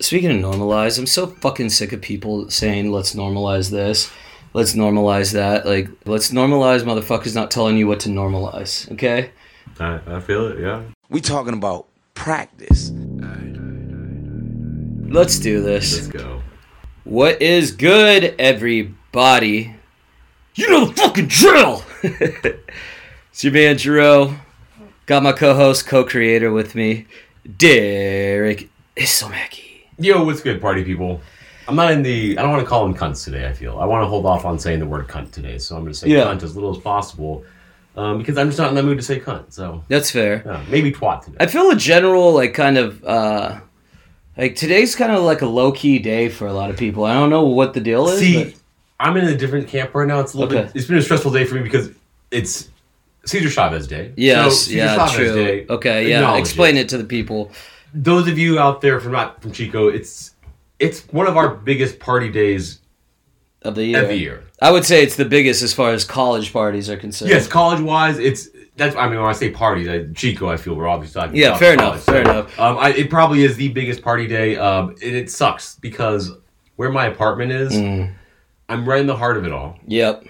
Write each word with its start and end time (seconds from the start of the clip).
speaking 0.00 0.30
of 0.30 0.52
normalize, 0.52 0.98
I'm 0.98 1.06
so 1.06 1.26
fucking 1.26 1.70
sick 1.70 1.92
of 1.92 2.00
people 2.00 2.50
saying 2.50 2.90
let's 2.90 3.14
normalize 3.14 3.70
this, 3.70 4.10
let's 4.52 4.74
normalize 4.74 5.32
that. 5.32 5.66
Like 5.66 5.88
let's 6.04 6.30
normalize 6.30 6.82
motherfuckers 6.82 7.34
not 7.34 7.50
telling 7.50 7.76
you 7.76 7.86
what 7.86 8.00
to 8.00 8.08
normalize. 8.08 8.90
Okay. 8.92 9.30
I, 9.80 10.00
I 10.06 10.20
feel 10.20 10.46
it. 10.48 10.60
Yeah. 10.60 10.82
We 11.08 11.20
talking 11.20 11.54
about 11.54 11.86
practice. 12.14 12.92
Let's 15.14 15.38
do 15.38 15.62
this. 15.62 15.94
Let's 15.94 16.08
go. 16.08 16.42
What 17.04 17.40
is 17.40 17.70
good, 17.70 18.34
everybody? 18.38 19.76
You 20.56 20.70
know 20.70 20.86
the 20.86 20.94
fucking 20.94 21.26
drill! 21.26 21.84
it's 22.02 23.44
your 23.44 23.52
man, 23.52 23.76
Jero. 23.76 24.38
Got 25.06 25.22
my 25.22 25.32
co 25.32 25.54
host, 25.54 25.86
co 25.86 26.04
creator 26.04 26.50
with 26.50 26.74
me, 26.74 27.06
Derek 27.58 28.70
Isomaki. 28.96 29.73
Yo, 29.98 30.24
what's 30.24 30.40
good, 30.40 30.60
party 30.60 30.84
people? 30.84 31.20
I'm 31.68 31.76
not 31.76 31.92
in 31.92 32.02
the. 32.02 32.36
I 32.36 32.42
don't 32.42 32.50
want 32.50 32.62
to 32.62 32.68
call 32.68 32.86
them 32.86 32.94
cunts 32.96 33.24
today. 33.24 33.46
I 33.48 33.52
feel 33.52 33.78
I 33.78 33.84
want 33.86 34.02
to 34.02 34.06
hold 34.08 34.26
off 34.26 34.44
on 34.44 34.58
saying 34.58 34.80
the 34.80 34.86
word 34.86 35.08
cunt 35.08 35.30
today, 35.30 35.56
so 35.58 35.76
I'm 35.76 35.82
going 35.82 35.92
to 35.92 35.98
say 35.98 36.08
Yeah. 36.08 36.24
cunt 36.24 36.42
as 36.42 36.54
little 36.54 36.70
as 36.76 36.82
possible, 36.82 37.44
um, 37.96 38.18
because 38.18 38.36
I'm 38.36 38.48
just 38.48 38.58
not 38.58 38.68
in 38.68 38.74
the 38.74 38.82
mood 38.82 38.98
to 38.98 39.04
say 39.04 39.18
cunt. 39.20 39.52
So 39.52 39.82
That's 39.88 40.10
fair. 40.10 40.42
yeah, 40.44 40.62
maybe 40.68 40.92
twat 40.92 41.24
today. 41.24 41.36
I 41.40 41.46
feel 41.46 41.70
a 41.70 41.76
general, 41.76 42.32
like, 42.34 42.52
kind 42.54 42.76
of, 42.76 43.02
uh, 43.04 43.60
like 44.36 44.56
today's 44.56 44.94
kind 44.94 45.12
of 45.12 45.22
like 45.22 45.40
a 45.42 45.46
low 45.46 45.72
key 45.72 45.98
day 46.00 46.28
for 46.28 46.46
a 46.48 46.52
lot 46.52 46.68
of 46.70 46.76
people. 46.76 47.04
I 47.04 47.14
don't 47.14 47.30
know 47.30 47.44
what 47.44 47.72
the 47.72 47.80
deal 47.80 48.08
is. 48.08 48.18
See, 48.18 48.44
but- 48.44 48.54
I'm 49.00 49.16
in 49.16 49.24
a 49.26 49.36
different 49.36 49.68
camp 49.68 49.94
right 49.94 50.06
now. 50.06 50.20
It's 50.20 50.34
a 50.34 50.38
little 50.38 50.52
Okay. 50.56 50.66
bit. 50.66 50.76
It's 50.76 50.86
been 50.86 50.98
a 50.98 51.02
stressful 51.02 51.32
day 51.32 51.44
for 51.44 51.54
me 51.56 51.62
because 51.62 51.90
it's 52.30 52.68
Cesar 53.24 53.48
Chavez 53.50 53.86
Day. 53.86 54.12
yes, 54.16 54.62
Cesar 54.64 54.76
yeah, 54.76 54.96
Chavez 54.96 55.14
true. 55.14 55.34
Day, 55.34 55.66
okay, 55.70 56.08
yeah. 56.10 56.18
acknowledge 56.18 56.40
Explain 56.40 56.76
it 56.76 56.88
to 56.90 56.98
the 56.98 57.04
people. 57.04 57.50
Those 57.94 58.28
of 58.28 58.36
you 58.38 58.58
out 58.58 58.80
there 58.80 59.00
from 59.00 59.12
not 59.12 59.40
from 59.40 59.52
Chico, 59.52 59.88
it's 59.88 60.32
it's 60.78 61.02
one 61.12 61.26
of 61.28 61.36
our 61.36 61.48
biggest 61.54 61.98
party 62.00 62.28
days 62.28 62.80
Of 63.62 63.74
the 63.76 63.84
year. 63.84 64.02
of 64.02 64.08
the 64.08 64.16
year. 64.16 64.42
I 64.60 64.70
would 64.72 64.84
say 64.84 65.02
it's 65.02 65.16
the 65.16 65.24
biggest 65.24 65.62
as 65.62 65.72
far 65.72 65.90
as 65.92 66.04
college 66.04 66.52
parties 66.52 66.90
are 66.90 66.96
concerned. 66.96 67.30
Yes, 67.30 67.46
college 67.46 67.80
wise, 67.80 68.18
it's 68.18 68.48
that's. 68.76 68.96
I 68.96 69.08
mean, 69.08 69.20
when 69.20 69.28
I 69.28 69.32
say 69.32 69.50
parties, 69.50 69.88
I, 69.88 70.06
Chico, 70.14 70.48
I 70.48 70.56
feel 70.56 70.74
we're 70.74 70.88
obviously 70.88 71.20
talking. 71.20 71.36
Yeah, 71.36 71.56
fair 71.56 71.76
college. 71.76 71.92
enough, 71.94 72.04
fair 72.04 72.20
enough. 72.22 72.58
Um, 72.58 72.76
I, 72.78 72.90
it 72.90 73.08
probably 73.10 73.44
is 73.44 73.56
the 73.56 73.68
biggest 73.68 74.02
party 74.02 74.26
day, 74.26 74.56
um, 74.56 74.90
and 74.90 75.14
it 75.14 75.30
sucks 75.30 75.76
because 75.76 76.32
where 76.76 76.90
my 76.90 77.06
apartment 77.06 77.52
is, 77.52 77.72
Mm. 77.72 78.12
I'm 78.68 78.88
right 78.88 79.00
in 79.00 79.06
the 79.06 79.16
heart 79.16 79.36
of 79.36 79.44
it 79.44 79.52
all. 79.52 79.78
Yep. 79.86 80.24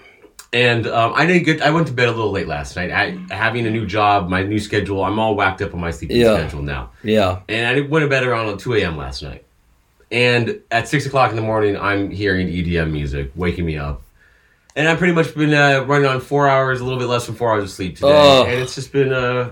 And 0.55 0.87
um, 0.87 1.11
I 1.15 1.25
didn't 1.25 1.43
get. 1.43 1.61
I 1.61 1.69
went 1.69 1.85
to 1.87 1.93
bed 1.93 2.07
a 2.07 2.11
little 2.11 2.31
late 2.31 2.47
last 2.47 2.77
night. 2.77 2.89
I, 2.89 3.17
having 3.33 3.67
a 3.67 3.69
new 3.69 3.85
job, 3.85 4.29
my 4.29 4.41
new 4.41 4.57
schedule. 4.59 5.03
I'm 5.03 5.19
all 5.19 5.35
whacked 5.35 5.61
up 5.61 5.73
on 5.73 5.81
my 5.81 5.91
sleeping 5.91 6.15
Yeah. 6.15 6.37
schedule 6.37 6.61
now. 6.61 6.91
Yeah. 7.03 7.39
And 7.49 7.67
I 7.67 7.81
went 7.81 8.03
to 8.03 8.09
bed 8.09 8.23
around 8.23 8.57
2 8.57 8.73
a.m. 8.75 8.95
last 8.95 9.21
night. 9.21 9.43
And 10.13 10.61
at 10.71 10.87
6 10.87 11.07
o'clock 11.07 11.31
in 11.31 11.35
the 11.35 11.41
morning, 11.41 11.75
I'm 11.77 12.09
hearing 12.09 12.47
EDM 12.47 12.89
music, 12.91 13.31
waking 13.35 13.65
me 13.65 13.77
up. 13.77 14.01
And 14.77 14.87
I've 14.87 14.97
pretty 14.97 15.13
much 15.13 15.35
been 15.35 15.53
uh, 15.53 15.83
running 15.85 16.07
on 16.07 16.21
four 16.21 16.47
hours, 16.47 16.79
a 16.79 16.85
little 16.85 16.99
bit 16.99 17.07
less 17.09 17.25
than 17.25 17.35
four 17.35 17.51
hours 17.51 17.65
of 17.65 17.69
sleep 17.71 17.95
today. 17.97 18.43
And 18.47 18.61
it's 18.61 18.75
just 18.75 18.93
been, 18.93 19.11
uh, 19.11 19.51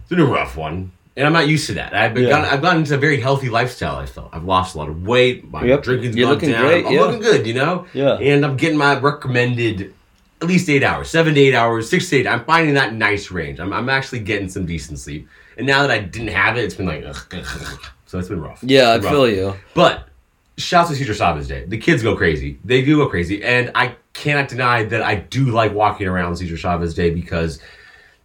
it's 0.00 0.08
been 0.08 0.20
a 0.20 0.24
rough 0.24 0.56
one. 0.56 0.92
And 1.16 1.26
I'm 1.26 1.32
not 1.32 1.48
used 1.48 1.66
to 1.66 1.74
that. 1.74 1.94
I've 1.96 2.14
been 2.14 2.24
Yeah. 2.24 2.28
gotten, 2.30 2.44
I've 2.44 2.62
gotten 2.62 2.82
into 2.82 2.94
a 2.94 2.98
very 2.98 3.20
healthy 3.20 3.48
lifestyle. 3.48 3.96
I 3.96 4.06
felt 4.06 4.28
I've 4.32 4.44
lost 4.44 4.76
a 4.76 4.78
lot 4.78 4.88
of 4.88 5.04
weight. 5.04 5.50
My 5.50 5.64
Yep. 5.64 5.82
drinking's 5.82 6.14
You're 6.16 6.26
gone 6.26 6.34
looking 6.34 6.50
down. 6.52 6.64
great, 6.64 6.86
I'm 6.86 6.92
yeah. 6.92 7.00
looking 7.00 7.20
good, 7.22 7.44
you 7.44 7.54
know. 7.54 7.86
Yeah. 7.92 8.12
And 8.18 8.44
I'm 8.44 8.56
getting 8.56 8.78
my 8.78 8.96
recommended 9.00 9.94
at 10.40 10.46
least 10.48 10.68
eight 10.68 10.82
hours, 10.84 11.10
seven 11.10 11.34
to 11.34 11.40
eight 11.40 11.54
hours, 11.54 11.88
six 11.90 12.08
to 12.10 12.16
eight. 12.16 12.26
I'm 12.26 12.44
finding 12.44 12.74
that 12.74 12.94
nice 12.94 13.30
range. 13.30 13.58
I'm, 13.60 13.72
I'm 13.72 13.88
actually 13.88 14.20
getting 14.20 14.48
some 14.48 14.66
decent 14.66 14.98
sleep. 14.98 15.28
And 15.56 15.66
now 15.66 15.82
that 15.82 15.90
I 15.90 15.98
didn't 15.98 16.28
have 16.28 16.56
it, 16.56 16.64
it's 16.64 16.74
been 16.74 16.86
like, 16.86 17.04
ugh, 17.04 17.16
ugh, 17.32 17.44
ugh. 17.44 17.80
so 18.06 18.18
it's 18.18 18.28
been 18.28 18.40
rough. 18.40 18.60
Yeah, 18.62 18.90
I 18.90 18.96
It's 18.96 19.08
feel 19.08 19.28
you. 19.28 19.54
But 19.74 20.08
shouts 20.56 20.90
to 20.90 20.96
Cesar 20.96 21.14
Chavez 21.14 21.48
Day. 21.48 21.64
The 21.66 21.78
kids 21.78 22.02
go 22.02 22.14
crazy. 22.16 22.58
They 22.64 22.84
do 22.84 22.96
go 22.98 23.08
crazy, 23.08 23.42
and 23.42 23.72
I 23.74 23.96
cannot 24.12 24.48
deny 24.48 24.84
that 24.84 25.02
I 25.02 25.16
do 25.16 25.46
like 25.50 25.72
walking 25.74 26.06
around 26.06 26.36
Cesar 26.36 26.56
Chavez 26.56 26.94
Day 26.94 27.10
because 27.10 27.60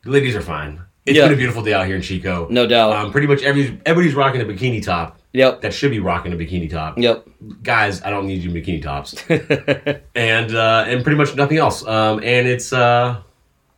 the 0.03 0.12
ladies 0.12 0.35
are 0.35 0.41
fine. 0.41 0.81
It's 1.06 1.18
Yeah. 1.18 1.25
been 1.25 1.34
a 1.34 1.38
beautiful 1.38 1.63
day 1.63 1.74
out 1.74 1.85
here 1.88 1.95
in 1.95 2.01
Chico. 2.01 2.47
No 2.50 2.66
doubt. 2.68 2.94
Um, 2.94 3.12
pretty 3.12 3.28
much 3.28 3.41
every 3.44 3.80
everybody's 3.85 4.16
rocking 4.16 4.41
a 4.41 4.45
bikini 4.45 4.81
top. 4.84 5.19
Yep. 5.33 5.61
That 5.61 5.73
should 5.73 5.91
be 5.91 5.99
rocking 5.99 6.31
a 6.31 6.35
bikini 6.35 6.69
top. 6.69 6.97
Yep. 6.97 7.27
Guys, 7.63 8.03
I 8.03 8.11
don't 8.11 8.27
need 8.27 8.44
you 8.44 8.51
in 8.51 8.55
bikini 8.55 8.81
tops. 8.81 9.16
and 10.16 10.55
uh, 10.55 10.85
and 10.88 11.03
pretty 11.03 11.17
much 11.17 11.35
nothing 11.35 11.57
else. 11.57 11.85
Um, 11.85 12.19
and 12.19 12.47
it's 12.47 12.71
uh, 12.71 13.21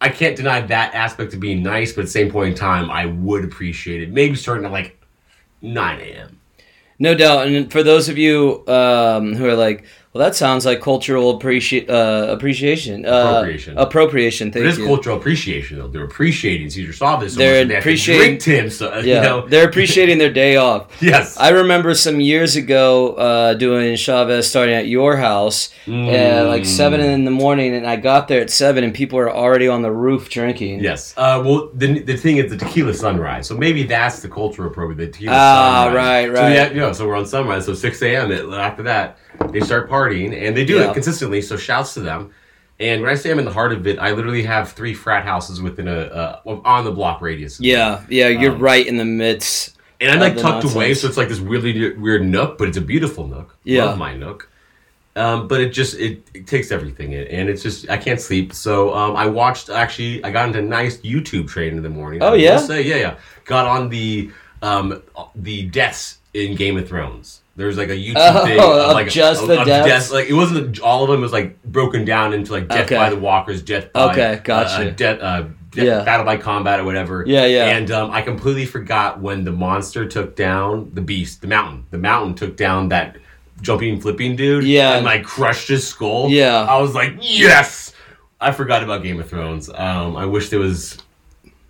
I 0.02 0.10
can't 0.10 0.36
deny 0.36 0.62
that 0.62 0.94
aspect 0.94 1.34
of 1.34 1.40
being 1.40 1.64
nice, 1.64 1.94
but 1.94 2.02
at 2.02 2.06
the 2.06 2.12
same 2.12 2.30
point 2.30 2.50
in 2.50 2.56
time, 2.56 2.92
I 2.92 3.06
would 3.06 3.46
appreciate 3.46 4.04
it. 4.04 4.12
Maybe 4.12 4.36
starting 4.36 4.66
at 4.66 4.72
like 4.72 5.02
nine 5.62 6.02
a.m. 6.02 6.40
No 7.00 7.16
doubt. 7.16 7.48
And 7.48 7.72
for 7.72 7.84
those 7.84 8.10
of 8.10 8.18
you 8.18 8.66
um, 8.68 9.34
who 9.34 9.48
are 9.48 9.56
like, 9.56 9.86
well, 10.16 10.24
that 10.24 10.34
sounds 10.34 10.66
like 10.66 10.80
cultural 10.80 11.38
appreci- 11.38 11.90
uh, 11.90 12.32
appreciation. 12.32 13.06
Uh, 13.06 13.10
Appropriation. 13.10 13.78
Appropriation. 13.78 14.50
Thank 14.54 14.66
It 14.66 14.70
is 14.70 14.78
you. 14.78 14.86
cultural 14.86 15.18
appreciation, 15.18 15.78
though. 15.80 15.90
They're 15.90 16.06
appreciating 16.06 16.70
Cesar 16.70 16.94
Chavez. 16.94 17.34
So 17.34 17.40
They're 17.40 17.66
they 17.66 17.76
appreciating- 17.76 18.38
drink 18.38 18.72
So 18.72 18.98
yeah. 19.00 19.16
you 19.16 19.22
know, 19.22 19.46
They're 19.46 19.68
appreciating 19.68 20.18
their 20.20 20.32
day 20.32 20.56
off. 20.56 20.88
yes. 21.02 21.38
I 21.38 21.50
remember 21.50 21.94
some 21.96 22.22
years 22.22 22.56
ago 22.56 23.16
uh, 23.16 23.56
doing 23.56 23.98
Chavez 23.98 24.50
starting 24.50 24.74
at 24.74 24.88
your 24.88 25.18
house 25.18 25.70
at 25.86 26.44
like 26.44 26.66
seven 26.66 27.02
in 27.02 27.26
the 27.26 27.32
morning, 27.32 27.76
and 27.76 27.86
I 27.86 27.98
got 27.98 28.30
there 28.30 28.40
at 28.40 28.50
seven, 28.50 28.86
and 28.86 28.94
people 28.94 29.18
were 29.18 29.30
already 29.30 29.68
on 29.68 29.82
the 29.82 29.92
roof 29.92 30.30
drinking. 30.30 30.80
Yes. 30.80 31.14
Uh, 31.18 31.44
well, 31.46 31.70
the, 31.74 32.00
the 32.00 32.16
thing 32.16 32.38
is 32.38 32.50
the 32.50 32.58
tequila 32.58 32.94
sunrise. 32.94 33.48
So 33.48 33.58
maybe 33.58 33.84
that's 33.84 34.22
the 34.22 34.30
cultural 34.30 34.70
appropriate. 34.70 34.98
The 34.98 35.08
tequila 35.12 35.34
Ah, 35.36 35.84
sunrise. 35.88 35.96
right, 35.98 36.36
So 36.38 36.42
right. 36.42 36.54
yeah, 36.54 36.70
you 36.70 36.80
know, 36.80 36.94
so 36.94 37.06
we're 37.06 37.18
on 37.18 37.26
sunrise. 37.26 37.66
So 37.66 37.74
six 37.74 38.02
a.m. 38.02 38.32
After 38.54 38.84
that, 38.84 39.18
they 39.52 39.60
start 39.62 39.90
partying, 39.90 40.34
and 40.48 40.56
they 40.56 40.66
do 40.66 40.76
Yeah. 40.76 40.90
it 40.90 40.94
consistently. 40.94 41.42
So 41.42 41.58
shouts 41.58 41.94
to 41.96 42.02
them. 42.02 42.32
And 42.80 43.02
when 43.02 43.10
I 43.10 43.16
say 43.16 43.32
I'm 43.32 43.40
in 43.40 43.46
the 43.46 43.54
heart 43.54 43.72
of 43.72 43.88
it, 43.88 43.98
I 44.00 44.12
literally 44.12 44.44
have 44.44 44.74
three 44.74 44.94
frat 44.94 45.24
houses 45.24 45.62
within 45.62 45.88
a 45.88 46.00
uh, 46.46 46.60
on 46.66 46.84
the 46.84 46.92
block 46.92 47.22
radius. 47.22 47.60
Yeah, 47.60 48.02
yeah, 48.10 48.28
you're 48.28 48.52
Um, 48.54 48.60
right 48.60 48.86
in 48.86 48.98
the 48.98 49.06
midst. 49.06 49.78
And 50.02 50.12
I'm 50.12 50.20
like 50.20 50.36
tucked 50.38 50.66
away, 50.66 50.94
so 50.94 51.08
it's 51.08 51.16
like 51.16 51.30
this 51.30 51.40
really 51.40 51.94
weird 51.94 52.26
nook, 52.28 52.58
but 52.58 52.68
it's 52.68 52.78
a 52.78 52.82
beautiful 52.82 53.28
nook. 53.28 53.56
Yeah. 53.64 53.86
Love 53.86 53.98
my 53.98 54.14
nook. 54.14 54.50
Um, 55.16 55.48
but 55.48 55.62
it 55.62 55.70
just 55.70 55.98
it, 55.98 56.28
it 56.34 56.46
takes 56.48 56.70
everything 56.74 57.14
in, 57.14 57.26
and 57.28 57.48
it's 57.48 57.64
just 57.64 57.90
I 57.90 57.96
can't 57.96 58.20
sleep. 58.20 58.52
So 58.54 58.94
um, 58.94 59.16
I 59.16 59.26
watched 59.28 59.70
actually 59.70 60.22
I 60.26 60.32
got 60.32 60.48
into 60.48 60.60
a 60.60 60.62
nice 60.62 60.98
YouTube 60.98 61.48
training 61.48 61.78
in 61.78 61.84
the 61.84 61.90
morning. 61.90 62.22
Oh, 62.22 62.34
I 62.34 62.36
yeah? 62.36 62.58
say 62.58 62.82
yeah 62.82 62.98
yeah 62.98 63.16
got 63.46 63.66
on 63.66 63.88
the 63.88 64.30
um 64.62 65.02
the 65.34 65.68
deaths 65.68 66.18
in 66.34 66.56
Game 66.58 66.76
of 66.76 66.90
Thrones. 66.90 67.40
There's 67.58 67.78
like 67.78 67.88
a 67.90 67.96
YouTube 67.96 68.16
Oh, 68.18 68.46
thing 68.46 68.60
of 68.60 68.92
like 68.94 69.08
just 69.10 69.48
the 69.48 69.64
deaths? 69.64 70.12
Like 70.12 70.28
it 70.28 70.34
wasn't 70.34 70.80
all 70.82 71.04
of 71.04 71.10
them. 71.10 71.20
It 71.20 71.24
was 71.24 71.32
like 71.32 71.62
broken 71.64 72.04
down 72.04 72.34
into 72.34 72.52
like 72.52 72.68
death 72.68 72.86
Okay. 72.88 72.96
by 72.96 73.10
the 73.10 73.16
walkers, 73.18 73.62
death 73.62 73.94
by 73.94 74.12
Okay, 74.12 74.42
gotcha. 74.44 74.90
uh, 74.90 74.92
death, 74.92 75.20
uh, 75.22 75.42
death 75.72 75.86
Yeah. 75.86 76.04
battle 76.04 76.26
by 76.26 76.36
combat 76.38 76.82
or 76.82 76.84
whatever. 76.84 77.24
Yeah, 77.26 77.46
yeah. 77.46 77.66
And 77.78 77.90
um, 77.92 78.12
I 78.12 78.22
completely 78.22 78.66
forgot 78.66 79.22
when 79.22 79.46
the 79.46 79.54
monster 79.54 80.06
took 80.06 80.36
down 80.36 80.92
the 80.94 81.02
beast, 81.02 81.40
the 81.42 81.48
mountain. 81.48 81.86
The 81.92 81.98
mountain 81.98 82.36
took 82.36 82.58
down 82.58 82.90
that 82.90 83.16
jumping, 83.62 84.02
flipping 84.02 84.36
dude. 84.36 84.66
Yeah. 84.66 84.96
And 84.98 85.06
like 85.06 85.24
crushed 85.24 85.70
his 85.70 85.88
skull. 85.88 86.30
Yeah. 86.30 86.66
I 86.70 86.82
was 86.82 86.94
like, 86.94 87.14
yes. 87.22 87.94
I 88.42 88.52
forgot 88.52 88.84
about 88.84 89.02
Game 89.02 89.18
of 89.22 89.30
Thrones. 89.30 89.70
Um, 89.74 90.18
I 90.18 90.26
wish 90.26 90.50
there 90.50 90.60
was. 90.60 90.98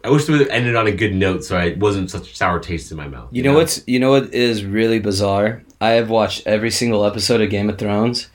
I 0.04 0.10
wish 0.10 0.28
it 0.28 0.32
would 0.32 0.42
have 0.42 0.50
ended 0.50 0.76
on 0.76 0.86
a 0.86 0.92
good 0.92 1.16
note, 1.16 1.44
so 1.44 1.58
I 1.58 1.74
wasn't 1.80 2.12
such 2.12 2.32
a 2.32 2.36
sour 2.36 2.60
taste 2.60 2.92
in 2.92 2.98
my 2.98 3.08
mouth. 3.08 3.30
You 3.32 3.42
know 3.44 3.54
what's 3.54 3.84
you 3.88 4.00
know 4.00 4.12
what 4.12 4.34
is 4.34 4.64
really 4.66 5.00
bizarre? 5.00 5.64
I 5.82 5.92
have 5.92 6.10
watched 6.10 6.46
every 6.48 6.72
single 6.72 7.06
episode 7.06 7.42
of 7.42 7.50
Game 7.50 7.70
of 7.70 7.78
Thrones 7.78 8.30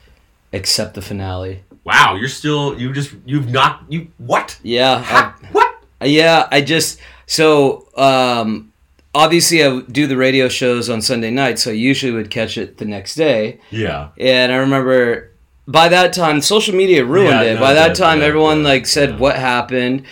except 0.51 0.93
the 0.95 1.01
finale. 1.01 1.63
Wow, 1.83 2.15
you're 2.15 2.27
still. 2.29 2.79
You 2.79 2.93
just. 2.93 3.13
You've 3.25 3.49
not. 3.49 3.83
You 3.89 4.07
what? 4.17 4.59
Yeah, 4.63 5.01
Ha, 5.01 5.35
what? 5.51 5.83
I, 5.99 6.05
yeah. 6.05 6.47
I 6.51 6.61
just 6.61 6.99
so 7.25 7.87
um, 7.97 8.71
obviously 9.15 9.63
I 9.63 9.79
do 9.81 10.05
the 10.07 10.17
radio 10.17 10.47
shows 10.47 10.89
on 10.89 11.01
Sunday 11.01 11.31
night, 11.31 11.57
so 11.57 11.71
I 11.71 11.73
usually 11.73 12.11
would 12.11 12.29
catch 12.29 12.57
it 12.57 12.77
the 12.77 12.85
next 12.85 13.15
day. 13.15 13.59
Yeah. 13.71 14.09
And 14.19 14.51
I 14.51 14.57
remember 14.57 15.31
by 15.67 15.89
that 15.89 16.13
time, 16.13 16.41
social 16.41 16.75
media 16.75 17.03
ruined 17.05 17.29
Yeah, 17.29 17.41
it. 17.43 17.53
no, 17.55 17.59
by 17.61 17.73
that 17.73 17.89
yeah, 17.89 17.93
time, 17.93 18.19
yeah, 18.19 18.25
everyone 18.25 18.63
like 18.63 18.85
said 18.85 19.11
yeah. 19.11 19.17
what 19.17 19.35
happened. 19.37 20.03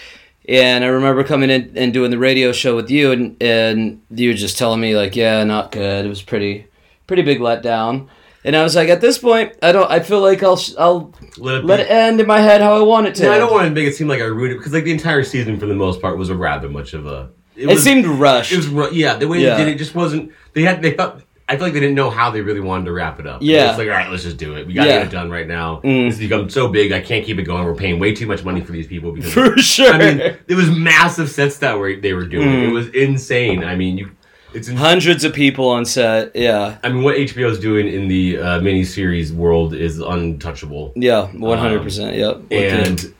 And 0.47 0.83
I 0.83 0.87
remember 0.87 1.23
coming 1.23 1.51
in 1.51 1.73
and 1.75 1.93
doing 1.93 2.09
the 2.09 2.17
radio 2.17 2.51
show 2.51 2.75
with 2.75 2.89
you, 2.89 3.11
and 3.11 3.37
and 3.43 4.01
you 4.09 4.29
were 4.29 4.35
just 4.35 4.57
telling 4.57 4.81
me 4.81 4.95
like, 4.97 5.15
yeah, 5.15 5.43
not 5.43 5.71
good. 5.71 6.03
It 6.05 6.09
was 6.09 6.23
pretty, 6.23 6.65
pretty 7.09 7.23
big 7.23 7.39
letdown. 7.39 8.07
And 8.45 8.55
I 8.55 8.63
was 8.63 8.73
like, 8.73 8.87
at 8.87 9.01
this 9.01 9.17
point, 9.17 9.53
I 9.61 9.73
don't. 9.73 9.91
I 9.91 9.99
feel 9.99 10.21
like 10.21 10.41
I'll 10.43 10.55
sh- 10.55 10.71
I'll 10.79 11.13
Let 11.37 11.55
it, 11.57 11.65
let 11.65 11.79
it 11.81 11.89
end 11.91 12.21
in 12.21 12.27
my 12.27 12.39
head 12.39 12.61
how 12.61 12.73
I 12.77 12.81
want 12.81 13.07
it 13.07 13.15
to. 13.15 13.23
Yeah, 13.25 13.31
I 13.33 13.37
don't 13.37 13.51
want 13.51 13.65
to 13.67 13.71
make 13.71 13.85
it 13.85 13.95
seem 13.95 14.07
like 14.07 14.21
I 14.21 14.25
ruined 14.25 14.53
it 14.53 14.57
because 14.59 14.71
like 14.71 14.85
the 14.85 14.93
entire 14.93 15.23
season 15.23 15.59
for 15.59 15.65
the 15.65 15.73
most 15.75 16.01
part 16.01 16.17
was 16.17 16.29
a 16.29 16.35
rather 16.35 16.69
much 16.69 16.93
of 16.93 17.05
a. 17.05 17.31
It 17.57 17.77
seemed 17.79 18.05
rushed. 18.05 18.53
It 18.53 18.57
was 18.71 18.93
yeah. 18.93 19.17
The 19.17 19.27
way 19.27 19.39
Yeah. 19.41 19.57
they 19.57 19.65
did 19.65 19.75
it 19.75 19.77
just 19.77 19.93
wasn't. 19.93 20.31
They 20.53 20.61
had 20.61 20.81
they 20.81 20.93
felt. 20.95 21.21
I 21.49 21.53
feel 21.57 21.63
like 21.65 21.73
they 21.73 21.79
didn't 21.81 21.95
know 21.95 22.11
how 22.11 22.29
they 22.29 22.41
really 22.41 22.59
wanted 22.61 22.85
to 22.85 22.93
wrap 22.93 23.19
it 23.19 23.25
up. 23.25 23.41
Yeah. 23.41 23.69
it's 23.69 23.77
like 23.79 23.87
all 23.87 23.93
right, 23.95 24.09
let's 24.09 24.21
just 24.23 24.37
do 24.37 24.55
it. 24.55 24.67
We 24.67 24.73
gotta 24.73 24.87
Yeah. 24.89 24.97
get 24.99 25.07
it 25.07 25.11
done 25.11 25.29
right 25.31 25.47
now. 25.47 25.77
Mm. 25.83 26.07
This 26.07 26.19
has 26.19 26.19
become 26.19 26.47
so 26.49 26.67
big, 26.69 26.91
I 26.93 27.01
can't 27.01 27.25
keep 27.25 27.39
it 27.39 27.43
going. 27.43 27.65
We're 27.65 27.73
paying 27.75 27.99
way 27.99 28.13
too 28.13 28.27
much 28.27 28.45
money 28.45 28.61
for 28.61 28.71
these 28.71 28.85
people 28.87 29.11
because 29.11 29.33
For 29.33 29.57
sure. 29.57 29.91
I 29.91 29.97
mean, 29.97 30.19
it 30.47 30.55
was 30.55 30.69
massive 30.69 31.27
sets 31.29 31.57
that 31.57 31.75
were 31.77 31.95
they 31.95 32.13
were 32.13 32.25
doing. 32.27 32.47
Mm. 32.47 32.69
It 32.69 32.71
was 32.71 32.87
insane. 32.89 33.63
I 33.65 33.75
mean, 33.75 33.97
you 33.97 34.11
It's 34.53 34.67
in, 34.67 34.77
Hundreds 34.77 35.23
of 35.23 35.33
people 35.33 35.69
on 35.69 35.85
set. 35.85 36.35
Yeah. 36.35 36.77
I 36.83 36.89
mean, 36.89 37.03
what 37.03 37.15
HBO 37.15 37.49
is 37.49 37.59
doing 37.59 37.87
in 37.87 38.07
the 38.07 38.37
uh, 38.37 38.59
miniseries 38.59 39.31
world 39.31 39.73
is 39.73 39.99
untouchable. 39.99 40.93
Yeah. 40.95 41.27
One 41.27 41.57
hundred 41.57 41.83
percent. 41.83 42.15
Yep. 42.15 42.51
And 42.51 43.13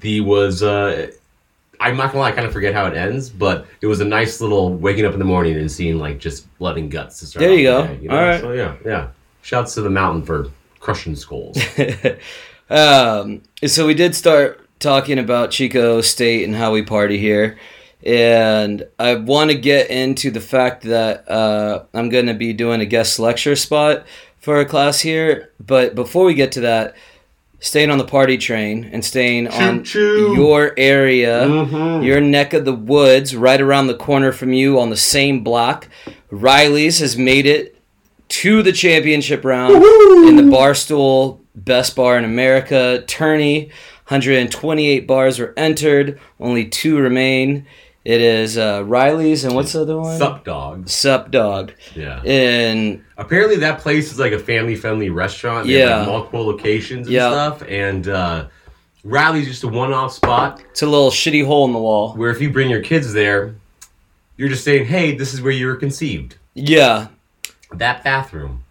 the 0.00 0.20
was 0.20 0.62
uh 0.62 1.10
I'm 1.78 1.96
not 1.96 2.08
gonna 2.08 2.20
lie, 2.20 2.28
I 2.28 2.32
kind 2.32 2.46
of 2.46 2.52
forget 2.52 2.74
how 2.74 2.86
it 2.86 2.96
ends, 2.96 3.28
but 3.28 3.66
it 3.80 3.86
was 3.86 4.00
a 4.00 4.04
nice 4.04 4.40
little 4.40 4.74
waking 4.74 5.04
up 5.04 5.12
in 5.12 5.18
the 5.18 5.24
morning 5.24 5.56
and 5.56 5.70
seeing 5.70 5.98
like 5.98 6.18
just 6.18 6.46
blood 6.58 6.78
and 6.78 6.90
guts 6.90 7.20
to 7.20 7.26
start. 7.26 7.40
There 7.40 7.50
off 7.52 7.58
you 7.58 7.66
the 7.66 7.72
go. 7.72 8.08
day, 8.08 8.08
All 8.08 8.16
right. 8.16 8.40
So 8.40 8.52
yeah, 8.52 8.76
yeah. 8.84 9.08
Shouts 9.42 9.74
to 9.74 9.82
the 9.82 9.90
mountain 9.90 10.24
for 10.24 10.50
crushing 10.80 11.16
skulls. 11.16 11.58
Um, 12.68 13.42
so 13.64 13.86
we 13.86 13.94
did 13.94 14.14
start 14.14 14.68
talking 14.80 15.18
about 15.18 15.50
Chico 15.50 16.00
State 16.00 16.44
and 16.44 16.54
how 16.54 16.72
we 16.72 16.82
party 16.82 17.18
here. 17.18 17.58
And 18.04 18.86
I 18.98 19.14
want 19.16 19.50
to 19.50 19.56
get 19.56 19.90
into 19.90 20.30
the 20.30 20.40
fact 20.40 20.82
that 20.84 21.28
uh, 21.30 21.84
I'm 21.94 22.08
going 22.08 22.26
to 22.26 22.34
be 22.34 22.52
doing 22.52 22.80
a 22.80 22.86
guest 22.86 23.18
lecture 23.18 23.56
spot 23.56 24.04
for 24.38 24.60
a 24.60 24.64
class 24.66 25.00
here. 25.00 25.50
But 25.58 25.94
before 25.94 26.24
we 26.24 26.34
get 26.34 26.52
to 26.52 26.60
that, 26.60 26.94
staying 27.58 27.90
on 27.90 27.98
the 27.98 28.04
party 28.04 28.36
train 28.38 28.88
and 28.92 29.04
staying 29.04 29.48
on 29.48 29.82
Choo-choo. 29.82 30.34
your 30.36 30.74
area, 30.76 31.46
Mhm. 31.46 32.04
your 32.04 32.20
neck 32.20 32.52
of 32.52 32.64
the 32.64 32.72
woods, 32.74 33.34
right 33.34 33.60
around 33.60 33.86
the 33.86 33.94
corner 33.94 34.30
from 34.30 34.52
you 34.52 34.78
on 34.78 34.90
the 34.90 34.96
same 34.96 35.42
block, 35.42 35.88
Riley's 36.30 36.98
has 37.00 37.16
made 37.16 37.46
it 37.46 37.76
to 38.28 38.62
the 38.62 38.72
championship 38.72 39.44
round 39.44 39.74
in 40.28 40.36
the 40.36 40.42
Barstool 40.42 41.38
Best 41.54 41.96
Bar 41.96 42.18
in 42.18 42.24
America 42.24 43.02
tourney. 43.06 43.70
128 44.08 45.06
bars 45.06 45.38
were 45.38 45.54
entered, 45.56 46.20
only 46.38 46.64
two 46.66 46.98
remain. 46.98 47.66
It 48.06 48.20
is 48.20 48.56
uh, 48.56 48.84
Riley's 48.86 49.42
and 49.42 49.56
what's 49.56 49.72
the 49.72 49.80
other 49.82 49.96
one? 49.98 50.16
Sup 50.16 50.44
dogs. 50.44 50.92
Sup 50.94 51.28
Dog. 51.32 51.72
Yeah. 51.96 52.22
And 52.24 53.04
Apparently 53.18 53.56
that 53.56 53.80
place 53.80 54.12
is 54.12 54.18
like 54.20 54.30
a 54.30 54.38
family 54.38 54.76
friendly 54.76 55.10
restaurant. 55.10 55.66
They 55.66 55.80
Yeah. 55.80 55.96
like, 55.98 56.06
multiple 56.06 56.46
locations 56.46 57.08
and 57.08 57.14
Yeah. 57.14 57.30
stuff. 57.30 57.62
And 57.68 58.06
uh 58.06 58.46
Riley's 59.02 59.48
just 59.48 59.64
a 59.64 59.68
one 59.68 59.92
off 59.92 60.12
spot 60.12 60.62
it's 60.70 60.82
a 60.82 60.86
little 60.86 61.10
shitty 61.10 61.44
hole 61.44 61.64
in 61.66 61.72
the 61.72 61.80
wall. 61.80 62.12
where 62.14 62.30
if 62.30 62.40
you 62.40 62.48
bring 62.48 62.70
your 62.70 62.80
kids 62.80 63.12
there, 63.12 63.56
you're 64.36 64.50
just 64.50 64.62
saying, 64.62 64.86
Hey, 64.86 65.16
this 65.16 65.34
is 65.34 65.42
where 65.42 65.52
you 65.52 65.66
were 65.66 65.74
conceived. 65.76 66.36
Yeah. 66.54 67.08
That 67.72 68.04
bathroom. 68.04 68.62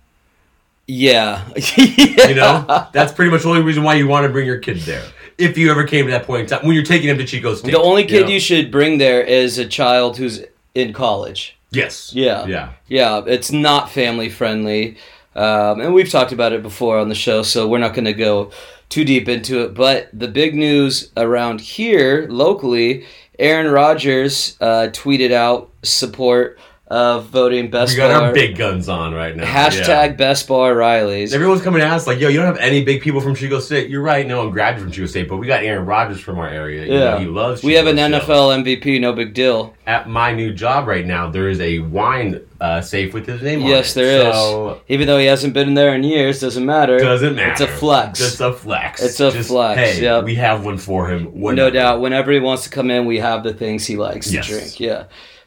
Yeah. 0.88 1.44
You 1.78 2.36
know, 2.36 2.88
that's 2.94 3.12
pretty 3.12 3.32
much 3.32 3.44
the 3.44 3.50
only 3.50 3.62
reason 3.64 3.84
why 3.84 3.96
you 3.96 4.08
want 4.08 4.26
to 4.26 4.30
bring 4.32 4.48
your 4.48 4.60
kids 4.60 4.86
there. 4.86 5.04
If 5.38 5.58
you 5.58 5.70
ever 5.70 5.86
came 5.86 6.06
to 6.06 6.12
that 6.12 6.26
point 6.26 6.42
in 6.42 6.48
time, 6.48 6.66
when 6.66 6.76
you're 6.76 6.84
taking 6.84 7.08
them 7.08 7.18
to 7.18 7.26
Chico 7.26 7.56
State. 7.56 7.72
The 7.72 7.80
only 7.80 8.06
kid 8.06 8.24
know? 8.24 8.28
you 8.32 8.40
should 8.40 8.72
bring 8.72 8.98
there 8.98 9.22
is 9.22 9.58
a 9.58 9.66
child 9.66 10.18
who's 10.18 10.44
in 10.74 10.94
college. 10.94 11.58
Yes. 11.72 12.14
Yeah. 12.14 12.46
Yeah. 12.46 12.74
Yeah, 12.88 13.22
it's 13.26 13.52
not 13.52 13.90
family 13.90 14.30
friendly. 14.30 14.98
Um, 15.36 15.82
and 15.82 15.94
we've 15.94 16.10
talked 16.10 16.32
about 16.32 16.54
it 16.54 16.64
before 16.64 16.98
on 16.98 17.10
the 17.10 17.16
show, 17.16 17.42
so 17.44 17.68
we're 17.68 17.80
not 17.80 17.94
going 17.94 18.06
to 18.06 18.14
go 18.14 18.52
too 18.88 19.04
deep 19.04 19.28
into 19.28 19.62
it. 19.64 19.74
But 19.74 20.10
the 20.14 20.30
big 20.30 20.56
news 20.56 21.12
around 21.18 21.60
here 21.60 22.28
locally 22.30 23.06
Aaron 23.40 23.72
Rodgers 23.72 24.58
uh, 24.62 24.88
tweeted 24.92 25.32
out 25.32 25.70
support 25.84 26.58
of 26.96 27.26
voting 27.26 27.70
best 27.70 27.92
We 27.94 27.98
got 27.98 28.18
bar. 28.18 28.28
our 28.30 28.34
big 28.34 28.58
guns 28.58 28.88
on 28.88 29.14
right 29.14 29.36
now. 29.36 29.44
hashtag 29.44 29.88
Yeah. 29.88 30.08
best 30.14 30.48
bar 30.48 30.74
Riley's. 30.74 31.34
Everyone's 31.34 31.62
coming 31.62 31.82
to 31.82 31.88
us 31.88 32.08
like, 32.08 32.20
yo, 32.22 32.30
you 32.30 32.38
don't 32.38 32.46
have 32.46 32.58
any 32.58 32.86
big 32.86 33.02
people 33.02 33.20
from 33.20 33.36
Chico 33.36 33.60
State. 33.60 33.90
You're 33.90 34.02
right. 34.02 34.26
No, 34.26 34.42
I'm 34.42 34.50
graduate 34.52 34.84
from 34.84 34.92
Chico 34.94 35.08
State, 35.08 35.28
but 35.28 35.36
we 35.38 35.46
got 35.46 35.62
Aaron 35.62 35.86
Rodgers 35.86 36.22
from 36.22 36.40
our 36.40 36.48
area. 36.48 36.86
You 36.86 36.92
know, 36.98 37.04
Yeah. 37.04 37.20
he 37.20 37.26
loves. 37.26 37.64
we 37.64 37.74
have 37.74 37.88
an 37.88 37.98
Chico, 37.98 38.20
so- 38.20 38.26
NFL 38.34 38.52
MVP, 38.64 39.00
no 39.00 39.12
big 39.12 39.34
deal. 39.34 39.74
At 39.86 40.08
my 40.10 40.34
new 40.34 40.54
job 40.54 40.88
right 40.88 41.06
now, 41.06 41.30
there 41.30 41.50
is 41.50 41.60
a 41.60 41.80
wine 41.80 42.40
uh, 42.62 42.80
safe 42.80 43.14
with 43.14 43.28
his 43.28 43.42
name 43.42 43.62
on 43.62 43.68
it. 43.68 43.72
Yes, 43.72 43.94
there 43.94 44.28
is. 44.30 44.34
so, 44.34 44.80
Even 44.88 45.06
though 45.08 45.18
he 45.18 45.26
hasn't 45.26 45.54
been 45.54 45.68
in 45.68 45.74
there 45.74 45.94
in 45.94 46.04
years, 46.04 46.40
doesn't 46.40 46.66
matter. 46.66 46.98
Doesn't 46.98 47.36
matter. 47.36 47.52
It's 47.52 47.62
a 47.62 47.68
flex. 47.68 48.18
Just 48.20 48.40
a 48.40 48.54
flex. 48.54 49.04
It's 49.04 49.20
a 49.20 49.32
Just, 49.32 49.50
flex, 49.50 49.78
Hey, 49.98 50.02
yep. 50.02 50.24
we 50.24 50.36
have 50.36 50.64
one 50.64 50.78
for 50.78 51.10
him. 51.10 51.30
No 51.36 51.70
doubt. 51.70 52.00
Whenever 52.00 52.32
he 52.32 52.40
wants 52.40 52.64
to 52.64 52.70
come 52.70 52.90
in, 52.90 53.06
we 53.06 53.20
have 53.20 53.44
the 53.44 53.54
things 53.54 53.86
he 53.86 53.98
likes 53.98 54.32
Yes. 54.32 54.48
to 54.48 54.54
drink. 54.54 54.80
Yeah. 54.80 55.04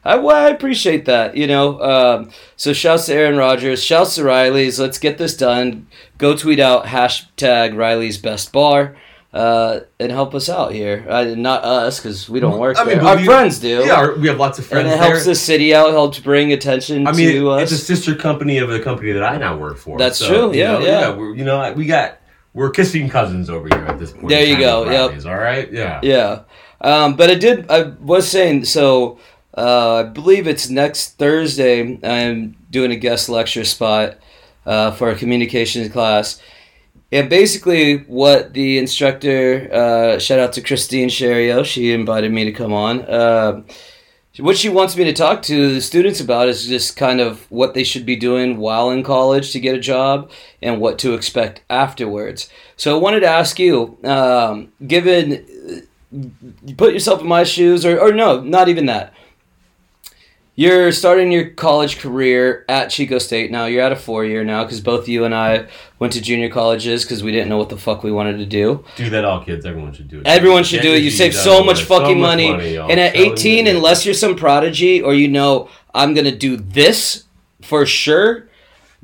I, 0.08 0.16
well, 0.16 0.36
I 0.46 0.48
appreciate 0.48 1.04
that, 1.04 1.36
you 1.36 1.46
know. 1.46 1.80
Um, 1.82 2.30
so 2.56 2.72
shouts 2.72 3.06
to 3.06 3.14
Aaron 3.14 3.36
Rodgers, 3.36 3.82
shouts 3.82 4.14
to 4.16 4.24
Riley's. 4.24 4.80
Let's 4.80 4.98
get 4.98 5.18
this 5.18 5.36
done. 5.36 5.86
Go 6.16 6.36
tweet 6.36 6.60
out 6.60 6.86
hashtag 6.86 7.76
Riley's 7.76 8.16
Best 8.18 8.50
Bar 8.52 8.96
uh, 9.34 9.80
and 10.00 10.10
help 10.10 10.34
us 10.34 10.48
out 10.48 10.72
here. 10.72 11.04
Uh, 11.08 11.34
not 11.36 11.62
us 11.64 12.00
because 12.00 12.28
we 12.28 12.40
don't 12.40 12.58
work 12.58 12.78
I 12.78 12.84
mean, 12.84 12.98
there. 12.98 13.06
Our 13.06 13.18
friends 13.22 13.58
do. 13.58 13.82
Yeah, 13.84 13.92
our- 13.94 14.14
we 14.16 14.28
have 14.28 14.38
lots 14.38 14.58
of 14.58 14.66
friends. 14.66 14.86
and 14.86 14.94
it 14.94 14.98
helps 14.98 15.24
there. 15.24 15.32
the 15.32 15.34
city 15.34 15.74
out. 15.74 15.90
Helps 15.90 16.18
bring 16.18 16.52
attention 16.52 17.06
I 17.06 17.12
mean, 17.12 17.32
to 17.34 17.50
us. 17.50 17.70
it's 17.70 17.82
a 17.82 17.84
sister 17.84 18.14
company 18.14 18.58
of 18.58 18.70
the 18.70 18.80
company 18.80 19.12
that 19.12 19.22
I 19.22 19.36
now 19.36 19.58
work 19.58 19.76
for. 19.76 19.98
That's 19.98 20.18
So, 20.18 20.28
true, 20.28 20.52
you 20.54 20.60
yeah, 20.60 20.72
know, 20.72 20.80
yeah. 20.80 21.14
We're, 21.14 21.34
you 21.36 21.44
know, 21.44 21.72
we 21.74 21.84
got 21.84 22.18
we're 22.54 22.70
kissing 22.70 23.10
cousins 23.10 23.50
over 23.50 23.68
here 23.68 23.84
at 23.86 23.98
this 23.98 24.12
point. 24.12 24.28
There 24.28 24.44
you 24.44 24.56
go, 24.58 24.90
yep. 24.90 25.24
All 25.26 25.36
right. 25.36 25.70
Yeah. 25.70 26.00
Yeah, 26.02 26.40
um, 26.80 27.14
but 27.16 27.28
I 27.30 27.34
did. 27.34 27.70
I 27.70 27.82
was 28.00 28.26
saying 28.26 28.64
so. 28.64 29.18
Uh, 29.58 29.94
I 29.96 30.02
believe 30.04 30.46
it's 30.46 30.70
next 30.70 31.18
Thursday. 31.18 31.98
I'm 32.04 32.56
doing 32.70 32.92
a 32.92 32.96
guest 32.96 33.28
lecture 33.28 33.64
spot 33.64 34.18
uh, 34.64 34.92
for 34.92 35.10
a 35.10 35.16
communications 35.16 35.90
class, 35.90 36.40
and 37.10 37.28
basically, 37.28 37.98
what 38.04 38.52
the 38.52 38.78
instructor, 38.78 39.68
uh, 39.72 40.18
shout 40.20 40.38
out 40.38 40.52
to 40.52 40.60
Christine 40.60 41.08
Sherio, 41.08 41.64
she 41.64 41.92
invited 41.92 42.30
me 42.30 42.44
to 42.44 42.52
come 42.52 42.72
on. 42.72 43.00
Uh, 43.00 43.62
what 44.38 44.56
she 44.56 44.68
wants 44.68 44.96
me 44.96 45.02
to 45.02 45.12
talk 45.12 45.42
to 45.42 45.74
the 45.74 45.80
students 45.80 46.20
about 46.20 46.48
is 46.48 46.68
just 46.68 46.96
kind 46.96 47.20
of 47.20 47.50
what 47.50 47.74
they 47.74 47.82
should 47.82 48.06
be 48.06 48.14
doing 48.14 48.58
while 48.58 48.90
in 48.90 49.02
college 49.02 49.50
to 49.50 49.58
get 49.58 49.74
a 49.74 49.80
job 49.80 50.30
and 50.62 50.80
what 50.80 51.00
to 51.00 51.14
expect 51.14 51.62
afterwards. 51.68 52.48
So 52.76 52.96
I 52.96 53.00
wanted 53.00 53.20
to 53.20 53.26
ask 53.26 53.58
you, 53.58 53.98
um, 54.04 54.70
given 54.86 55.82
you 56.12 56.74
put 56.76 56.94
yourself 56.94 57.20
in 57.22 57.26
my 57.26 57.42
shoes, 57.42 57.84
or, 57.84 57.98
or 57.98 58.12
no, 58.12 58.40
not 58.40 58.68
even 58.68 58.86
that. 58.86 59.12
You're 60.58 60.90
starting 60.90 61.30
your 61.30 61.50
college 61.50 62.00
career 62.00 62.64
at 62.68 62.88
Chico 62.88 63.18
State 63.18 63.52
now. 63.52 63.66
You're 63.66 63.84
at 63.84 63.92
a 63.92 63.96
four 63.96 64.24
year 64.24 64.42
now 64.42 64.64
because 64.64 64.80
both 64.80 65.06
you 65.06 65.24
and 65.24 65.32
I 65.32 65.68
went 66.00 66.14
to 66.14 66.20
junior 66.20 66.48
colleges 66.50 67.04
because 67.04 67.22
we 67.22 67.30
didn't 67.30 67.48
know 67.48 67.58
what 67.58 67.68
the 67.68 67.76
fuck 67.76 68.02
we 68.02 68.10
wanted 68.10 68.38
to 68.38 68.44
do. 68.44 68.84
Do 68.96 69.08
that, 69.10 69.24
all 69.24 69.44
kids. 69.44 69.64
Everyone 69.64 69.92
should 69.92 70.08
do 70.08 70.18
it. 70.18 70.26
Everyone 70.26 70.64
should 70.64 70.82
do 70.82 70.92
it. 70.92 71.04
You 71.04 71.12
save 71.12 71.32
so 71.32 71.62
much 71.62 71.84
fucking 71.84 72.18
much 72.18 72.38
money. 72.40 72.74
y'all. 72.74 72.90
And 72.90 72.98
at 72.98 73.14
18, 73.14 73.66
you. 73.66 73.76
unless 73.76 74.04
you're 74.04 74.16
some 74.16 74.34
prodigy 74.34 75.00
or 75.00 75.14
you 75.14 75.28
know 75.28 75.68
I'm 75.94 76.12
gonna 76.12 76.36
do 76.36 76.56
this 76.56 77.22
for 77.62 77.86
sure, 77.86 78.48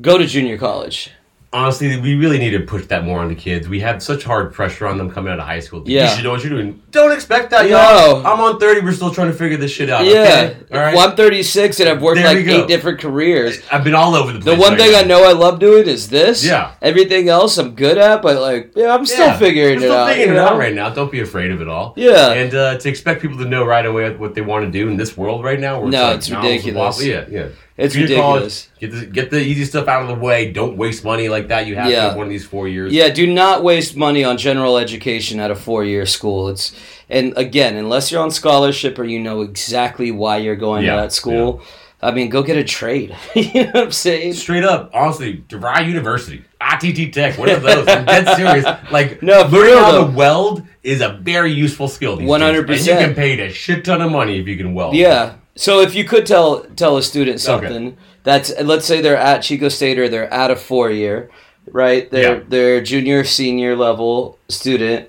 go 0.00 0.18
to 0.18 0.26
junior 0.26 0.58
college. 0.58 1.12
Honestly, 1.54 1.98
we 2.00 2.16
really 2.16 2.38
need 2.38 2.50
to 2.50 2.60
push 2.60 2.84
that 2.86 3.04
more 3.04 3.20
on 3.20 3.28
the 3.28 3.34
kids. 3.34 3.68
We 3.68 3.80
have 3.80 4.02
such 4.02 4.24
hard 4.24 4.52
pressure 4.52 4.86
on 4.86 4.98
them 4.98 5.10
coming 5.10 5.32
out 5.32 5.38
of 5.38 5.46
high 5.46 5.60
school. 5.60 5.82
Yeah. 5.86 6.10
You 6.10 6.16
should 6.16 6.24
know 6.24 6.32
what 6.32 6.42
you're 6.42 6.50
doing. 6.50 6.82
Don't 6.90 7.12
expect 7.12 7.50
that, 7.50 7.70
No. 7.70 7.78
y'all. 7.78 8.26
I'm 8.26 8.40
on 8.40 8.58
30. 8.58 8.80
We're 8.80 8.92
still 8.92 9.10
trying 9.12 9.28
to 9.28 9.32
figure 9.38 9.56
this 9.56 9.70
shit 9.70 9.88
out. 9.88 10.04
Yeah. 10.04 10.10
Okay? 10.12 10.56
All 10.72 10.80
right. 10.80 10.94
Well, 10.94 11.08
I'm 11.08 11.16
36 11.16 11.80
and 11.80 11.88
I've 11.88 12.02
worked 12.02 12.16
There 12.20 12.26
like 12.34 12.44
eight 12.46 12.66
different 12.68 12.98
careers. 13.00 13.60
I've 13.72 13.84
been 13.84 13.94
all 13.94 14.14
over 14.14 14.32
the 14.32 14.40
place. 14.40 14.54
The 14.56 14.60
one 14.60 14.72
right 14.72 14.80
thing 14.80 14.92
now. 14.92 14.98
I 14.98 15.02
know 15.04 15.24
I 15.24 15.32
love 15.32 15.58
doing 15.60 15.86
is 15.86 16.08
this. 16.08 16.44
Yeah. 16.44 16.72
Everything 16.82 17.28
else 17.28 17.56
I'm 17.56 17.74
good 17.74 17.98
at, 17.98 18.20
but 18.20 18.40
like, 18.40 18.72
yeah, 18.74 18.92
I'm 18.94 19.06
still 19.06 19.26
Yeah. 19.26 19.38
figuring 19.38 19.76
We're 19.78 19.84
it 19.86 19.88
still 19.88 19.94
out. 19.96 20.08
figuring 20.12 20.32
it 20.36 20.38
out 20.38 20.58
right 20.58 20.74
now. 20.74 20.90
Don't 20.90 21.10
be 21.12 21.20
afraid 21.20 21.50
of 21.52 21.60
it 21.60 21.68
all. 21.68 21.94
Yeah. 21.96 22.32
And 22.32 22.54
uh, 22.54 22.78
to 22.78 22.88
expect 22.88 23.22
people 23.22 23.38
to 23.38 23.44
know 23.44 23.64
right 23.64 23.86
away 23.86 24.14
what 24.16 24.34
they 24.34 24.40
want 24.40 24.64
to 24.64 24.70
do 24.70 24.88
in 24.88 24.96
this 24.96 25.16
world 25.16 25.44
right 25.44 25.60
now, 25.60 25.80
where 25.80 25.90
No, 25.90 26.02
like 26.08 26.16
it's 26.16 26.30
ridiculous. 26.30 27.02
Yeah, 27.04 27.24
yeah. 27.30 27.46
It's 27.76 27.94
Junior 27.94 28.16
college, 28.16 28.42
ridiculous. 28.42 28.68
get 28.78 28.90
the 28.92 29.06
get 29.06 29.30
the 29.30 29.40
easy 29.40 29.64
stuff 29.64 29.88
out 29.88 30.02
of 30.02 30.08
the 30.08 30.14
way. 30.14 30.52
Don't 30.52 30.76
waste 30.76 31.04
money 31.04 31.28
like 31.28 31.48
that. 31.48 31.66
You 31.66 31.74
have 31.74 31.90
Yeah. 31.90 31.96
to 31.96 32.08
have 32.10 32.16
one 32.16 32.26
of 32.26 32.30
these 32.30 32.46
four 32.46 32.68
years. 32.68 32.92
Yeah, 32.92 33.08
do 33.08 33.26
not 33.26 33.64
waste 33.64 33.96
money 33.96 34.22
on 34.22 34.38
general 34.38 34.78
education 34.78 35.40
at 35.40 35.50
a 35.50 35.56
four-year 35.56 36.06
school. 36.06 36.48
It's 36.48 36.72
and 37.10 37.32
again, 37.36 37.74
unless 37.76 38.12
you're 38.12 38.22
on 38.22 38.30
scholarship 38.30 38.96
or 38.98 39.04
you 39.04 39.18
know 39.18 39.40
exactly 39.42 40.12
why 40.12 40.36
you're 40.36 40.54
going 40.54 40.84
Yeah, 40.84 40.94
to 40.96 41.02
that 41.02 41.12
school. 41.12 41.62
I 42.00 42.10
mean, 42.12 42.28
go 42.28 42.42
get 42.42 42.56
a 42.58 42.64
trade. 42.64 43.16
you 43.34 43.64
know 43.64 43.70
what 43.72 43.84
I'm 43.84 43.90
saying? 43.92 44.34
Straight 44.34 44.62
up, 44.62 44.90
honestly, 44.92 45.42
DeVry 45.48 45.88
University, 45.88 46.44
ITT 46.60 47.12
Tech, 47.14 47.38
one 47.38 47.48
of 47.48 47.62
those. 47.62 47.88
I'm 47.88 48.04
dead 48.04 48.36
serious. 48.36 48.64
Like, 48.92 49.22
No, 49.22 49.42
learning 49.46 49.78
how 49.78 49.90
though. 49.92 50.06
to 50.08 50.12
weld 50.12 50.62
is 50.82 51.00
a 51.00 51.18
very 51.22 51.50
useful 51.50 51.88
skill. 51.88 52.16
these 52.16 52.28
100%. 52.28 52.68
And 52.68 52.86
you 52.86 52.94
can 53.06 53.14
pay 53.14 53.40
a 53.40 53.50
shit 53.50 53.84
ton 53.86 54.02
of 54.02 54.12
money 54.12 54.38
if 54.38 54.46
you 54.46 54.56
can 54.58 54.74
weld. 54.74 54.94
Yeah. 54.94 55.36
So 55.56 55.80
if 55.80 55.94
you 55.94 56.04
could 56.04 56.26
tell 56.26 56.60
tell 56.76 56.96
a 56.96 57.02
student 57.02 57.40
something 57.40 57.86
Okay. 57.88 57.96
that's 58.24 58.52
let's 58.60 58.86
say 58.86 59.00
they're 59.00 59.16
at 59.16 59.42
Chico 59.42 59.68
State 59.68 59.98
or 59.98 60.08
they're 60.08 60.32
at 60.32 60.50
a 60.50 60.56
four 60.56 60.90
year, 60.90 61.30
right? 61.70 62.10
They're 62.10 62.36
Yeah. 62.38 62.42
they're 62.48 62.80
junior 62.82 63.24
senior 63.24 63.76
level 63.76 64.38
student. 64.48 65.08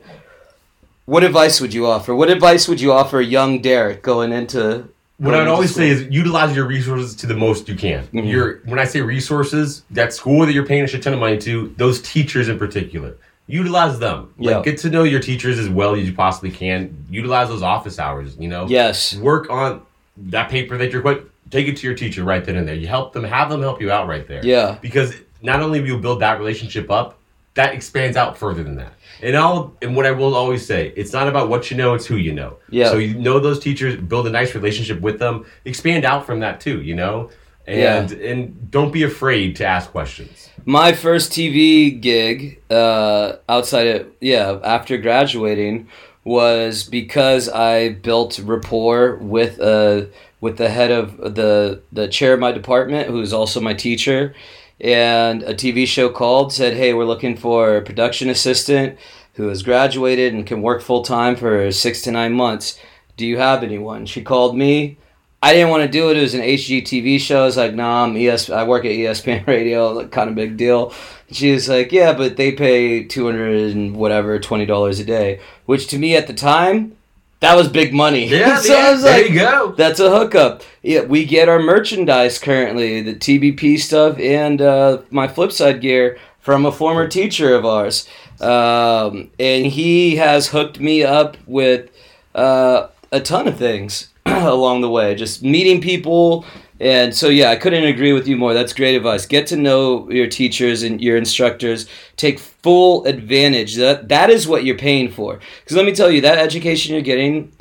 What 1.05 1.23
advice 1.23 1.61
would 1.61 1.73
you 1.73 1.85
offer? 1.87 2.15
What 2.15 2.29
advice 2.29 2.67
would 2.67 2.81
you 2.81 2.91
offer 2.91 3.21
young 3.21 3.59
Derek 3.61 4.01
going 4.01 4.31
into 4.31 4.85
What 5.17 5.31
going 5.31 5.41
I'd 5.41 5.47
always 5.47 5.71
school? 5.71 5.83
say 5.83 5.89
is 5.89 6.07
utilize 6.09 6.55
your 6.55 6.65
resources 6.65 7.15
to 7.17 7.27
the 7.27 7.35
most 7.35 7.67
you 7.69 7.75
can. 7.75 8.07
Mhm. 8.13 8.29
Your 8.29 8.59
when 8.65 8.79
I 8.79 8.85
say 8.85 9.01
resources, 9.01 9.83
that 9.91 10.13
school 10.13 10.45
that 10.45 10.53
you're 10.53 10.65
paying 10.65 10.83
a 10.83 10.87
shit 10.87 11.01
ton 11.03 11.13
of 11.13 11.19
money 11.19 11.37
to, 11.39 11.73
those 11.77 12.01
teachers 12.01 12.49
in 12.49 12.57
particular, 12.59 13.15
utilize 13.47 13.97
them. 13.99 14.29
Yeah. 14.39 14.55
Like, 14.57 14.65
get 14.65 14.77
to 14.79 14.89
know 14.89 15.03
your 15.03 15.19
teachers 15.19 15.57
as 15.59 15.69
well 15.69 15.95
as 15.95 16.05
you 16.07 16.13
possibly 16.13 16.49
can. 16.51 16.89
Utilize 17.09 17.47
those 17.49 17.61
office 17.63 17.97
hours. 17.99 18.35
You 18.39 18.47
know, 18.49 18.65
Yes. 18.67 19.15
work 19.15 19.49
on 19.51 19.81
that 20.17 20.49
paper 20.49 20.77
that 20.77 20.91
you're 20.91 21.01
quite 21.01 21.21
take 21.49 21.67
it 21.67 21.77
to 21.77 21.87
your 21.87 21.95
teacher 21.95 22.23
right 22.23 22.43
then 22.43 22.55
and 22.55 22.67
there. 22.67 22.75
You 22.75 22.87
help 22.87 23.13
them, 23.13 23.23
have 23.23 23.49
them 23.49 23.61
help 23.61 23.81
you 23.81 23.91
out 23.91 24.07
right 24.07 24.27
there. 24.27 24.45
Yeah. 24.45 24.77
Because 24.81 25.13
not 25.41 25.61
only 25.61 25.79
will 25.79 25.87
you 25.87 25.99
build 25.99 26.21
that 26.21 26.39
relationship 26.39 26.89
up, 26.89 27.19
that 27.53 27.73
expands 27.73 28.17
out 28.17 28.37
further 28.37 28.63
than 28.63 28.75
that. 28.75 28.93
And 29.21 29.37
I'll 29.37 29.73
and 29.81 29.95
what 29.95 30.05
I 30.05 30.11
will 30.11 30.35
always 30.35 30.65
say, 30.65 30.91
it's 30.97 31.13
not 31.13 31.29
about 31.29 31.47
what 31.47 31.71
you 31.71 31.77
know, 31.77 31.93
it's 31.93 32.05
who 32.05 32.17
you 32.17 32.33
know. 32.33 32.57
Yeah. 32.69 32.89
So 32.89 32.97
you 32.97 33.17
know 33.17 33.39
those 33.39 33.59
teachers, 33.59 33.95
build 33.95 34.27
a 34.27 34.29
nice 34.29 34.53
relationship 34.53 34.99
with 34.99 35.19
them, 35.19 35.45
expand 35.63 36.03
out 36.03 36.25
from 36.25 36.41
that 36.41 36.59
too, 36.59 36.81
you 36.81 36.95
know? 36.95 37.29
And 37.67 38.11
and 38.11 38.69
don't 38.69 38.91
be 38.91 39.03
afraid 39.03 39.55
to 39.55 39.65
ask 39.65 39.89
questions. 39.89 40.49
my 40.65 40.93
first 40.93 41.31
TV 41.31 41.99
gig 41.99 42.61
uh, 42.69 43.37
outside 43.49 43.87
of 43.87 44.07
yeah 44.21 44.59
after 44.63 44.97
graduating 44.97 45.87
was 46.25 46.83
because 46.83 47.47
I 47.47 47.89
built 47.89 48.39
rapport 48.39 49.15
with 49.17 49.59
uh 49.59 50.05
with 50.41 50.57
the 50.57 50.69
head 50.69 50.91
of 50.91 51.35
the 51.35 51.83
the 51.91 52.07
chair 52.07 52.33
of 52.33 52.39
my 52.39 52.51
department 52.51 53.09
who's 53.09 53.31
also 53.31 53.61
my 53.61 53.73
teacher. 53.73 54.35
And 54.81 55.43
a 55.43 55.53
TV 55.53 55.87
show 55.87 56.09
called 56.09 56.51
said 56.51 56.75
hey 56.75 56.93
we're 56.93 57.05
looking 57.05 57.37
for 57.37 57.77
a 57.77 57.81
production 57.81 58.29
assistant 58.29 58.99
who 59.35 59.47
has 59.47 59.63
graduated 59.63 60.33
and 60.33 60.47
can 60.47 60.61
work 60.61 60.81
full 60.81 61.03
time 61.03 61.35
for 61.35 61.71
6 61.71 62.01
to 62.01 62.11
9 62.11 62.33
months. 62.33 62.79
Do 63.17 63.25
you 63.25 63.37
have 63.37 63.63
anyone? 63.63 64.05
She 64.05 64.21
called 64.21 64.57
me 64.57 64.97
I 65.45 65.53
didn't 65.53 65.69
want 65.69 65.83
to 65.83 65.87
do 65.87 66.09
it. 66.09 66.17
It 66.17 66.21
was 66.21 66.33
an 66.33 66.41
HGTV 66.41 67.19
show. 67.19 67.43
I 67.43 67.45
was 67.45 67.55
like, 67.55 67.75
nah, 67.75 68.03
I'm 68.03 68.17
ES. 68.17 68.49
I 68.49 68.63
work 68.63 68.83
at 68.83 68.89
ESPN 68.89 69.45
Radio. 69.47 69.91
Like, 69.91 70.11
kind 70.11 70.27
of 70.27 70.33
big 70.33 70.57
deal. 70.57 70.91
She 71.31 71.51
was 71.51 71.69
like, 71.69 71.91
yeah, 71.91 72.13
but 72.13 72.35
they 72.35 72.51
pay 72.51 73.03
two 73.03 73.25
hundred 73.25 73.75
and 73.75 73.95
whatever, 73.95 74.39
twenty 74.39 74.65
dollars 74.65 74.99
a 74.99 75.05
day, 75.05 75.39
which 75.67 75.85
to 75.89 75.99
me 75.99 76.15
at 76.15 76.25
the 76.25 76.33
time, 76.33 76.97
that 77.41 77.53
was 77.53 77.67
big 77.67 77.93
money. 77.93 78.27
Yeah, 78.27 78.55
so 78.59 78.73
yeah, 78.73 78.87
I 78.87 78.91
was 78.93 79.03
there 79.03 79.21
like, 79.21 79.31
you 79.31 79.39
go. 79.39 79.71
that's 79.77 79.99
a 79.99 80.09
hookup. 80.09 80.63
Yeah, 80.81 81.01
we 81.01 81.25
get 81.25 81.47
our 81.47 81.59
merchandise 81.59 82.39
currently, 82.39 83.03
the 83.03 83.13
TBP 83.13 83.77
stuff 83.77 84.17
and 84.17 84.59
uh, 84.63 85.03
my 85.11 85.27
Flipside 85.27 85.79
gear 85.79 86.17
from 86.39 86.65
a 86.65 86.71
former 86.71 87.07
teacher 87.07 87.53
of 87.53 87.67
ours, 87.67 88.09
um, 88.41 89.29
and 89.39 89.67
he 89.67 90.15
has 90.15 90.47
hooked 90.47 90.79
me 90.79 91.03
up 91.03 91.37
with 91.45 91.91
uh, 92.33 92.87
a 93.11 93.19
ton 93.19 93.47
of 93.47 93.59
things 93.59 94.09
along 94.43 94.81
the 94.81 94.89
way, 94.89 95.15
just 95.15 95.43
meeting 95.43 95.79
people. 95.81 96.45
And 96.79 97.15
so, 97.15 97.29
yeah, 97.29 97.51
I 97.51 97.55
couldn't 97.55 97.85
agree 97.85 98.11
with 98.11 98.27
you 98.27 98.35
more. 98.35 98.53
That's 98.53 98.73
great 98.73 98.95
advice. 98.95 99.25
Get 99.25 99.47
to 99.47 99.55
know 99.55 100.09
your 100.09 100.27
teachers 100.27 100.83
and 100.83 100.99
your 100.99 101.15
instructors. 101.15 101.87
Take 102.17 102.39
full 102.39 103.05
advantage. 103.05 103.75
That 103.75 104.09
that 104.09 104.29
is 104.29 104.47
what 104.47 104.65
you're 104.65 104.77
paying 104.77 105.09
for. 105.11 105.39
Because 105.63 105.77
let 105.77 105.85
me 105.85 105.93
tell 105.93 106.11
you, 106.11 106.21
that 106.21 106.37
education 106.37 106.93
you're 106.93 107.01
getting, 107.01 107.51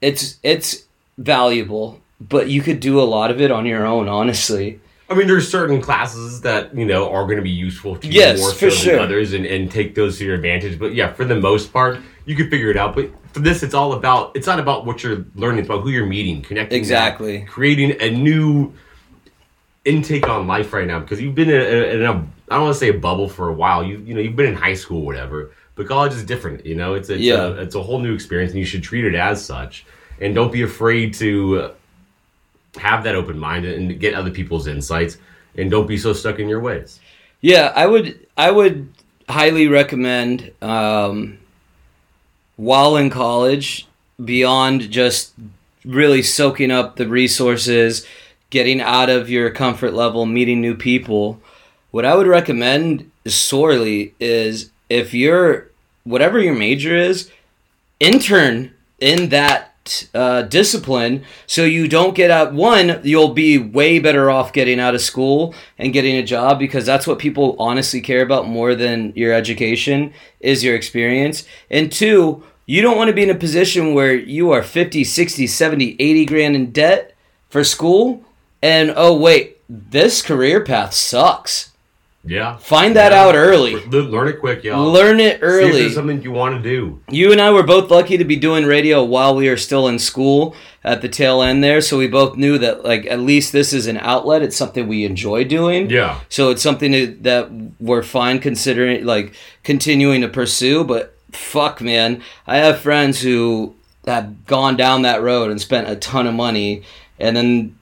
it's 0.00 0.38
it's 0.42 0.84
valuable, 1.18 2.00
but 2.20 2.48
you 2.48 2.62
could 2.62 2.80
do 2.80 3.00
a 3.00 3.04
lot 3.04 3.30
of 3.30 3.40
it 3.40 3.50
on 3.52 3.66
your 3.66 3.86
own. 3.86 4.08
Honestly, 4.08 4.80
I 5.12 5.14
mean, 5.14 5.26
there's 5.26 5.48
certain 5.48 5.80
classes 5.82 6.40
that 6.40 6.74
you 6.74 6.86
know 6.86 7.10
are 7.10 7.24
going 7.24 7.36
to 7.36 7.42
be 7.42 7.50
useful 7.50 7.96
to 7.96 8.08
Yes, 8.08 8.38
you 8.38 8.44
more 8.44 8.52
so 8.54 8.70
sure. 8.70 8.92
than 8.94 9.02
others, 9.02 9.32
and, 9.34 9.44
and 9.44 9.70
take 9.70 9.94
those 9.94 10.18
to 10.18 10.24
your 10.24 10.34
advantage. 10.34 10.78
But 10.78 10.94
yeah, 10.94 11.12
for 11.12 11.24
the 11.26 11.36
most 11.36 11.72
part, 11.72 11.98
you 12.24 12.34
can 12.34 12.48
figure 12.50 12.70
it 12.70 12.76
out. 12.78 12.94
But 12.94 13.10
for 13.32 13.40
this, 13.40 13.62
it's 13.62 13.74
all 13.74 13.92
about 13.92 14.34
it's 14.34 14.46
not 14.46 14.58
about 14.58 14.86
what 14.86 15.02
you're 15.02 15.24
learning; 15.34 15.60
it's 15.60 15.68
about 15.68 15.82
who 15.82 15.90
you're 15.90 16.06
meeting, 16.06 16.40
connecting, 16.42 16.78
Exactly. 16.78 17.38
that, 17.38 17.48
creating 17.48 18.00
a 18.00 18.10
new 18.10 18.72
intake 19.84 20.28
on 20.28 20.46
life 20.46 20.72
right 20.72 20.86
now. 20.86 21.00
Because 21.00 21.20
you've 21.20 21.34
been 21.34 21.50
in 21.50 21.60
a, 21.60 21.94
in 21.94 22.02
a 22.02 22.12
I 22.50 22.56
don't 22.56 22.62
want 22.64 22.74
to 22.74 22.78
say 22.80 22.88
a 22.88 22.94
bubble 22.94 23.28
for 23.28 23.48
a 23.48 23.52
while. 23.54 23.84
You 23.84 23.98
you 23.98 24.14
know 24.14 24.20
you've 24.20 24.36
been 24.36 24.46
in 24.46 24.54
high 24.54 24.74
school, 24.74 25.02
whatever. 25.04 25.52
But 25.74 25.86
college 25.88 26.12
is 26.12 26.24
different. 26.24 26.66
You 26.66 26.74
know, 26.74 26.94
it's 26.94 27.08
it's 27.10 27.20
Yeah. 27.22 27.46
a, 27.48 27.50
it's 27.62 27.74
a 27.74 27.82
whole 27.82 27.98
new 27.98 28.14
experience, 28.14 28.52
and 28.52 28.58
you 28.60 28.66
should 28.66 28.82
treat 28.82 29.04
it 29.04 29.14
as 29.14 29.44
such. 29.44 29.84
And 30.20 30.34
don't 30.34 30.52
be 30.52 30.62
afraid 30.62 31.14
to 31.14 31.72
have 32.76 33.04
that 33.04 33.14
open 33.14 33.38
mind 33.38 33.64
and 33.64 34.00
get 34.00 34.14
other 34.14 34.30
people's 34.30 34.66
insights 34.66 35.18
and 35.56 35.70
don't 35.70 35.86
be 35.86 35.98
so 35.98 36.12
stuck 36.12 36.38
in 36.38 36.48
your 36.48 36.60
ways. 36.60 37.00
yeah, 37.40 37.72
I 37.74 37.86
would 37.86 38.26
I 38.36 38.50
would 38.50 38.92
highly 39.28 39.68
recommend 39.68 40.52
um, 40.62 41.38
while 42.56 42.96
in 42.96 43.10
college, 43.10 43.86
beyond 44.22 44.90
just 44.90 45.32
really 45.84 46.22
soaking 46.22 46.70
up 46.70 46.96
the 46.96 47.08
resources, 47.08 48.06
getting 48.50 48.80
out 48.80 49.10
of 49.10 49.28
your 49.28 49.50
comfort 49.50 49.92
level, 49.92 50.26
meeting 50.26 50.60
new 50.60 50.76
people. 50.76 51.40
What 51.90 52.04
I 52.04 52.14
would 52.14 52.26
recommend 52.26 53.10
sorely 53.26 54.14
is 54.20 54.70
if 54.88 55.12
you're 55.12 55.68
whatever 56.04 56.38
your 56.38 56.54
major 56.54 56.96
is, 56.96 57.30
intern 58.00 58.72
in 59.00 59.30
that 59.30 59.71
uh, 60.14 60.42
discipline 60.42 61.24
so 61.46 61.64
you 61.64 61.88
don't 61.88 62.14
get 62.14 62.30
out 62.30 62.52
one 62.52 63.00
you'll 63.02 63.34
be 63.34 63.58
way 63.58 63.98
better 63.98 64.30
off 64.30 64.52
getting 64.52 64.78
out 64.78 64.94
of 64.94 65.00
school 65.00 65.54
and 65.78 65.92
getting 65.92 66.16
a 66.16 66.22
job 66.22 66.58
because 66.58 66.86
that's 66.86 67.06
what 67.06 67.18
people 67.18 67.56
honestly 67.58 68.00
care 68.00 68.22
about 68.22 68.46
more 68.46 68.74
than 68.74 69.12
your 69.16 69.32
education 69.32 70.12
is 70.40 70.62
your 70.62 70.76
experience. 70.76 71.44
And 71.70 71.90
two 71.90 72.44
you 72.66 72.80
don't 72.80 72.96
want 72.96 73.08
to 73.08 73.14
be 73.14 73.24
in 73.24 73.30
a 73.30 73.34
position 73.34 73.92
where 73.92 74.14
you 74.14 74.52
are 74.52 74.62
50 74.62 75.02
60 75.04 75.46
70 75.46 75.96
80 75.98 76.24
grand 76.26 76.56
in 76.56 76.70
debt 76.70 77.14
for 77.48 77.64
school 77.64 78.24
and 78.62 78.92
oh 78.96 79.16
wait 79.16 79.58
this 79.68 80.22
career 80.22 80.64
path 80.64 80.94
sucks 80.94 81.71
Yeah. 82.24 82.56
Find 82.56 82.94
that 82.94 83.12
out 83.12 83.34
early. 83.34 83.84
Learn 83.86 84.28
it 84.28 84.38
quick, 84.38 84.62
y'all. 84.62 84.90
learn 84.92 85.18
it 85.18 85.32
See 85.32 85.36
if 85.36 85.42
early 85.42 85.72
there's 85.82 85.94
something 85.94 86.22
you 86.22 86.30
want 86.30 86.54
to 86.54 86.62
do. 86.62 87.00
you 87.10 87.32
and 87.32 87.40
I 87.40 87.50
were 87.50 87.64
both 87.64 87.90
lucky 87.90 88.16
to 88.16 88.24
be 88.24 88.36
doing 88.36 88.64
radio 88.64 89.02
while 89.02 89.34
we 89.34 89.48
were 89.48 89.56
still 89.56 89.88
in 89.88 89.98
school 89.98 90.54
at 90.84 91.02
the 91.02 91.08
tail 91.08 91.42
end 91.42 91.64
there. 91.64 91.80
So 91.80 91.98
we 91.98 92.06
both 92.06 92.36
knew 92.36 92.58
that, 92.58 92.84
like, 92.84 93.06
at 93.06 93.18
least 93.18 93.52
this 93.52 93.72
is 93.72 93.86
an 93.88 93.96
outlet. 93.98 94.42
It's 94.42 94.56
something 94.56 94.86
we 94.86 95.04
enjoy 95.04 95.44
doing. 95.44 95.90
Yeah. 95.90 96.20
So 96.28 96.50
it's 96.50 96.62
something 96.62 96.92
that, 96.92 97.22
that 97.24 97.50
we're 97.80 98.02
fine 98.04 98.38
considering, 98.38 99.04
like, 99.04 99.34
continuing 99.64 100.20
to 100.20 100.28
pursue. 100.28 100.84
But 100.84 101.16
fuck, 101.32 101.80
man, 101.80 102.22
I 102.46 102.58
have 102.58 102.80
friends 102.80 103.20
who 103.20 103.74
have 104.06 104.46
gone 104.46 104.76
down 104.76 105.02
that 105.02 105.22
road 105.22 105.50
and 105.50 105.60
spent 105.60 105.88
a 105.88 105.96
ton 105.96 106.26
of 106.26 106.34
money, 106.34 106.82
and 107.18 107.36
then 107.36 107.78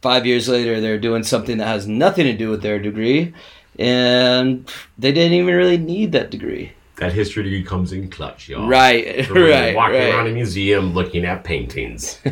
five 0.00 0.24
years 0.24 0.48
later 0.48 0.80
they're 0.80 0.98
doing 0.98 1.22
something 1.22 1.58
that 1.58 1.66
has 1.66 1.86
nothing 1.86 2.24
to 2.24 2.32
do 2.36 2.48
with 2.50 2.62
their 2.62 2.78
degree, 2.78 3.34
and 3.78 4.70
they 4.98 5.12
didn't 5.12 5.32
even 5.34 5.54
really 5.54 5.78
need 5.78 6.12
that 6.12 6.30
degree. 6.30 6.72
That 6.96 7.12
history 7.12 7.44
degree 7.44 7.62
comes 7.62 7.92
in 7.92 8.10
clutch, 8.10 8.48
y'all. 8.48 8.66
Right, 8.68 9.24
For 9.26 9.34
right, 9.34 9.74
Walking 9.74 9.94
right. 9.96 10.12
around 10.14 10.26
a 10.26 10.32
museum 10.32 10.94
looking 10.94 11.24
at 11.24 11.44
paintings. 11.44 12.18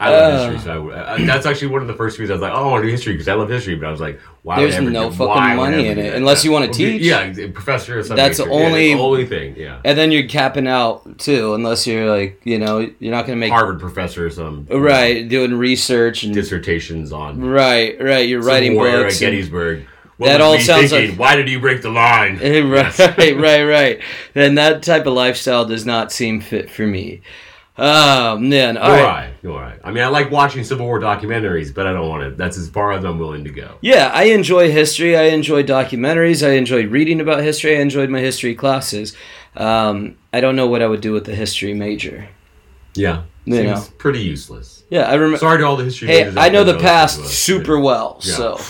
I 0.00 0.10
love 0.10 0.32
Uh. 0.32 0.50
history, 0.52 0.64
so 0.64 0.90
I 0.92 1.14
uh, 1.20 1.26
that's 1.26 1.44
actually 1.44 1.68
one 1.68 1.82
of 1.82 1.88
the 1.88 1.94
first 1.94 2.20
reasons 2.20 2.30
I 2.30 2.34
was 2.34 2.42
like, 2.42 2.52
"Oh, 2.52 2.68
I 2.68 2.70
want 2.70 2.82
to 2.82 2.86
do 2.86 2.92
history 2.92 3.14
because 3.14 3.26
I 3.26 3.34
love 3.34 3.48
history." 3.48 3.74
But 3.74 3.88
I 3.88 3.90
was 3.90 4.00
like, 4.00 4.20
"Why?" 4.44 4.60
There's 4.60 4.74
would 4.74 4.74
I 4.74 4.82
ever 4.84 4.90
no 4.92 5.10
do- 5.10 5.16
fucking 5.16 5.26
why 5.26 5.56
would 5.56 5.62
I 5.66 5.70
money 5.72 5.88
in 5.88 5.98
it, 5.98 6.14
unless 6.14 6.44
you 6.44 6.52
wanna 6.52 6.68
teach. 6.68 7.02
Yeah, 7.02 7.32
professor. 7.52 7.98
Or 7.98 8.02
something. 8.04 8.16
That's 8.16 8.38
the 8.38 8.44
Yeah, 8.44 8.50
only- 8.52 8.94
the 8.94 9.00
only 9.00 9.26
thing. 9.26 9.56
Yeah, 9.56 9.80
And 9.84 9.98
then 9.98 10.12
you're 10.12 10.28
capping 10.28 10.68
out 10.68 11.18
too, 11.18 11.54
unless 11.54 11.84
you're 11.84 12.08
like, 12.08 12.40
you 12.44 12.60
know, 12.60 12.88
you're 13.00 13.10
not 13.10 13.26
gonna 13.26 13.38
make 13.38 13.50
Harvard 13.50 13.80
professor 13.80 14.24
or 14.26 14.30
some 14.30 14.68
right 14.70 15.28
doing 15.28 15.52
research 15.54 16.22
and 16.22 16.32
dissertations 16.32 17.12
on 17.12 17.40
right, 17.40 18.00
right. 18.00 18.28
You're 18.28 18.42
writing 18.42 18.70
Civil 18.74 18.84
War 18.84 18.88
era 18.88 19.02
books. 19.02 19.20
and- 19.20 19.32
Gettysburg. 19.32 19.84
What 20.18 20.26
That 20.28 20.40
all 20.40 20.58
sounds 20.58 20.90
thinking? 20.90 21.10
like- 21.12 21.18
Why 21.18 21.36
did 21.36 21.48
you 21.48 21.60
break 21.60 21.80
the 21.82 21.90
line? 21.90 22.38
right, 22.70 22.98
right, 23.18 23.62
right. 23.64 24.00
Then 24.34 24.56
that 24.56 24.82
type 24.82 25.06
of 25.06 25.14
lifestyle 25.14 25.64
does 25.64 25.86
not 25.86 26.12
seem 26.12 26.40
fit 26.40 26.70
for 26.70 26.86
me. 26.86 27.22
Oh 27.80 28.36
man, 28.38 28.76
all 28.76 28.90
All 28.90 28.90
right. 28.90 29.30
right, 29.44 29.48
all 29.48 29.56
right. 29.60 29.78
I 29.84 29.92
mean, 29.92 30.02
I 30.02 30.08
like 30.08 30.32
watching 30.32 30.64
Civil 30.64 30.84
War 30.86 30.98
documentaries, 30.98 31.72
but 31.72 31.86
I 31.86 31.92
don't 31.92 32.08
want 32.08 32.24
to. 32.24 32.30
That's 32.36 32.58
as 32.58 32.68
far 32.68 32.90
as 32.90 33.04
I'm 33.04 33.20
willing 33.20 33.44
to 33.44 33.50
go. 33.50 33.78
Yeah, 33.82 34.10
I 34.12 34.24
enjoy 34.24 34.72
history. 34.72 35.16
I 35.16 35.26
enjoy 35.26 35.62
documentaries. 35.62 36.44
I 36.44 36.54
enjoy 36.54 36.88
reading 36.88 37.20
about 37.20 37.40
history. 37.44 37.76
I 37.76 37.80
enjoyed 37.80 38.10
my 38.10 38.18
history 38.18 38.56
classes. 38.56 39.14
Um, 39.56 40.16
I 40.32 40.40
don't 40.40 40.56
know 40.56 40.66
what 40.66 40.82
I 40.82 40.88
would 40.88 41.00
do 41.00 41.12
with 41.12 41.24
the 41.24 41.36
history 41.36 41.72
major. 41.72 42.28
Yeah, 42.94 43.22
You 43.44 43.62
know. 43.62 43.84
pretty 43.98 44.22
useless. 44.22 44.82
Yeah, 44.90 45.02
I 45.02 45.14
remember. 45.14 45.38
Sorry 45.38 45.58
to 45.58 45.64
all 45.64 45.76
the 45.76 45.84
history. 45.84 46.08
Hey, 46.08 46.24
majors 46.24 46.36
I 46.36 46.48
know 46.48 46.64
the 46.64 46.78
past 46.78 47.24
super 47.26 47.78
well, 47.78 48.18
Yeah. 48.24 48.34
so 48.34 48.60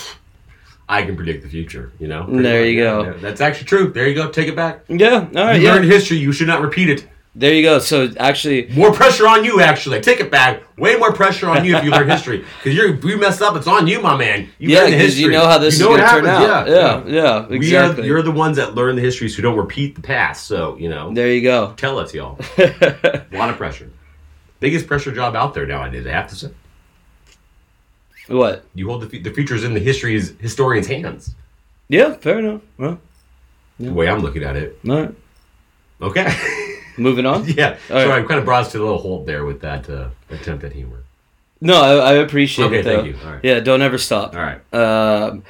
I 0.89 1.03
can 1.03 1.15
predict 1.15 1.43
the 1.43 1.49
future. 1.49 1.91
You 1.99 2.07
know. 2.07 2.25
There 2.27 2.65
you 2.65 2.81
go. 2.81 3.03
yeah. 3.03 3.13
That's 3.21 3.39
actually 3.41 3.67
true. 3.67 3.91
There 3.93 4.07
you 4.07 4.15
go. 4.15 4.29
Take 4.31 4.47
it 4.47 4.55
back. 4.55 4.83
yeah. 4.89 5.27
All 5.35 5.45
right, 5.45 5.55
You 5.61 5.67
yeah. 5.67 5.75
learned 5.75 5.85
history. 5.85 6.17
You 6.17 6.31
should 6.33 6.47
not 6.47 6.61
repeat 6.61 6.89
it. 6.89 7.07
There 7.35 7.53
you 7.53 7.61
go. 7.61 7.77
So 7.77 8.09
actually, 8.19 8.67
More 8.73 8.91
pressure 8.91 9.27
on 9.27 9.45
you. 9.45 9.61
Actually, 9.61 10.01
take 10.01 10.19
it 10.19 10.31
back. 10.31 10.63
Way 10.79 10.95
more 10.97 11.13
pressure 11.13 11.47
on 11.47 11.63
you 11.63 11.77
if 11.77 11.83
you 11.83 11.91
learn 11.91 12.09
history. 12.09 12.43
Because 12.57 12.75
you're 12.75 12.95
if 12.95 13.03
you 13.05 13.17
messed 13.17 13.41
up. 13.43 13.55
It's 13.55 13.67
on 13.67 13.85
you, 13.85 14.01
my 14.01 14.17
man. 14.17 14.49
You 14.57 14.69
yeah, 14.69 14.85
because 14.89 15.19
you 15.19 15.29
know 15.31 15.45
how 15.45 15.59
this 15.59 15.77
You 15.79 15.85
know 15.85 15.95
is 15.95 16.01
what 16.01 16.09
going 16.11 16.23
to 16.23 16.29
turn 16.31 16.35
out. 16.49 16.67
happens. 16.67 17.13
Yeah, 17.13 17.23
yeah, 17.23 17.47
We 17.47 17.57
exactly. 17.57 18.03
are, 18.03 18.05
you're 18.07 18.21
the 18.23 18.31
ones 18.31 18.57
that 18.57 18.73
learn 18.73 18.95
the 18.95 19.01
history, 19.03 19.29
so 19.29 19.43
don't 19.43 19.55
repeat 19.57 19.95
the 19.95 20.01
past. 20.01 20.47
So 20.47 20.75
you 20.77 20.89
know, 20.89 21.13
there 21.13 21.31
you 21.31 21.43
go. 21.43 21.75
tell 21.77 21.99
us, 21.99 22.13
y'all. 22.15 22.39
A 22.57 23.23
lot 23.31 23.51
of 23.51 23.57
pressure. 23.57 23.89
Biggest 24.59 24.87
pressure 24.87 25.11
job 25.13 25.35
out 25.35 25.53
there 25.53 25.67
nowadays. 25.67 26.07
I 26.07 26.11
have 26.11 26.27
to 26.29 26.35
say. 26.35 26.49
What? 28.29 28.63
You 28.75 28.87
hold 28.87 29.09
the, 29.09 29.19
the 29.19 29.31
future's 29.31 29.63
in 29.63 29.73
the 29.73 29.79
history's 29.79 30.33
historian's 30.39 30.87
hands. 30.87 31.35
Yeah, 31.87 32.13
fair 32.13 32.39
enough. 32.39 32.61
Well, 32.77 32.99
The 33.79 33.91
way 33.91 34.07
I'm 34.07 34.19
looking 34.19 34.43
at 34.43 34.55
it. 34.55 34.79
all 34.87 34.95
right. 35.01 35.15
Okay. 36.01 36.31
Moving 36.97 37.25
on. 37.25 37.45
yeah. 37.47 37.77
All 37.89 38.01
so 38.01 38.09
right. 38.09 38.23
I 38.23 38.27
kind 38.27 38.39
of 38.39 38.45
brought 38.45 38.65
us 38.65 38.71
to 38.73 38.79
a 38.79 38.83
little 38.83 38.97
halt 38.99 39.25
there 39.25 39.45
with 39.45 39.61
that 39.61 39.89
uh, 39.89 40.09
attempt 40.29 40.63
at 40.63 40.73
humor. 40.73 41.03
No, 41.61 41.81
I, 41.81 42.11
I 42.11 42.13
appreciate 42.15 42.65
Okay, 42.65 42.79
it 42.79 42.83
though. 42.83 43.01
thank 43.03 43.07
you. 43.07 43.17
All 43.25 43.33
right. 43.33 43.43
Yeah, 43.43 43.59
don't 43.59 43.81
ever 43.81 43.97
stop. 43.97 44.35
All 44.35 44.41
right. 44.41 44.73
Um, 44.73 45.43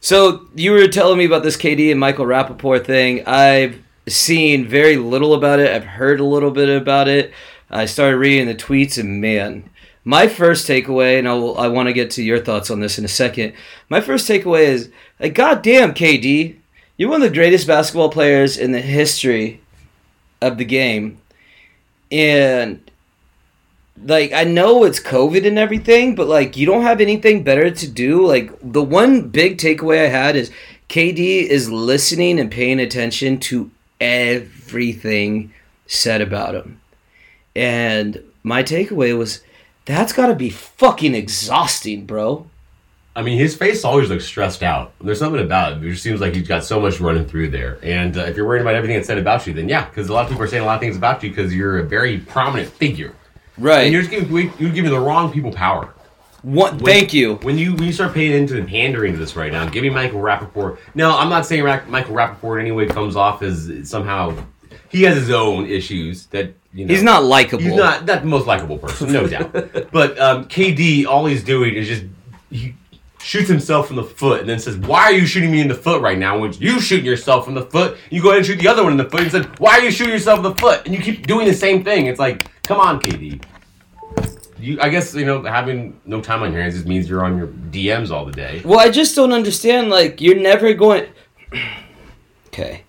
so 0.00 0.46
you 0.54 0.72
were 0.72 0.88
telling 0.88 1.16
me 1.18 1.24
about 1.24 1.42
this 1.42 1.56
KD 1.56 1.90
and 1.90 1.98
Michael 2.00 2.26
Rapaport 2.26 2.84
thing. 2.84 3.26
I've 3.26 3.78
seen 4.06 4.66
very 4.66 4.96
little 4.96 5.32
about 5.34 5.60
it. 5.60 5.70
I've 5.70 5.84
heard 5.84 6.20
a 6.20 6.24
little 6.24 6.50
bit 6.50 6.68
about 6.68 7.08
it. 7.08 7.32
I 7.70 7.86
started 7.86 8.18
reading 8.18 8.46
the 8.46 8.54
tweets, 8.54 8.98
and 8.98 9.20
man, 9.22 9.68
my 10.04 10.28
first 10.28 10.68
takeaway, 10.68 11.18
and 11.18 11.26
I'll, 11.26 11.56
I 11.56 11.68
want 11.68 11.88
to 11.88 11.92
get 11.92 12.10
to 12.12 12.22
your 12.22 12.38
thoughts 12.38 12.70
on 12.70 12.80
this 12.80 12.98
in 12.98 13.04
a 13.04 13.08
second. 13.08 13.54
My 13.88 14.00
first 14.00 14.28
takeaway 14.28 14.64
is 14.64 14.90
like, 15.18 15.34
goddamn, 15.34 15.94
KD, 15.94 16.56
you're 16.96 17.10
one 17.10 17.22
of 17.22 17.28
the 17.28 17.34
greatest 17.34 17.66
basketball 17.66 18.10
players 18.10 18.56
in 18.56 18.72
the 18.72 18.80
history 18.80 19.60
of 20.40 20.58
the 20.58 20.64
game, 20.64 21.18
and 22.12 22.80
like 24.02 24.32
I 24.32 24.44
know 24.44 24.84
it's 24.84 25.00
COVID 25.00 25.46
and 25.46 25.58
everything, 25.58 26.14
but 26.14 26.26
like 26.26 26.56
you 26.56 26.66
don't 26.66 26.82
have 26.82 27.00
anything 27.00 27.42
better 27.42 27.70
to 27.70 27.88
do. 27.88 28.26
Like 28.26 28.52
the 28.60 28.82
one 28.82 29.28
big 29.28 29.58
takeaway 29.58 30.04
I 30.04 30.08
had 30.08 30.36
is 30.36 30.50
KD 30.88 31.46
is 31.46 31.70
listening 31.70 32.38
and 32.38 32.50
paying 32.50 32.80
attention 32.80 33.38
to 33.40 33.70
everything 34.00 35.52
said 35.86 36.20
about 36.20 36.54
him. 36.54 36.80
And 37.54 38.22
my 38.42 38.62
takeaway 38.62 39.16
was 39.16 39.42
that's 39.84 40.12
got 40.12 40.26
to 40.26 40.34
be 40.34 40.50
fucking 40.50 41.14
exhausting, 41.14 42.06
bro. 42.06 42.46
I 43.16 43.22
mean, 43.22 43.38
his 43.38 43.54
face 43.54 43.84
always 43.84 44.08
looks 44.08 44.24
stressed 44.24 44.62
out. 44.64 44.92
There's 45.00 45.20
something 45.20 45.40
about 45.40 45.74
it. 45.74 45.84
It 45.84 45.90
just 45.90 46.02
seems 46.02 46.20
like 46.20 46.34
he's 46.34 46.48
got 46.48 46.64
so 46.64 46.80
much 46.80 46.98
running 47.00 47.24
through 47.24 47.50
there. 47.50 47.78
And 47.82 48.16
uh, 48.16 48.22
if 48.22 48.36
you're 48.36 48.46
worried 48.46 48.62
about 48.62 48.74
everything 48.74 48.96
that's 48.96 49.06
said 49.06 49.18
about 49.18 49.46
you, 49.46 49.52
then 49.52 49.68
yeah, 49.68 49.84
because 49.84 50.08
a 50.08 50.12
lot 50.12 50.24
of 50.24 50.30
people 50.30 50.42
are 50.42 50.48
saying 50.48 50.64
a 50.64 50.66
lot 50.66 50.74
of 50.74 50.80
things 50.80 50.96
about 50.96 51.22
you 51.22 51.28
because 51.28 51.54
you're 51.54 51.78
a 51.78 51.84
very 51.84 52.18
prominent 52.18 52.68
figure. 52.68 53.14
Right. 53.56 53.84
And 53.84 53.92
you're 53.92 54.02
just 54.02 54.10
giving 54.10 54.52
you're 54.58 54.72
giving 54.72 54.90
the 54.90 54.98
wrong 54.98 55.32
people 55.32 55.52
power. 55.52 55.94
One, 56.42 56.78
thank 56.78 57.14
you. 57.14 57.36
When 57.36 57.56
you 57.56 57.74
when 57.74 57.84
you 57.84 57.92
start 57.92 58.12
paying 58.12 58.32
into 58.32 58.58
and 58.58 58.68
pandering 58.68 59.12
to 59.12 59.18
this 59.18 59.36
right 59.36 59.50
now, 59.50 59.66
giving 59.66 59.94
Michael 59.94 60.20
Rapaport. 60.20 60.78
No, 60.94 61.16
I'm 61.16 61.30
not 61.30 61.46
saying 61.46 61.64
Michael 61.64 62.14
Rapaport 62.14 62.56
in 62.56 62.66
any 62.66 62.72
way 62.72 62.86
comes 62.86 63.16
off 63.16 63.42
as 63.42 63.70
somehow 63.84 64.36
he 64.94 65.02
has 65.02 65.16
his 65.16 65.30
own 65.30 65.66
issues 65.66 66.26
that 66.26 66.54
you 66.72 66.86
know. 66.86 66.94
He's 66.94 67.02
not 67.02 67.24
likable. 67.24 67.64
He's 67.64 67.74
not 67.74 68.06
not 68.06 68.22
the 68.22 68.28
most 68.28 68.46
likable 68.46 68.78
person, 68.78 69.12
no 69.12 69.26
doubt. 69.26 69.52
But 69.90 70.16
um, 70.20 70.44
KD, 70.44 71.04
all 71.04 71.26
he's 71.26 71.42
doing 71.42 71.74
is 71.74 71.88
just 71.88 72.04
he 72.48 72.76
shoots 73.20 73.48
himself 73.48 73.90
in 73.90 73.96
the 73.96 74.04
foot 74.04 74.38
and 74.40 74.48
then 74.48 74.60
says, 74.60 74.76
"Why 74.76 75.02
are 75.02 75.12
you 75.12 75.26
shooting 75.26 75.50
me 75.50 75.60
in 75.60 75.66
the 75.66 75.74
foot 75.74 76.00
right 76.00 76.16
now?" 76.16 76.38
When 76.38 76.52
you 76.52 76.78
shooting 76.80 77.04
yourself 77.04 77.48
in 77.48 77.54
the 77.54 77.66
foot, 77.66 77.98
you 78.10 78.22
go 78.22 78.28
ahead 78.28 78.38
and 78.38 78.46
shoot 78.46 78.60
the 78.60 78.68
other 78.68 78.84
one 78.84 78.92
in 78.92 78.98
the 78.98 79.10
foot 79.10 79.22
and 79.22 79.32
said, 79.32 79.58
"Why 79.58 79.78
are 79.78 79.82
you 79.82 79.90
shooting 79.90 80.12
yourself 80.12 80.38
in 80.38 80.44
the 80.44 80.54
foot?" 80.54 80.86
And 80.86 80.94
you 80.94 81.00
keep 81.02 81.26
doing 81.26 81.48
the 81.48 81.54
same 81.54 81.82
thing. 81.82 82.06
It's 82.06 82.20
like, 82.20 82.46
come 82.62 82.78
on, 82.78 83.00
KD. 83.00 83.42
You, 84.60 84.78
I 84.80 84.90
guess 84.90 85.12
you 85.12 85.26
know 85.26 85.42
having 85.42 86.00
no 86.06 86.20
time 86.20 86.44
on 86.44 86.52
your 86.52 86.62
hands 86.62 86.74
just 86.74 86.86
means 86.86 87.08
you're 87.08 87.24
on 87.24 87.36
your 87.36 87.48
DMs 87.48 88.12
all 88.12 88.24
the 88.24 88.32
day. 88.46 88.62
Well, 88.64 88.78
I 88.78 88.90
just 88.90 89.16
don't 89.16 89.32
understand. 89.32 89.90
Like, 89.90 90.20
you're 90.20 90.36
never 90.36 90.72
going. 90.72 91.08
okay. 92.46 92.84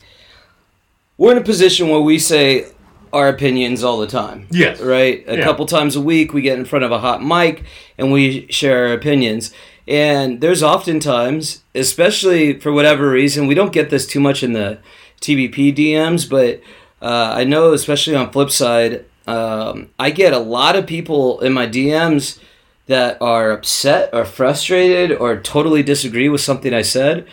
We're 1.18 1.32
in 1.34 1.38
a 1.38 1.44
position 1.44 1.90
where 1.90 2.02
we 2.02 2.20
say 2.20 2.68
our 3.14 3.30
opinions 3.30 3.84
all 3.84 3.98
the 4.00 4.08
time. 4.08 4.48
Yes. 4.52 4.82
Right? 4.82 5.24
A 5.28 5.38
Yeah. 5.38 5.44
couple 5.44 5.66
times 5.66 5.96
a 5.96 6.02
week, 6.02 6.34
we 6.34 6.42
get 6.42 6.60
in 6.60 6.66
front 6.66 6.84
of 6.84 6.92
a 6.92 7.00
hot 7.00 7.24
mic 7.24 7.64
and 7.98 8.12
we 8.12 8.48
share 8.50 8.88
our 8.88 8.94
opinions. 8.94 9.52
And 9.88 10.42
there's 10.42 10.62
oftentimes, 10.64 11.62
especially 11.74 12.60
for 12.60 12.72
whatever 12.74 13.10
reason, 13.10 13.48
we 13.48 13.56
don't 13.56 13.72
get 13.72 13.90
this 13.90 14.06
too 14.06 14.20
much 14.20 14.44
in 14.44 14.54
the 14.54 14.80
TBP 15.22 15.72
DMs, 15.74 16.30
but 16.30 16.60
uh, 17.02 17.34
I 17.38 17.44
know, 17.44 17.72
especially 17.74 18.16
on 18.16 18.32
Flipside, 18.32 19.04
um, 19.28 19.90
I 19.98 20.10
get 20.10 20.34
a 20.34 20.40
lot 20.40 20.76
of 20.76 20.86
people 20.88 21.40
in 21.40 21.54
my 21.54 21.68
DMs 21.68 22.40
that 22.88 23.18
are 23.22 23.52
upset 23.52 24.10
or 24.14 24.26
frustrated 24.26 25.12
or 25.18 25.38
totally 25.38 25.84
disagree 25.84 26.30
with 26.30 26.42
something 26.42 26.74
I 26.74 26.82
said. 26.82 27.26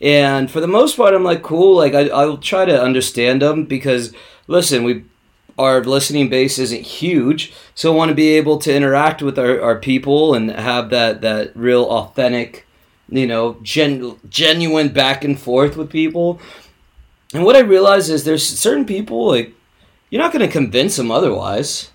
And 0.00 0.50
for 0.50 0.60
the 0.60 0.68
most 0.68 0.96
part, 0.96 1.14
I'm 1.14 1.24
like, 1.24 1.42
cool. 1.42 1.76
Like, 1.76 1.94
I, 1.94 2.08
I'll 2.08 2.38
try 2.38 2.64
to 2.64 2.82
understand 2.82 3.42
them 3.42 3.64
because, 3.64 4.14
listen, 4.46 4.84
we 4.84 5.04
our 5.58 5.82
listening 5.82 6.28
base 6.28 6.58
isn't 6.58 6.82
huge, 6.82 7.52
so 7.74 7.92
I 7.92 7.96
want 7.96 8.10
to 8.10 8.14
be 8.14 8.28
able 8.34 8.58
to 8.58 8.72
interact 8.72 9.22
with 9.22 9.38
our, 9.38 9.60
our 9.60 9.76
people 9.76 10.34
and 10.34 10.52
have 10.52 10.90
that, 10.90 11.20
that 11.22 11.54
real 11.56 11.84
authentic, 11.84 12.64
you 13.08 13.26
know, 13.26 13.58
gen, 13.62 14.16
genuine 14.28 14.90
back 14.90 15.24
and 15.24 15.38
forth 15.38 15.76
with 15.76 15.90
people. 15.90 16.40
And 17.34 17.44
what 17.44 17.56
I 17.56 17.60
realize 17.60 18.08
is 18.08 18.22
there's 18.22 18.46
certain 18.46 18.84
people, 18.84 19.26
like, 19.26 19.52
you're 20.10 20.22
not 20.22 20.32
going 20.32 20.46
to 20.46 20.52
convince 20.52 20.94
them 20.96 21.10
otherwise. 21.10 21.90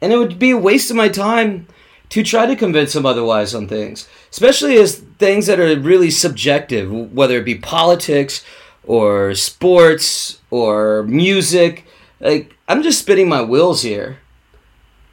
And 0.00 0.12
it 0.12 0.16
would 0.16 0.38
be 0.38 0.50
a 0.50 0.58
waste 0.58 0.90
of 0.90 0.96
my 0.96 1.08
time 1.08 1.66
to 2.08 2.22
try 2.22 2.46
to 2.46 2.56
convince 2.56 2.94
them 2.94 3.06
otherwise 3.06 3.54
on 3.54 3.68
things, 3.68 4.08
especially 4.30 4.76
as 4.78 5.03
things 5.18 5.46
that 5.46 5.60
are 5.60 5.78
really 5.78 6.10
subjective, 6.10 6.90
whether 6.90 7.38
it 7.38 7.44
be 7.44 7.56
politics 7.56 8.44
or 8.86 9.34
sports 9.34 10.40
or 10.50 11.02
music. 11.04 11.86
Like, 12.20 12.56
I'm 12.68 12.82
just 12.82 13.00
spinning 13.00 13.28
my 13.28 13.42
wheels 13.42 13.82
here. 13.82 14.18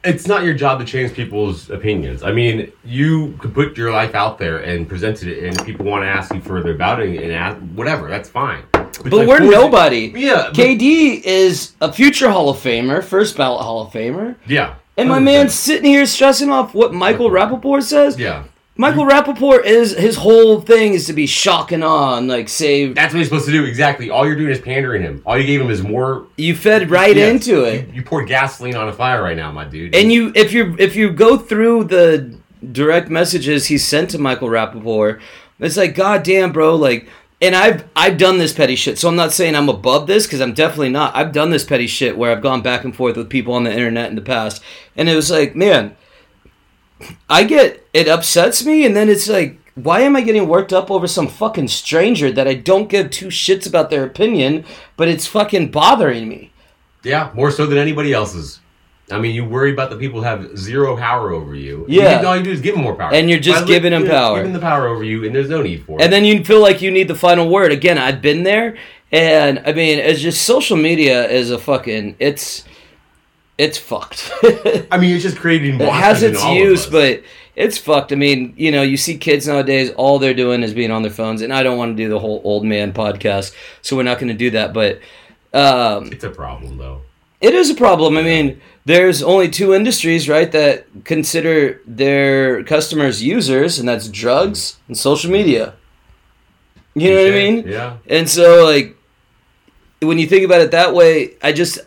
It's 0.04 0.26
not 0.26 0.42
your 0.42 0.54
job 0.54 0.80
to 0.80 0.84
change 0.84 1.14
people's 1.14 1.70
opinions. 1.70 2.24
I 2.24 2.32
mean, 2.32 2.72
you 2.84 3.36
could 3.38 3.54
put 3.54 3.76
your 3.76 3.92
life 3.92 4.16
out 4.16 4.36
there 4.36 4.58
and 4.58 4.88
present 4.88 5.22
it, 5.22 5.44
and 5.44 5.64
people 5.64 5.86
want 5.86 6.02
to 6.02 6.08
ask 6.08 6.34
you 6.34 6.40
further 6.40 6.74
about 6.74 7.00
it 7.00 7.22
and 7.22 7.30
ask 7.32 7.56
whatever. 7.74 8.08
That's 8.08 8.28
fine. 8.28 8.64
But, 8.72 9.04
But 9.04 9.28
we're 9.28 9.38
nobody. 9.38 10.12
Yeah, 10.14 10.50
KD 10.52 11.22
is 11.22 11.74
a 11.80 11.92
future 11.92 12.30
Hall 12.30 12.48
of 12.48 12.58
Famer, 12.58 13.02
first 13.02 13.36
ballot 13.36 13.62
Hall 13.62 13.86
of 13.86 13.92
Famer. 13.92 14.34
Yeah. 14.46 14.74
And 14.96 15.08
my 15.08 15.20
100%. 15.20 15.24
man's 15.24 15.54
sitting 15.54 15.86
here 15.86 16.04
stressing 16.04 16.50
off 16.50 16.74
what 16.74 16.92
Michael 16.92 17.30
Rapaport 17.30 17.84
says. 17.84 18.18
Yeah. 18.18 18.44
Michael 18.74 19.04
Rapaport 19.04 19.64
is 19.66 19.94
his 19.96 20.16
whole 20.16 20.60
thing 20.62 20.94
is 20.94 21.06
to 21.06 21.12
be 21.12 21.26
shock 21.26 21.72
and 21.72 21.84
awe 21.84 22.16
and 22.16 22.26
like 22.26 22.48
say 22.48 22.90
That's 22.92 23.12
what 23.12 23.18
he's 23.18 23.28
supposed 23.28 23.44
to 23.46 23.52
do. 23.52 23.64
Exactly. 23.64 24.08
All 24.08 24.26
you're 24.26 24.34
doing 24.36 24.50
is 24.50 24.60
pandering 24.60 25.02
him. 25.02 25.22
All 25.26 25.36
you 25.38 25.46
gave 25.46 25.60
him 25.60 25.70
is 25.70 25.82
more. 25.82 26.26
you 26.38 26.54
fed 26.56 26.90
right 26.90 27.14
Yeah. 27.16 27.28
into 27.28 27.64
it. 27.64 27.88
You, 27.88 27.94
you 27.96 28.02
poured 28.02 28.28
gasoline 28.28 28.74
on 28.74 28.88
a 28.88 28.92
fire 28.92 29.22
right 29.22 29.36
now, 29.36 29.52
my 29.52 29.66
dude. 29.66 29.94
And 29.94 30.10
you 30.10 30.32
if 30.34 30.52
you 30.52 30.74
if 30.78 30.96
you 30.96 31.10
go 31.10 31.36
through 31.36 31.84
the 31.84 32.34
direct 32.72 33.10
messages 33.10 33.66
he 33.66 33.76
sent 33.76 34.10
to 34.10 34.18
Michael 34.18 34.48
Rapaport, 34.48 35.20
it's 35.60 35.76
like 35.76 35.94
God 35.94 36.22
damn 36.22 36.50
bro, 36.50 36.74
like 36.74 37.08
and 37.42 37.54
I've 37.54 37.84
I've 37.94 38.16
done 38.16 38.38
this 38.38 38.54
petty 38.54 38.74
shit, 38.76 38.98
so 38.98 39.08
I'm 39.08 39.16
not 39.16 39.32
saying 39.32 39.54
I'm 39.54 39.68
above 39.68 40.06
this 40.06 40.26
because 40.26 40.40
I'm 40.40 40.54
definitely 40.54 40.88
not. 40.90 41.14
I've 41.14 41.32
done 41.32 41.50
this 41.50 41.64
petty 41.64 41.88
shit 41.88 42.16
where 42.16 42.32
I've 42.32 42.40
gone 42.42 42.62
back 42.62 42.84
and 42.84 42.96
forth 42.96 43.16
with 43.18 43.28
people 43.28 43.52
on 43.52 43.64
the 43.64 43.72
internet 43.72 44.08
in 44.08 44.16
the 44.16 44.22
past, 44.22 44.62
and 44.96 45.08
it 45.10 45.16
was 45.16 45.30
like, 45.30 45.54
man, 45.56 45.96
I 47.28 47.44
get 47.44 47.86
it 47.92 48.08
upsets 48.08 48.64
me, 48.64 48.84
and 48.86 48.94
then 48.96 49.08
it's 49.08 49.28
like, 49.28 49.58
why 49.74 50.00
am 50.00 50.16
I 50.16 50.20
getting 50.20 50.48
worked 50.48 50.72
up 50.72 50.90
over 50.90 51.06
some 51.06 51.28
fucking 51.28 51.68
stranger 51.68 52.30
that 52.32 52.46
I 52.46 52.54
don't 52.54 52.88
give 52.88 53.10
two 53.10 53.28
shits 53.28 53.66
about 53.66 53.90
their 53.90 54.04
opinion, 54.04 54.64
but 54.96 55.08
it's 55.08 55.26
fucking 55.26 55.70
bothering 55.70 56.28
me. 56.28 56.52
yeah, 57.04 57.30
more 57.34 57.50
so 57.50 57.66
than 57.66 57.78
anybody 57.78 58.12
else's. 58.12 58.60
I 59.10 59.18
mean, 59.18 59.34
you 59.34 59.44
worry 59.44 59.72
about 59.72 59.90
the 59.90 59.96
people 59.96 60.20
who 60.20 60.24
have 60.24 60.56
zero 60.56 60.96
power 60.96 61.32
over 61.32 61.54
you. 61.54 61.84
Yeah. 61.88 62.20
You, 62.22 62.26
all 62.26 62.36
you 62.36 62.42
do 62.44 62.50
is 62.52 62.60
give 62.60 62.74
them 62.76 62.84
more 62.84 62.94
power. 62.94 63.12
And 63.12 63.28
you're 63.28 63.40
just 63.40 63.66
giving 63.66 63.90
them 63.90 64.06
power. 64.06 64.36
Giving 64.38 64.52
the 64.54 64.58
power 64.60 64.86
over 64.86 65.04
you, 65.04 65.24
and 65.26 65.34
there's 65.34 65.50
no 65.50 65.60
need 65.60 65.84
for 65.84 65.98
it. 65.98 66.04
and 66.04 66.12
then 66.12 66.24
you 66.24 66.42
feel 66.44 66.60
like 66.62 66.80
you 66.80 66.90
need 66.90 67.08
the 67.08 67.14
final 67.14 67.48
word 67.50 67.72
again 67.72 67.98
i've 67.98 68.22
been 68.22 68.42
there 68.44 68.76
and 69.10 69.58
i 69.66 69.72
mean 69.72 69.98
it's 69.98 70.20
just 70.20 70.42
social 70.42 70.76
media 70.76 71.28
is 71.28 71.50
a 71.50 71.58
fucking 71.58 72.16
it's 72.20 72.64
it's 73.58 73.78
fucked 73.78 74.32
I 74.90 74.98
mean, 74.98 75.14
it's 75.14 75.22
just 75.22 75.36
creating. 75.36 75.80
It 75.80 75.92
has 75.92 76.22
its 76.22 76.44
use 76.44 76.86
but 76.86 77.22
it's 77.54 77.76
fucked 77.76 78.12
i 78.12 78.14
mean 78.14 78.54
you 78.56 78.72
know 78.72 78.82
you 78.82 78.96
see 78.96 79.18
kids 79.18 79.46
nowadays 79.46 79.90
all 79.92 80.18
they're 80.18 80.32
doing 80.34 80.62
is 80.62 80.72
being 80.72 80.90
on 80.90 81.02
their 81.02 81.10
phones 81.10 81.42
and 81.42 81.52
i 81.52 81.62
don't 81.62 81.76
want 81.76 81.94
to 81.94 82.02
do 82.02 82.08
the 82.08 82.18
whole 82.18 82.40
old 82.44 82.64
man 82.64 82.92
podcast 82.94 83.54
so 83.82 83.94
we're 83.94 84.02
not 84.02 84.18
going 84.18 84.28
to 84.28 84.34
do 84.34 84.50
that 84.50 84.72
but 84.72 85.00
um, 85.54 86.10
it's 86.12 86.24
a 86.24 86.30
problem, 86.30 86.78
though. 86.78 87.02
it 87.40 87.54
is 87.54 87.68
a 87.70 87.74
problem. 87.74 88.16
I 88.16 88.22
mean, 88.22 88.60
there's 88.84 89.22
only 89.22 89.48
two 89.48 89.74
industries, 89.74 90.28
right, 90.28 90.50
that 90.52 90.86
consider 91.04 91.80
their 91.86 92.64
customers 92.64 93.22
users, 93.22 93.78
and 93.78 93.88
that's 93.88 94.08
drugs 94.08 94.78
and 94.88 94.96
social 94.96 95.30
media. 95.30 95.74
You 96.94 97.10
know 97.10 97.22
what 97.22 97.32
I 97.32 97.34
mean? 97.34 97.64
Yeah. 97.66 97.96
And 98.06 98.28
so, 98.28 98.64
like, 98.64 98.96
when 100.00 100.18
you 100.18 100.26
think 100.26 100.44
about 100.44 100.62
it 100.62 100.70
that 100.70 100.94
way, 100.94 101.36
I 101.42 101.52
just, 101.52 101.78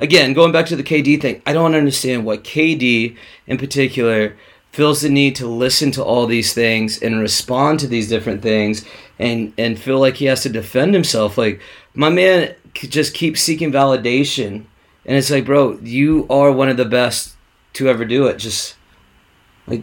again, 0.00 0.32
going 0.32 0.52
back 0.52 0.66
to 0.66 0.76
the 0.76 0.82
KD 0.82 1.20
thing, 1.20 1.42
I 1.46 1.52
don't 1.52 1.74
understand 1.74 2.24
why 2.24 2.38
KD 2.38 3.16
in 3.46 3.58
particular 3.58 4.36
feels 4.72 5.02
the 5.02 5.08
need 5.08 5.36
to 5.36 5.46
listen 5.46 5.92
to 5.92 6.02
all 6.02 6.26
these 6.26 6.52
things 6.52 7.00
and 7.00 7.20
respond 7.20 7.78
to 7.78 7.86
these 7.86 8.08
different 8.08 8.42
things 8.42 8.84
and 9.20 9.52
and 9.56 9.78
feel 9.78 10.00
like 10.00 10.16
he 10.16 10.24
has 10.24 10.42
to 10.42 10.48
defend 10.48 10.94
himself. 10.94 11.38
Like 11.38 11.60
my 11.94 12.08
man 12.08 12.54
just 12.74 13.14
keeps 13.14 13.40
seeking 13.40 13.70
validation. 13.70 14.64
And 15.06 15.16
it's 15.16 15.30
like 15.30 15.44
bro 15.44 15.78
you 15.80 16.26
are 16.28 16.50
one 16.50 16.68
of 16.68 16.76
the 16.76 16.84
best 16.84 17.36
to 17.74 17.88
ever 17.88 18.04
do 18.04 18.26
it. 18.26 18.38
Just 18.38 18.74
like 19.68 19.82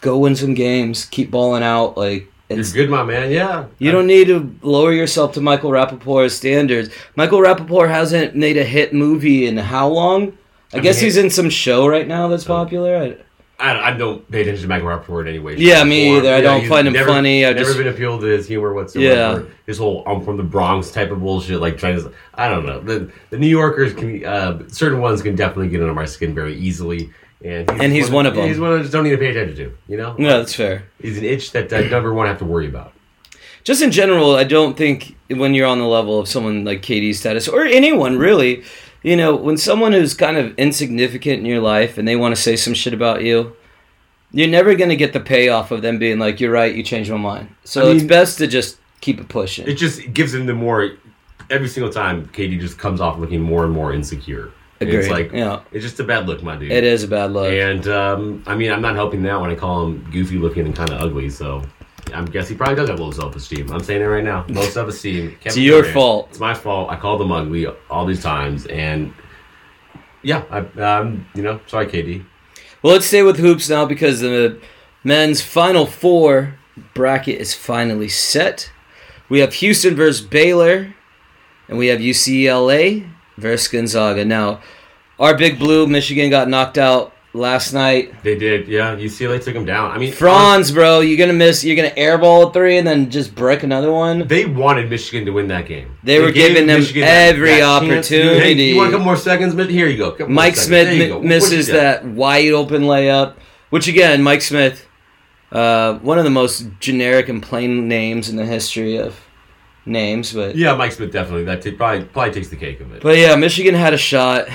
go 0.00 0.18
win 0.18 0.36
some 0.36 0.54
games 0.54 1.06
keep 1.06 1.30
balling 1.30 1.62
out 1.62 1.96
like 1.96 2.30
You're 2.54 2.60
it's 2.60 2.72
good, 2.72 2.90
my 2.90 3.02
man. 3.02 3.30
Yeah. 3.30 3.66
you 3.78 3.90
don't 3.92 4.06
need 4.06 4.26
to 4.28 4.54
lower 4.62 4.92
yourself 4.92 5.32
to 5.34 5.40
Michael 5.40 5.70
Rapaport's 5.70 6.34
standards. 6.34 6.90
Michael 7.16 7.40
Rapaport 7.40 7.88
hasn't 7.88 8.34
made 8.34 8.56
a 8.56 8.64
hit 8.64 8.92
movie 8.94 9.46
in 9.46 9.56
how 9.56 9.88
long? 9.88 10.36
I, 10.72 10.78
I 10.78 10.80
guess 10.80 10.96
mean, 10.96 11.04
he's 11.04 11.16
in 11.16 11.30
some 11.30 11.50
show 11.50 11.86
right 11.86 12.06
now 12.08 12.28
that's 12.28 12.44
popular. 12.44 12.96
I, 12.96 13.16
I, 13.60 13.90
I 13.92 13.96
don't 13.96 14.28
pay 14.30 14.40
attention 14.42 14.62
to 14.62 14.68
Michael 14.68 14.88
Rapaport 14.88 15.28
anyway. 15.28 15.56
Yeah, 15.56 15.84
me 15.84 16.16
either. 16.16 16.34
I 16.34 16.40
don't 16.40 16.66
find 16.66 16.88
him 16.88 16.94
never, 16.94 17.08
funny. 17.08 17.44
I 17.46 17.52
just 17.52 17.58
never 17.58 17.68
just- 17.68 17.78
been 17.78 17.88
appealed 17.94 18.22
to 18.22 18.26
his 18.26 18.48
humor 18.48 18.74
whatsoever. 18.74 19.42
Yeah. 19.42 19.48
his 19.66 19.78
whole 19.78 20.02
"I'm 20.06 20.24
from 20.24 20.36
the 20.36 20.42
Bronx" 20.42 20.90
type 20.90 21.12
of 21.12 21.20
bullshit, 21.20 21.60
like 21.60 21.78
trying 21.78 21.96
to. 21.96 22.12
I 22.34 22.48
don't 22.48 22.66
know. 22.66 22.80
The 22.80 23.10
the 23.30 23.38
New 23.38 23.46
Yorkers 23.46 23.94
can 23.94 24.24
uh, 24.24 24.66
certain 24.68 25.00
ones 25.00 25.22
can 25.22 25.36
definitely 25.36 25.68
get 25.68 25.80
under 25.80 25.94
my 25.94 26.04
skin 26.04 26.34
very 26.34 26.56
easily, 26.56 27.10
and 27.42 27.70
he's, 27.70 27.80
And 27.80 27.92
he's 27.92 28.10
one 28.10 28.26
of 28.26 28.34
them. 28.34 28.46
He's 28.48 28.58
one 28.58 28.72
of 28.72 28.80
just 28.80 28.92
don't 28.92 29.04
need 29.04 29.10
to 29.10 29.18
pay 29.18 29.30
attention 29.30 29.56
to. 29.56 29.76
You 29.88 29.96
know, 29.96 30.14
No, 30.18 30.38
that's 30.38 30.54
fair. 30.54 30.84
he's 31.00 31.18
an 31.18 31.24
itch 31.24 31.52
that 31.52 31.72
I 31.72 31.82
never 31.88 32.12
want 32.14 32.26
to 32.26 32.30
have 32.30 32.38
to 32.38 32.44
worry 32.44 32.66
about. 32.66 32.92
Just 33.64 33.82
in 33.82 33.90
general, 33.90 34.34
I 34.36 34.44
don't 34.44 34.76
think 34.76 35.16
when 35.28 35.54
you're 35.54 35.66
on 35.66 35.78
the 35.78 35.86
level 35.86 36.18
of 36.18 36.28
someone 36.28 36.64
like 36.64 36.82
KD's 36.82 37.18
status 37.20 37.48
or 37.48 37.64
anyone 37.64 38.18
really, 38.18 38.62
you 39.02 39.16
know, 39.16 39.34
when 39.34 39.56
someone 39.56 39.92
who's 39.92 40.12
kind 40.14 40.36
of 40.36 40.54
insignificant 40.58 41.38
in 41.40 41.46
your 41.46 41.60
life 41.60 41.96
and 41.96 42.06
they 42.06 42.16
want 42.16 42.34
to 42.36 42.40
say 42.40 42.56
some 42.56 42.74
shit 42.74 42.92
about 42.92 43.22
you, 43.24 43.56
you're 44.32 44.48
never 44.48 44.74
going 44.74 44.90
to 44.90 44.96
get 44.96 45.12
the 45.12 45.20
payoff 45.20 45.70
of 45.70 45.80
them 45.80 45.98
being 45.98 46.18
like, 46.18 46.40
"You're 46.40 46.50
right, 46.50 46.74
you 46.74 46.82
changed 46.82 47.10
my 47.10 47.16
mind." 47.16 47.54
So 47.64 47.88
I 47.88 47.94
it's 47.94 48.02
best 48.02 48.36
to 48.38 48.46
just 48.46 48.78
keep 49.00 49.20
it 49.20 49.28
pushing. 49.28 49.66
It 49.68 49.74
just 49.74 50.12
gives 50.12 50.34
him 50.34 50.46
the 50.46 50.54
more. 50.54 50.92
Every 51.50 51.68
single 51.68 51.92
time, 51.92 52.26
KD 52.28 52.58
just 52.58 52.78
comes 52.78 53.00
off 53.00 53.18
looking 53.18 53.40
more 53.40 53.64
and 53.64 53.72
more 53.72 53.92
insecure. 53.92 54.50
Agreed. 54.80 54.96
It's 54.96 55.08
like 55.08 55.32
Yeah. 55.32 55.60
it's 55.72 55.84
just 55.84 56.00
a 56.00 56.04
bad 56.04 56.26
look, 56.26 56.42
my 56.42 56.56
dude. 56.56 56.72
it 56.72 56.84
is 56.84 57.04
a 57.04 57.08
bad 57.08 57.32
look. 57.32 57.52
And 57.52 57.86
um, 57.88 58.42
I 58.46 58.54
mean, 58.54 58.72
I'm 58.72 58.82
not 58.82 58.94
helping 58.96 59.22
that 59.22 59.40
when 59.40 59.50
I 59.50 59.54
call 59.54 59.86
him 59.86 60.08
goofy 60.12 60.36
looking 60.36 60.66
and 60.66 60.74
kind 60.74 60.90
of 60.90 61.00
ugly. 61.00 61.30
So 61.30 61.62
I 62.12 62.22
guess 62.24 62.48
he 62.48 62.54
probably 62.54 62.74
does 62.74 62.88
have 62.88 62.98
low 63.00 63.10
self 63.12 63.34
esteem. 63.36 63.70
I'm 63.70 63.82
saying 63.82 64.02
it 64.02 64.06
right 64.06 64.24
now. 64.24 64.44
Low 64.48 64.62
self 64.64 64.88
esteem. 64.88 65.36
It's 65.44 65.56
your 65.56 65.84
fault. 65.84 66.28
It's 66.30 66.40
my 66.40 66.54
fault. 66.54 66.90
I 66.90 66.96
called 66.96 67.20
him 67.22 67.30
ugly 67.32 67.66
all 67.88 68.04
these 68.04 68.22
times, 68.22 68.66
and 68.66 69.12
yeah, 70.22 70.42
I, 70.50 70.58
um, 70.80 71.26
you 71.34 71.42
know, 71.42 71.60
sorry, 71.66 71.86
KD. 71.86 72.24
Well, 72.82 72.92
let's 72.94 73.06
stay 73.06 73.22
with 73.22 73.38
hoops 73.38 73.68
now 73.70 73.86
because 73.86 74.20
the 74.20 74.60
men's 75.04 75.40
final 75.40 75.86
four 75.86 76.56
bracket 76.92 77.40
is 77.40 77.54
finally 77.54 78.08
set. 78.08 78.70
We 79.28 79.38
have 79.40 79.54
Houston 79.54 79.94
versus 79.94 80.20
Baylor, 80.20 80.94
and 81.68 81.78
we 81.78 81.86
have 81.86 82.00
UCLA 82.00 83.08
versus 83.36 83.68
Gonzaga. 83.68 84.24
Now, 84.24 84.60
our 85.18 85.36
big 85.36 85.58
blue, 85.58 85.86
Michigan, 85.86 86.30
got 86.30 86.48
knocked 86.48 86.78
out 86.78 87.12
last 87.32 87.72
night. 87.72 88.14
They 88.22 88.36
did, 88.38 88.68
yeah. 88.68 88.94
UCLA 88.96 89.42
took 89.42 89.54
them 89.54 89.64
down. 89.64 89.90
I 89.90 89.98
mean, 89.98 90.12
Franz, 90.12 90.70
bro, 90.70 91.00
you're 91.00 91.18
gonna 91.18 91.32
miss. 91.32 91.64
You're 91.64 91.76
gonna 91.76 91.90
airball 91.94 92.48
a 92.48 92.52
three 92.52 92.78
and 92.78 92.86
then 92.86 93.10
just 93.10 93.34
break 93.34 93.62
another 93.64 93.92
one. 93.92 94.26
They 94.28 94.44
wanted 94.46 94.88
Michigan 94.90 95.24
to 95.26 95.32
win 95.32 95.48
that 95.48 95.66
game. 95.66 95.96
They 96.04 96.20
were 96.20 96.30
giving 96.30 96.66
them 96.66 96.80
Michigan 96.80 97.02
every 97.04 97.48
to- 97.50 97.54
Hey, 97.56 97.62
opportunity. 97.62 98.64
you 98.64 98.76
want 98.76 98.88
a 98.88 98.92
couple 98.92 99.04
more 99.06 99.16
seconds? 99.16 99.54
But 99.54 99.68
Here 99.70 99.88
you 99.88 99.96
go. 99.98 100.26
Mike. 100.28 100.56
Smith 100.56 100.88
mi- 100.96 101.08
go. 101.08 101.20
Misses 101.20 101.66
that 101.68 102.04
wide 102.04 102.52
open 102.52 102.82
layup, 102.82 103.34
which 103.70 103.88
again, 103.88 104.22
Mike 104.22 104.42
Smith, 104.42 104.86
uh, 105.50 105.94
one 105.98 106.18
of 106.18 106.24
the 106.24 106.30
most 106.30 106.66
generic 106.80 107.28
and 107.28 107.42
plain 107.42 107.88
names 107.88 108.28
in 108.28 108.36
the 108.36 108.46
history 108.46 108.96
of 108.96 109.20
names. 109.86 110.32
But 110.32 110.56
Yeah, 110.56 110.74
Mike 110.74 110.92
Smith 110.92 111.12
definitely. 111.12 111.44
That 111.44 111.62
t- 111.62 111.72
probably 111.72 112.04
probably 112.04 112.32
takes 112.32 112.48
the 112.48 112.56
cake 112.56 112.80
of 112.80 112.92
it. 112.92 113.02
but 113.02 113.16
yeah, 113.16 113.36
Michigan 113.36 113.74
had 113.74 113.94
a 113.94 113.98
shot. 113.98 114.46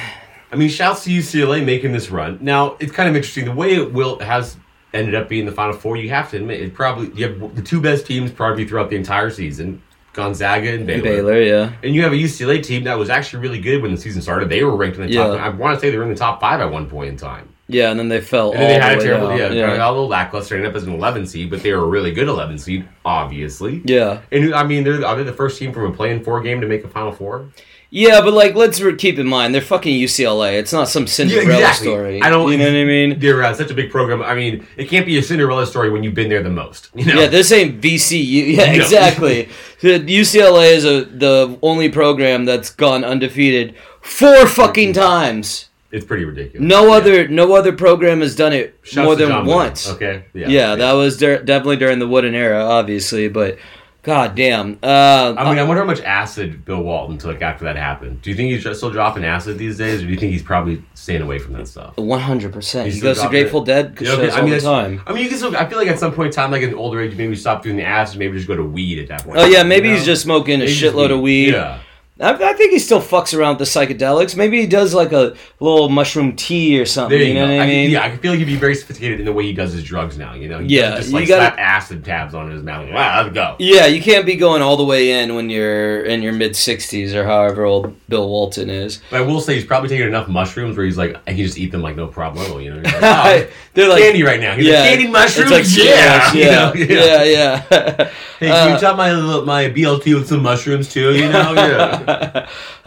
I 0.52 0.56
mean, 0.56 0.70
shouts 0.70 1.04
to 1.04 1.12
UCLA 1.12 1.63
making 1.63 1.92
this 1.92 2.10
run. 2.10 2.39
Now, 2.42 2.76
it's 2.80 2.92
kind 2.92 3.08
of 3.08 3.15
interesting 3.15 3.46
the 3.46 3.52
way 3.52 3.76
it 3.76 3.94
will 3.94 4.20
has 4.20 4.58
ended 4.94 5.13
up 5.13 5.30
being 5.30 5.46
the 5.46 5.52
Final 5.52 5.74
Four. 5.74 5.98
You 5.98 6.10
have 6.10 6.32
to 6.32 6.38
admit, 6.38 6.62
it 6.62 6.74
probably 6.74 7.12
you 7.13 7.28
have 7.28 7.56
the 7.56 7.62
two 7.62 7.80
best 7.82 8.06
teams 8.06 8.32
probably 8.32 8.68
throughout 8.68 8.89
the 8.89 8.96
entire 8.96 9.30
season: 9.30 9.82
Gonzaga 10.13 10.74
and 10.74 10.88
Baylor. 10.88 11.04
Baylor, 11.04 11.42
yeah, 11.42 11.74
And 11.84 11.94
you 11.94 12.02
have 12.04 12.13
a 12.13 12.15
UCLA 12.15 12.63
team 12.63 12.84
that 12.86 12.98
was 12.98 13.10
actually 13.10 13.42
really 13.44 13.60
good 13.60 13.82
when 13.82 13.92
the 13.92 13.98
season 14.02 14.22
started. 14.22 14.50
They 14.50 14.63
were 14.63 14.76
ranked 14.76 14.98
in 14.98 15.08
the 15.08 15.13
top. 15.13 15.36
Yeah. 15.38 15.46
I 15.46 15.50
want 15.50 15.76
to 15.76 15.80
say 15.80 15.92
they 15.92 15.98
were 15.98 16.04
in 16.04 16.10
the 16.10 16.15
top 16.15 16.42
five 16.42 16.60
at 16.62 16.72
one 16.72 16.89
point 16.89 17.10
in 17.10 17.18
time. 17.18 17.49
Yeah, 17.70 17.92
and 17.92 17.98
then 18.00 18.10
they 18.10 18.20
fell. 18.20 18.52
And 18.52 18.60
then 18.62 18.68
they 18.68 18.80
had 18.86 18.98
the 19.00 19.02
a 19.04 19.06
terrible, 19.06 19.28
down. 19.30 19.38
yeah, 19.38 19.52
yeah, 19.54 19.90
a 19.90 19.92
little 19.92 20.08
lackluster, 20.08 20.56
ended 20.56 20.72
up 20.72 20.76
as 20.76 20.84
an 20.84 20.94
11 20.94 21.26
seed, 21.28 21.50
but 21.50 21.64
they 21.64 21.72
were 21.72 21.84
a 21.84 21.88
really 21.88 22.12
good 22.12 22.28
11 22.28 22.58
seed, 22.58 22.86
obviously. 23.06 23.82
yeah, 23.86 24.22
And 24.32 24.54
I 24.54 24.64
mean, 24.64 24.84
they're 24.84 25.06
are 25.06 25.16
they 25.16 25.24
the 25.24 25.32
first 25.34 25.58
team 25.60 25.72
from 25.72 25.86
a 25.86 25.92
playing 25.96 26.24
four 26.24 26.42
game 26.42 26.60
to 26.62 26.68
make 26.68 26.84
a 26.84 26.88
Final 26.90 27.12
Four? 27.14 27.50
yeah. 27.92 28.22
But 28.22 28.34
like, 28.34 28.54
let's 28.54 28.80
keep 28.98 29.18
in 29.18 29.26
mind 29.28 29.54
they're 29.56 29.62
fucking 29.62 29.96
UCLA. 30.00 30.60
It's 30.60 30.72
not 30.74 30.90
some 30.90 31.08
Cinderella 31.08 31.54
exactly. 31.56 31.88
story. 31.88 32.22
I 32.22 32.30
don't- 32.30 32.52
You 32.52 32.58
know 32.60 32.66
what 32.66 32.76
I 32.76 32.86
mean? 32.86 33.20
They're 33.20 33.42
uh, 33.44 33.54
such 33.56 33.72
a 33.72 33.74
big 33.74 33.90
program. 33.90 34.22
I 34.22 34.36
mean, 34.36 34.68
it 34.78 34.90
can't 34.90 35.06
be 35.08 35.18
a 35.18 35.24
Cinderella 35.24 35.66
story 35.66 35.90
when 35.90 36.04
you've 36.04 36.14
been 36.14 36.30
there 36.30 36.44
the 36.44 36.52
most. 36.52 36.90
You 36.94 37.06
know? 37.06 37.22
Yeah, 37.22 37.28
this 37.28 37.52
ain't 37.52 37.82
VCU. 37.82 38.56
Yeah, 38.58 38.66
No. 38.66 38.74
exactly. 38.84 39.50
UCLA 39.82 40.72
is 40.74 40.86
a, 40.86 41.06
the 41.06 41.58
only 41.64 41.90
program 41.90 42.46
that's 42.46 42.70
gone 42.70 43.04
undefeated 43.04 43.76
four 44.02 44.46
fucking 44.48 44.94
times. 44.94 45.69
It's 45.91 46.06
pretty 46.06 46.25
ridiculous. 46.25 46.67
No 46.67 46.88
Yeah. 46.88 46.93
other 46.93 47.28
no 47.28 47.54
other 47.56 47.71
program 47.73 48.21
has 48.21 48.36
done 48.36 48.54
it 48.54 48.75
Shouts 48.84 49.06
more 49.06 49.15
than 49.15 49.30
Wooden. 49.30 49.45
once. 49.47 49.89
Okay. 49.91 50.23
Yeah, 50.34 50.47
yeah. 50.47 50.75
that 50.75 50.93
was 50.93 51.17
definitely 51.17 51.78
during 51.78 51.99
the 51.99 52.08
Wooden 52.08 52.36
era, 52.36 52.63
obviously, 52.63 53.28
but 53.30 53.58
god 54.02 54.34
damn. 54.36 54.80
Uh, 54.82 55.34
I 55.38 55.49
mean, 55.49 55.60
I 55.60 55.63
wonder 55.63 55.82
how 55.82 55.86
much 55.88 56.02
acid 56.02 56.63
Bill 56.63 56.82
Walton 56.82 57.17
took 57.17 57.41
after 57.41 57.65
that 57.65 57.75
happened. 57.75 58.21
Do 58.21 58.30
you 58.30 58.36
think 58.36 58.52
he's 58.52 58.78
still 58.78 58.89
dropping 58.91 59.25
acid 59.25 59.58
these 59.58 59.78
days, 59.78 60.02
or 60.02 60.06
do 60.06 60.12
you 60.12 60.17
think 60.17 60.32
he's 60.32 60.41
probably 60.43 60.82
staying 60.93 61.21
away 61.21 61.38
from 61.39 61.54
that 61.54 61.67
stuff? 61.67 61.97
one 61.97 62.19
hundred 62.19 62.54
percent. 62.54 62.91
He 62.91 62.99
goes 63.02 63.21
to 63.21 63.28
Grateful 63.28 63.62
it. 63.63 63.65
Dead 63.65 63.97
Yeah, 63.99 64.08
shows 64.10 64.19
okay, 64.19 64.30
I 64.32 64.38
all 64.38 64.43
mean, 64.43 64.54
the 64.54 64.62
time. 64.62 65.02
I 65.06 65.13
mean, 65.13 65.23
you 65.23 65.30
can 65.30 65.38
still. 65.38 65.56
I 65.56 65.67
feel 65.67 65.78
like 65.78 65.88
at 65.89 65.99
some 65.99 66.13
point 66.13 66.28
in 66.28 66.34
time, 66.34 66.49
like 66.52 66.62
in 66.62 66.69
an 66.69 66.75
older 66.75 67.02
age, 67.02 67.15
maybe 67.17 67.36
stop 67.36 67.62
doing 67.63 67.75
the 67.75 67.84
acid, 67.84 68.19
maybe 68.19 68.36
just 68.38 68.47
go 68.47 68.56
to 68.56 68.63
weed 68.63 68.99
at 68.99 69.08
that 69.10 69.23
point. 69.25 69.38
Oh 69.38 69.45
yeah, 69.45 69.63
You 69.63 69.67
maybe 69.69 69.89
know? 69.89 69.95
he's 69.95 70.06
just 70.06 70.21
smoking 70.21 70.56
a 70.56 70.65
Maybe 70.65 70.71
shitload 70.71 71.12
of 71.12 71.19
weed. 71.19 71.49
Yeah. 71.54 71.80
I, 72.22 72.34
I 72.34 72.54
think 72.54 72.72
he 72.74 72.80
still 72.80 73.02
fucks 73.02 73.38
around 73.38 73.58
with 73.58 73.68
the 73.72 73.80
psychedelics. 73.80 74.36
Maybe 74.36 74.60
he 74.60 74.68
does 74.68 74.94
like 74.94 75.12
a 75.14 75.36
little 75.60 75.88
mushroom 75.90 76.36
tea 76.36 76.80
or 76.80 76.86
something. 76.86 77.18
There 77.18 77.26
You, 77.28 77.34
you, 77.34 77.40
know 77.40 77.48
go. 77.48 77.54
what 77.54 77.62
I 77.62 77.64
I 77.64 77.68
mean? 77.68 77.86
can, 77.86 77.92
yeah, 77.92 78.04
I 78.04 78.18
feel 78.18 78.32
like 78.32 78.40
he'd 78.40 78.46
be 78.46 78.56
very 78.58 78.76
sophisticated 78.76 79.20
in 79.20 79.26
the 79.26 79.32
way 79.34 79.44
he 79.46 79.54
does 79.54 79.72
his 79.74 79.84
drugs 79.84 80.18
now. 80.18 80.34
You 80.34 80.50
know, 80.50 80.60
he 80.60 80.76
Yeah, 80.76 80.98
just 80.98 81.10
you 81.10 81.16
like 81.16 81.28
gotta- 81.28 81.56
slap 81.56 81.60
acid 81.60 82.04
tabs 82.04 82.34
on 82.34 82.52
his 82.52 82.62
mouth. 82.64 82.86
Like, 82.86 82.94
wow, 82.96 83.22
let's 83.24 83.34
go. 83.34 83.56
Yeah, 83.60 83.86
you 83.86 84.02
can't 84.02 84.26
be 84.26 84.36
going 84.36 84.62
all 84.62 84.76
the 84.78 84.84
way 84.84 85.22
in 85.24 85.36
when 85.36 85.50
you're 85.50 86.04
in 86.04 86.22
your 86.22 86.34
mid 86.34 86.52
60s 86.54 87.14
or 87.14 87.24
however 87.26 87.64
old 87.66 87.96
Bill 88.10 88.28
Walton 88.28 88.70
is. 88.70 89.02
But 89.10 89.22
I 89.22 89.26
will 89.26 89.40
say 89.42 89.56
he's 89.56 89.66
probably 89.66 89.90
taking 89.90 90.08
enough 90.08 90.28
mushrooms 90.28 90.76
where 90.76 90.86
he's 90.86 90.98
like, 90.98 91.16
I 91.26 91.32
can 91.34 91.38
just 91.38 91.58
eat 91.58 91.72
them 91.72 91.82
like 91.82 91.96
no 91.96 92.08
problem. 92.08 92.46
Oh, 92.52 92.58
you 92.58 92.74
know, 92.74 92.82
like, 92.82 92.94
"Oh, 93.02 93.48
They're 93.76 93.88
like 93.90 94.02
candy 94.02 94.24
right 94.24 94.40
now. 94.42 94.56
He's 94.56 94.66
yeah, 94.66 94.80
like, 94.82 94.90
candy 94.90 95.08
mushrooms. 95.08 95.52
Like 95.52 95.66
yeah, 95.70 96.30
Skittles, 96.30 96.36
you 96.90 96.96
yeah, 96.96 97.06
know, 97.06 97.24
yeah, 97.24 97.24
yeah. 97.24 98.10
Hey, 98.40 98.48
can 98.48 98.70
you 98.70 98.76
uh, 98.76 98.80
top 98.80 98.98
my 98.98 99.14
my 99.42 99.66
BLT 99.70 100.16
with 100.16 100.28
some 100.28 100.42
mushrooms 100.42 100.92
too? 100.92 101.14
You 101.14 101.30
know, 101.30 101.54
yeah. 101.56 102.09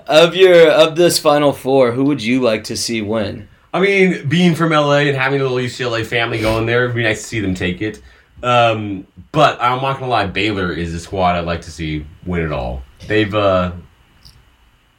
Of 0.06 0.35
your 0.35 0.70
of 0.70 0.96
this 0.96 1.18
final 1.18 1.52
four, 1.52 1.92
who 1.92 2.04
would 2.04 2.22
you 2.22 2.40
like 2.40 2.64
to 2.64 2.76
see 2.76 3.02
win? 3.02 3.48
I 3.74 3.80
mean, 3.80 4.28
being 4.28 4.54
from 4.54 4.70
LA 4.70 4.98
and 4.98 5.16
having 5.16 5.40
a 5.40 5.44
little 5.44 5.58
UCLA 5.58 6.04
family 6.04 6.40
going 6.40 6.66
there, 6.66 6.85
it'd 6.85 6.96
be 6.96 7.02
nice 7.02 7.22
to 7.22 7.28
see 7.28 7.40
them 7.40 7.54
take 7.54 7.80
it. 7.80 8.02
Um, 8.42 9.06
but 9.30 9.61
I'm 9.61 9.80
not 9.80 9.98
gonna 9.98 10.11
lie, 10.11 10.26
Baylor 10.26 10.72
is 10.72 10.92
the 10.92 11.00
squad 11.00 11.37
I'd 11.37 11.46
like 11.46 11.62
to 11.62 11.70
see 11.70 12.04
win 12.26 12.42
it 12.42 12.52
all. 12.52 12.82
They've, 13.06 13.35
uh, 13.35 13.72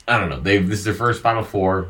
I 0.07 0.17
don't 0.17 0.29
know, 0.29 0.39
they've 0.39 0.67
this 0.67 0.79
is 0.79 0.85
their 0.85 0.93
first 0.93 1.21
Final 1.21 1.43
Four. 1.43 1.89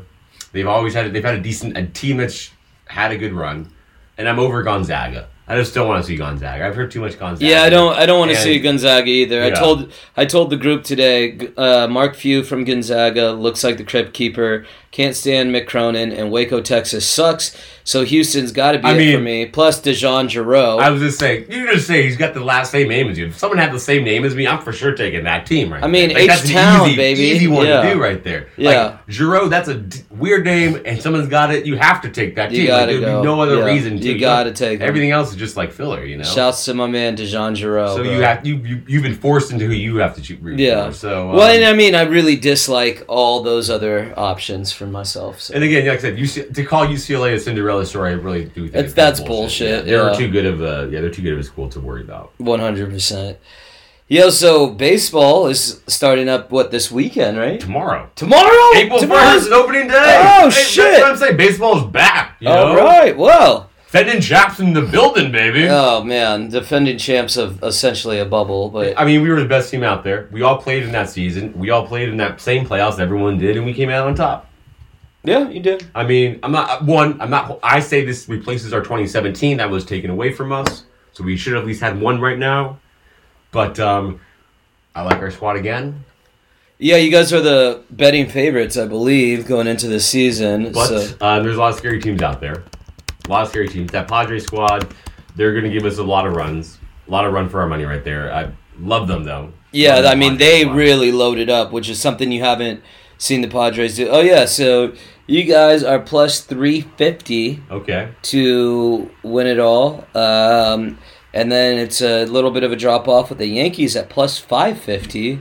They've 0.52 0.66
always 0.66 0.94
had 0.94 1.12
they've 1.12 1.24
had 1.24 1.36
a 1.36 1.42
decent 1.42 1.76
a 1.76 1.86
team 1.86 2.18
that's 2.18 2.50
had 2.86 3.12
a 3.12 3.16
good 3.16 3.32
run, 3.32 3.72
and 4.18 4.28
I'm 4.28 4.38
over 4.38 4.62
Gonzaga. 4.62 5.28
I 5.46 5.56
just 5.56 5.74
don't 5.74 5.86
want 5.86 6.02
to 6.02 6.06
see 6.08 6.16
Gonzaga. 6.16 6.66
I've 6.66 6.74
heard 6.74 6.90
too 6.90 7.00
much 7.02 7.18
Gonzaga. 7.18 7.44
Yeah, 7.44 7.62
I 7.64 7.70
don't. 7.70 7.94
I 7.96 8.06
don't 8.06 8.18
want 8.18 8.30
to 8.30 8.36
And- 8.36 8.42
see 8.44 8.58
Gonzaga 8.58 9.08
either. 9.10 9.44
I 9.44 9.50
told. 9.50 9.92
I 10.16 10.24
told 10.24 10.48
the 10.50 10.56
group 10.56 10.84
today. 10.84 11.38
Uh, 11.56 11.86
Mark 11.86 12.14
Few 12.16 12.42
from 12.42 12.64
Gonzaga 12.64 13.32
looks 13.32 13.62
like 13.62 13.76
the 13.76 13.84
crypt 13.84 14.14
keeper. 14.14 14.64
Can't 14.94 15.16
stand 15.16 15.52
Mick 15.52 15.66
Cronin, 15.66 16.12
and 16.12 16.30
Waco, 16.30 16.60
Texas 16.60 17.04
sucks. 17.04 17.60
So 17.82 18.04
Houston's 18.04 18.52
got 18.52 18.72
to 18.72 18.78
be 18.78 18.84
I 18.86 18.92
it 18.92 19.16
for 19.16 19.20
me. 19.20 19.44
Plus 19.46 19.80
DeJon 19.80 20.28
Jarreau. 20.28 20.80
I 20.80 20.88
was 20.90 21.02
just 21.02 21.18
saying, 21.18 21.50
you 21.50 21.66
just 21.70 21.86
say 21.88 22.04
he's 22.04 22.16
got 22.16 22.32
the 22.32 22.40
last 22.44 22.70
same 22.70 22.88
name 22.88 23.08
as 23.10 23.18
you. 23.18 23.26
If 23.26 23.36
someone 23.36 23.58
had 23.58 23.72
the 23.72 23.80
same 23.80 24.04
name 24.04 24.24
as 24.24 24.36
me, 24.36 24.46
I'm 24.46 24.62
for 24.62 24.72
sure 24.72 24.92
taking 24.94 25.24
that 25.24 25.46
team 25.46 25.70
right 25.72 25.82
I 25.82 25.88
mean, 25.88 26.10
there. 26.10 26.18
an 26.18 26.30
H-Town, 26.30 26.86
easy, 26.86 26.96
baby. 26.96 27.20
Easy 27.22 27.46
one 27.48 27.66
Yeah. 27.66 27.82
to 27.82 27.92
do 27.92 28.00
right 28.00 28.22
there. 28.22 28.48
Yeah. 28.56 28.70
Like, 28.84 29.06
Jarreau, 29.08 29.50
that's 29.50 29.68
a 29.68 29.74
d- 29.74 29.98
weird 30.12 30.44
name, 30.44 30.80
and 30.86 31.02
someone's 31.02 31.28
got 31.28 31.52
it. 31.52 31.66
You 31.66 31.76
have 31.76 32.00
to 32.02 32.08
take 32.08 32.36
that 32.36 32.52
You 32.52 32.62
team. 32.62 32.70
like, 32.70 32.86
there'd 32.86 33.00
go. 33.02 33.20
be 33.20 33.26
no 33.26 33.40
other 33.42 33.58
Yeah. 33.58 33.64
reason 33.64 33.98
to. 34.00 34.06
You 34.12 34.18
gotta 34.18 34.52
take 34.52 34.78
him. 34.80 34.86
Everything 34.88 35.10
else 35.10 35.30
is 35.30 35.36
just 35.36 35.56
like 35.56 35.72
filler, 35.72 36.04
you 36.06 36.16
know? 36.16 36.24
Shouts 36.24 36.64
to 36.66 36.74
my 36.74 36.86
man 36.86 37.16
DeJon 37.16 37.54
Jarreau. 37.56 37.88
so 37.96 38.02
bro. 38.02 38.04
you 38.12 38.20
have 38.22 38.46
you, 38.46 38.56
you 38.64 38.82
you've 38.86 39.02
been 39.02 39.16
forced 39.16 39.50
into 39.52 39.66
who 39.66 39.72
you 39.72 39.96
have 39.96 40.14
to 40.22 40.36
root 40.36 40.58
Yeah. 40.60 40.86
For, 40.88 40.94
so 40.94 41.30
well, 41.32 41.42
um, 41.50 41.56
and 41.56 41.64
I 41.66 41.74
mean, 41.74 41.94
I 41.94 42.02
really 42.02 42.36
dislike 42.36 43.04
all 43.08 43.42
those 43.42 43.68
other 43.68 44.14
options 44.16 44.72
for 44.72 44.83
myself. 44.92 45.40
So. 45.40 45.54
And 45.54 45.62
again, 45.64 45.86
like 45.86 45.98
I 45.98 46.02
said, 46.02 46.16
UC, 46.16 46.54
to 46.54 46.64
call 46.64 46.86
UCLA 46.86 47.34
a 47.34 47.40
Cinderella 47.40 47.84
story, 47.86 48.10
I 48.10 48.14
really 48.14 48.44
do 48.44 48.62
think 48.62 48.72
That's- 48.72 48.84
it's 48.86 48.94
that's 48.94 49.20
bullshit, 49.20 49.86
Yeah, 49.86 49.90
they're 49.98 50.10
yeah. 50.10 50.16
too 50.18 50.30
good 50.30 50.46
of 50.46 50.60
a 50.62 50.88
yeah, 50.90 51.00
they're 51.00 51.10
too 51.10 51.22
good 51.22 51.32
of 51.34 51.38
a 51.38 51.42
school 51.44 51.68
to 51.70 51.80
worry 51.80 52.02
about. 52.02 52.32
One 52.38 52.60
hundred 52.60 52.90
percent. 52.90 53.38
Yo, 54.06 54.28
so 54.28 54.68
baseball 54.68 55.46
is 55.46 55.80
starting 55.86 56.28
up 56.28 56.50
what 56.50 56.70
this 56.70 56.90
weekend, 56.92 57.38
right? 57.38 57.58
Tomorrow, 57.58 58.10
Tomorrow. 58.16 58.76
April 58.76 58.98
Tomorrow? 58.98 59.30
first, 59.38 59.50
opening 59.50 59.88
day. 59.88 60.22
Oh, 60.42 60.50
Hey, 60.50 60.62
shit. 60.62 60.84
That's 60.84 61.00
what 61.02 61.10
I'm 61.12 61.16
saying. 61.16 61.36
Baseball's 61.38 61.84
back. 61.90 62.36
You 62.40 62.48
All 62.50 62.74
know? 62.74 62.84
right. 62.84 63.16
Well. 63.16 63.70
Defending 63.86 64.20
champs 64.20 64.58
in 64.58 64.72
the 64.72 64.82
building, 64.82 65.30
baby. 65.30 65.68
Oh 65.70 66.02
man, 66.02 66.48
defending 66.48 66.98
champs 66.98 67.36
of 67.36 67.62
essentially 67.62 68.18
a 68.18 68.24
bubble, 68.24 68.68
but 68.68 68.98
I 68.98 69.04
mean, 69.04 69.22
we 69.22 69.30
were 69.30 69.40
the 69.40 69.46
best 69.48 69.70
team 69.70 69.84
out 69.84 70.02
there. 70.02 70.28
We 70.32 70.42
all 70.42 70.58
played 70.60 70.82
in 70.82 70.90
that 70.90 71.08
season. 71.10 71.52
We 71.56 71.70
all 71.70 71.86
played 71.86 72.08
in 72.08 72.16
that 72.16 72.40
same 72.40 72.66
playoffs 72.66 72.98
everyone 72.98 73.38
did, 73.38 73.56
and 73.56 73.64
we 73.64 73.72
came 73.72 73.90
out 73.90 74.08
on 74.08 74.16
top. 74.16 74.50
Yeah, 75.24 75.48
you 75.48 75.60
did. 75.60 75.86
I 75.94 76.04
mean, 76.04 76.38
I'm 76.42 76.52
not 76.52 76.84
one. 76.84 77.20
I'm 77.20 77.30
not. 77.30 77.58
I 77.62 77.80
say 77.80 78.04
this 78.04 78.28
replaces 78.28 78.72
our 78.72 78.80
2017 78.80 79.56
that 79.56 79.70
was 79.70 79.84
taken 79.84 80.10
away 80.10 80.32
from 80.32 80.52
us. 80.52 80.84
So 81.12 81.24
we 81.24 81.36
should 81.36 81.54
have 81.54 81.62
at 81.62 81.66
least 81.66 81.80
had 81.80 82.00
one 82.00 82.20
right 82.20 82.38
now. 82.38 82.78
But 83.50 83.78
um, 83.80 84.20
I 84.94 85.02
like 85.02 85.18
our 85.18 85.30
squad 85.30 85.56
again. 85.56 86.04
Yeah, 86.78 86.96
you 86.96 87.10
guys 87.10 87.32
are 87.32 87.40
the 87.40 87.82
betting 87.90 88.28
favorites, 88.28 88.76
I 88.76 88.86
believe, 88.86 89.46
going 89.46 89.66
into 89.66 89.86
the 89.86 90.00
season. 90.00 90.72
But 90.72 90.86
so 90.88 91.16
uh, 91.20 91.40
there's 91.40 91.56
a 91.56 91.60
lot 91.60 91.70
of 91.72 91.78
scary 91.78 92.00
teams 92.00 92.20
out 92.20 92.40
there. 92.40 92.64
A 93.26 93.30
lot 93.30 93.42
of 93.44 93.48
scary 93.48 93.68
teams. 93.68 93.92
That 93.92 94.08
Padres 94.08 94.44
squad, 94.44 94.92
they're 95.36 95.52
going 95.52 95.64
to 95.64 95.70
give 95.70 95.84
us 95.84 95.98
a 95.98 96.02
lot 96.02 96.26
of 96.26 96.34
runs. 96.34 96.78
A 97.06 97.10
lot 97.10 97.24
of 97.24 97.32
run 97.32 97.48
for 97.48 97.60
our 97.60 97.68
money 97.68 97.84
right 97.84 98.04
there. 98.04 98.32
I 98.32 98.50
love 98.78 99.06
them 99.08 99.24
though. 99.24 99.52
yeah, 99.72 100.02
I 100.04 100.14
mean 100.16 100.32
Padres 100.32 100.38
they 100.38 100.60
squad. 100.62 100.76
really 100.76 101.12
loaded 101.12 101.48
up, 101.48 101.70
which 101.70 101.88
is 101.88 102.00
something 102.00 102.32
you 102.32 102.42
haven't 102.42 102.82
seen 103.24 103.40
the 103.40 103.48
Padres 103.48 103.96
do. 103.96 104.08
Oh 104.08 104.20
yeah, 104.20 104.44
so 104.44 104.92
you 105.26 105.44
guys 105.44 105.82
are 105.82 105.98
plus 105.98 106.40
three 106.40 106.82
fifty 106.96 107.62
Okay. 107.70 108.10
to 108.22 109.10
win 109.22 109.46
it 109.46 109.58
all. 109.58 110.06
Um, 110.14 110.98
and 111.32 111.50
then 111.50 111.78
it's 111.78 112.00
a 112.00 112.26
little 112.26 112.50
bit 112.50 112.62
of 112.62 112.70
a 112.72 112.76
drop 112.76 113.08
off 113.08 113.28
with 113.30 113.38
the 113.38 113.46
Yankees 113.46 113.96
at 113.96 114.08
plus 114.08 114.38
550, 114.38 115.40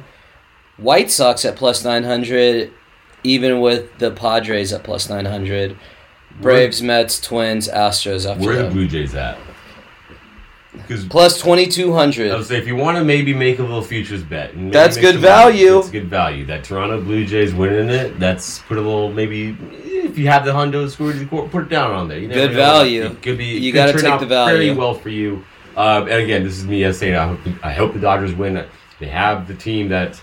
White 0.77 1.11
Sox 1.11 1.45
at 1.45 1.55
plus 1.55 1.83
900, 1.83 2.71
even 3.23 3.59
with 3.61 3.99
the 3.99 4.09
Padres 4.09 4.73
at 4.73 4.83
plus 4.83 5.07
900. 5.09 5.77
Braves, 6.41 6.81
Mets, 6.81 7.19
Twins, 7.21 7.67
Astros 7.69 8.27
after 8.27 8.43
Where 8.43 8.59
are 8.61 8.63
the. 8.63 8.69
Blue 8.71 8.87
Jays 8.87 9.13
at? 9.13 9.37
Because 10.87 11.05
Plus 11.05 11.43
I 11.43 11.49
would 11.49 11.57
2200. 11.71 12.43
say 12.45 12.57
if 12.57 12.67
you 12.67 12.75
want 12.75 12.97
to 12.97 13.03
maybe 13.03 13.33
make 13.33 13.59
a 13.59 13.63
little 13.63 13.81
futures 13.81 14.23
bet, 14.23 14.51
That's 14.71 14.97
good 14.97 15.17
value. 15.17 15.75
That's 15.75 15.89
good 15.89 16.07
value. 16.07 16.45
That 16.45 16.63
Toronto 16.63 17.01
Blue 17.01 17.25
Jays 17.25 17.53
winning 17.53 17.89
it. 17.89 18.19
That's 18.19 18.59
put 18.59 18.77
a 18.77 18.81
little 18.81 19.11
maybe 19.11 19.57
if 20.13 20.17
you 20.17 20.27
have 20.27 20.45
the 20.45 20.51
hundo 20.51 20.89
score, 20.89 21.47
put 21.49 21.63
it 21.63 21.69
down 21.69 21.91
on 21.91 22.07
there. 22.07 22.19
You 22.19 22.27
Good 22.27 22.51
know. 22.51 22.57
value. 22.57 23.05
It 23.05 23.21
could 23.21 23.37
be. 23.37 23.45
You 23.45 23.71
gotta 23.73 23.93
take 23.93 24.19
the 24.19 24.25
value. 24.25 24.57
Very 24.57 24.73
well 24.75 24.93
for 24.93 25.09
you. 25.09 25.43
Uh, 25.75 26.01
and 26.01 26.21
again, 26.23 26.43
this 26.43 26.57
is 26.57 26.65
me 26.65 26.91
saying 26.93 27.15
I 27.15 27.27
hope, 27.27 27.39
I 27.63 27.73
hope 27.73 27.93
the 27.93 27.99
Dodgers 27.99 28.33
win. 28.33 28.63
They 28.99 29.07
have 29.07 29.47
the 29.47 29.55
team 29.55 29.89
that. 29.89 30.21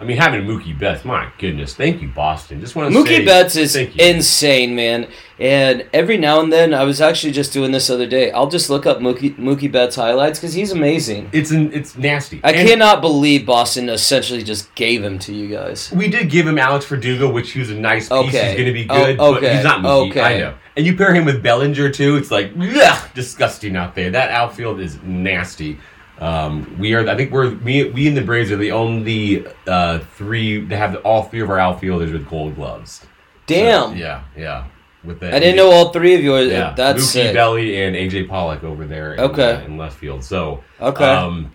I 0.00 0.04
mean, 0.04 0.16
having 0.16 0.42
Mookie 0.44 0.78
Betts, 0.78 1.04
my 1.04 1.28
goodness, 1.38 1.74
thank 1.74 2.00
you, 2.00 2.06
Boston. 2.06 2.60
Just 2.60 2.76
want 2.76 2.92
to 2.92 3.02
say 3.04 3.20
Mookie 3.22 3.26
Betts 3.26 3.56
is 3.56 3.74
insane, 3.74 4.76
man. 4.76 5.08
And 5.40 5.86
every 5.92 6.16
now 6.16 6.40
and 6.40 6.52
then, 6.52 6.72
I 6.72 6.84
was 6.84 7.00
actually 7.00 7.32
just 7.32 7.52
doing 7.52 7.72
this 7.72 7.88
the 7.88 7.94
other 7.94 8.06
day. 8.06 8.30
I'll 8.30 8.48
just 8.48 8.70
look 8.70 8.86
up 8.86 8.98
Mookie, 8.98 9.34
Mookie 9.36 9.70
Betts 9.70 9.96
highlights 9.96 10.38
because 10.38 10.54
he's 10.54 10.70
amazing. 10.70 11.30
It's 11.32 11.50
an, 11.50 11.72
it's 11.72 11.96
nasty. 11.98 12.40
I 12.44 12.52
And- 12.52 12.68
cannot 12.68 13.00
believe 13.00 13.44
Boston 13.44 13.88
essentially 13.88 14.44
just 14.44 14.72
gave 14.76 15.02
him 15.02 15.18
to 15.20 15.34
you 15.34 15.48
guys. 15.48 15.90
We 15.92 16.06
did 16.08 16.30
give 16.30 16.46
him 16.46 16.58
Alex 16.58 16.84
Verdugo, 16.86 17.28
which 17.30 17.50
he 17.50 17.58
was 17.58 17.70
a 17.70 17.74
nice 17.74 18.08
piece. 18.08 18.12
Okay. 18.28 18.48
He's 18.50 18.54
going 18.54 18.66
to 18.66 18.72
be 18.72 18.86
Oh, 18.88 19.04
good, 19.04 19.16
but 19.18 19.36
okay. 19.38 19.54
he's 19.56 19.64
not 19.64 19.80
Mookie. 19.82 20.10
Okay. 20.10 20.20
I 20.20 20.38
know. 20.38 20.54
And 20.76 20.86
you 20.86 20.96
pair 20.96 21.12
him 21.12 21.24
with 21.24 21.42
Bellinger 21.42 21.90
too. 21.90 22.14
It's 22.16 22.30
like 22.30 22.52
ugh, 22.56 23.08
disgusting 23.14 23.74
out 23.74 23.96
there. 23.96 24.10
That 24.10 24.30
outfield 24.30 24.78
is 24.78 24.96
nasty. 25.02 25.78
Um, 26.20 26.76
we 26.78 26.94
are. 26.94 27.08
I 27.08 27.16
think 27.16 27.30
we're 27.30 27.54
we 27.54 27.90
we 27.90 28.08
and 28.08 28.16
the 28.16 28.22
Braves 28.22 28.50
are 28.50 28.56
the 28.56 28.72
only 28.72 29.46
uh, 29.66 30.00
three 30.16 30.66
to 30.68 30.76
have 30.76 30.96
all 31.04 31.22
three 31.24 31.40
of 31.40 31.50
our 31.50 31.58
outfielders 31.58 32.10
with 32.12 32.28
gold 32.28 32.56
gloves. 32.56 33.04
Damn. 33.46 33.90
So, 33.90 33.94
yeah, 33.96 34.24
yeah. 34.36 34.64
With 35.04 35.20
the 35.20 35.34
I 35.34 35.38
didn't 35.38 35.56
know 35.56 35.70
all 35.70 35.90
three 35.92 36.14
of 36.16 36.22
yours. 36.22 36.50
Yeah, 36.50 36.74
That's 36.76 37.02
Mookie 37.02 37.06
sick. 37.06 37.34
Belly 37.34 37.80
and 37.82 37.94
AJ 37.94 38.28
Pollock 38.28 38.64
over 38.64 38.84
there. 38.84 39.14
In, 39.14 39.20
Okay. 39.20 39.52
uh, 39.52 39.60
in 39.60 39.76
left 39.76 39.96
field. 39.96 40.24
So 40.24 40.62
Okay. 40.80 41.04
Um, 41.04 41.52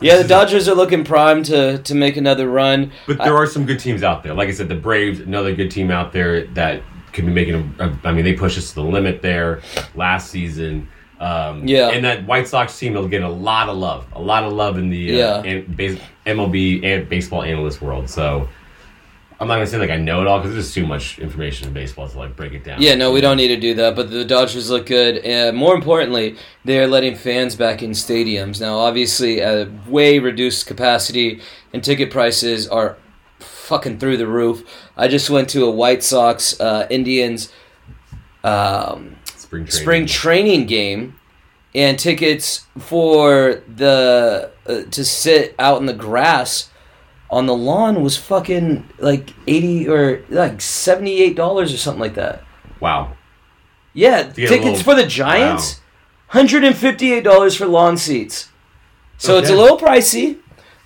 yeah, 0.00 0.20
the 0.20 0.28
Dodgers 0.28 0.68
are 0.68 0.74
looking 0.74 1.04
primed 1.04 1.46
to, 1.46 1.78
to 1.78 1.94
make 1.94 2.16
another 2.16 2.48
run. 2.48 2.92
But 3.06 3.18
there 3.18 3.36
are 3.36 3.46
some 3.46 3.64
good 3.66 3.78
teams 3.80 4.02
out 4.02 4.22
there. 4.22 4.34
Like 4.34 4.48
I 4.48 4.52
said, 4.52 4.68
the 4.68 4.74
Braves, 4.74 5.20
another 5.20 5.54
good 5.54 5.70
team 5.70 5.90
out 5.90 6.12
there 6.12 6.46
that 6.48 6.82
could 7.12 7.26
be 7.26 7.32
making 7.32 7.74
a. 7.78 7.92
I 8.04 8.12
mean, 8.12 8.24
they 8.24 8.34
pushed 8.34 8.58
us 8.58 8.68
to 8.70 8.74
the 8.76 8.82
limit 8.82 9.22
there 9.22 9.60
last 9.94 10.30
season. 10.30 10.88
Um, 11.20 11.66
Yeah. 11.66 11.90
And 11.90 12.04
that 12.04 12.26
White 12.26 12.48
Sox 12.48 12.78
team 12.78 12.94
will 12.94 13.08
get 13.08 13.22
a 13.22 13.28
lot 13.28 13.68
of 13.68 13.76
love, 13.76 14.04
a 14.14 14.20
lot 14.20 14.44
of 14.44 14.52
love 14.52 14.78
in 14.78 14.90
the 14.90 15.12
uh, 15.12 15.16
Yeah. 15.16 15.42
an- 15.50 15.74
base, 15.76 15.98
MLB 16.26 16.82
and 16.84 17.08
baseball 17.08 17.42
analyst 17.42 17.80
world. 17.80 18.10
So 18.10 18.48
I'm 19.40 19.48
not 19.48 19.54
gonna 19.54 19.66
say 19.66 19.78
like 19.78 19.90
I 19.90 19.96
know 19.96 20.20
it 20.22 20.26
all 20.26 20.38
because 20.38 20.52
there's 20.52 20.64
just 20.66 20.74
too 20.74 20.86
much 20.86 21.18
information 21.18 21.68
in 21.68 21.74
baseball 21.74 22.08
to 22.08 22.18
like 22.18 22.34
break 22.36 22.52
it 22.52 22.64
down. 22.64 22.80
Yeah, 22.80 22.94
no, 22.94 23.12
we 23.12 23.20
don't 23.20 23.36
need 23.36 23.48
to 23.48 23.56
do 23.56 23.74
that. 23.74 23.94
But 23.96 24.10
the 24.10 24.24
Dodgers 24.24 24.70
look 24.70 24.86
good, 24.86 25.18
and 25.18 25.56
more 25.56 25.74
importantly, 25.74 26.36
they're 26.64 26.86
letting 26.86 27.14
fans 27.16 27.54
back 27.56 27.82
in 27.82 27.90
stadiums 27.90 28.60
now. 28.60 28.78
Obviously, 28.78 29.40
at 29.40 29.54
a 29.54 29.70
way 29.88 30.18
reduced 30.18 30.66
capacity, 30.66 31.40
and 31.72 31.82
ticket 31.82 32.10
prices 32.10 32.66
are 32.68 32.96
fucking 33.40 33.98
through 33.98 34.16
the 34.18 34.26
roof. 34.26 34.62
I 34.96 35.08
just 35.08 35.28
went 35.30 35.48
to 35.50 35.64
a 35.64 35.70
White 35.70 36.02
Sox 36.04 36.58
uh, 36.60 36.86
Indians 36.90 37.52
um, 38.44 39.16
Spring 39.54 39.66
training. 39.66 39.82
spring 39.82 40.06
training 40.06 40.66
game, 40.66 41.18
and 41.74 41.98
tickets 41.98 42.66
for 42.78 43.62
the 43.68 44.50
uh, 44.66 44.82
to 44.90 45.04
sit 45.04 45.54
out 45.58 45.78
in 45.80 45.86
the 45.86 45.92
grass 45.94 46.70
on 47.30 47.46
the 47.46 47.54
lawn 47.54 48.02
was 48.02 48.16
fucking 48.16 48.88
like 48.98 49.30
eighty 49.46 49.88
or 49.88 50.22
like 50.28 50.60
seventy 50.60 51.20
eight 51.22 51.36
dollars 51.36 51.72
or 51.72 51.76
something 51.76 52.00
like 52.00 52.14
that. 52.14 52.42
Wow. 52.80 53.16
Yeah, 53.92 54.24
tickets 54.32 54.50
little- 54.50 54.76
for 54.76 54.94
the 54.94 55.06
Giants, 55.06 55.80
hundred 56.28 56.64
and 56.64 56.76
fifty 56.76 57.12
eight 57.12 57.24
dollars 57.24 57.54
for 57.56 57.66
lawn 57.66 57.96
seats. 57.96 58.48
So 59.18 59.38
it's 59.38 59.48
a 59.50 59.54
little 59.56 59.78
pricey, 59.78 60.38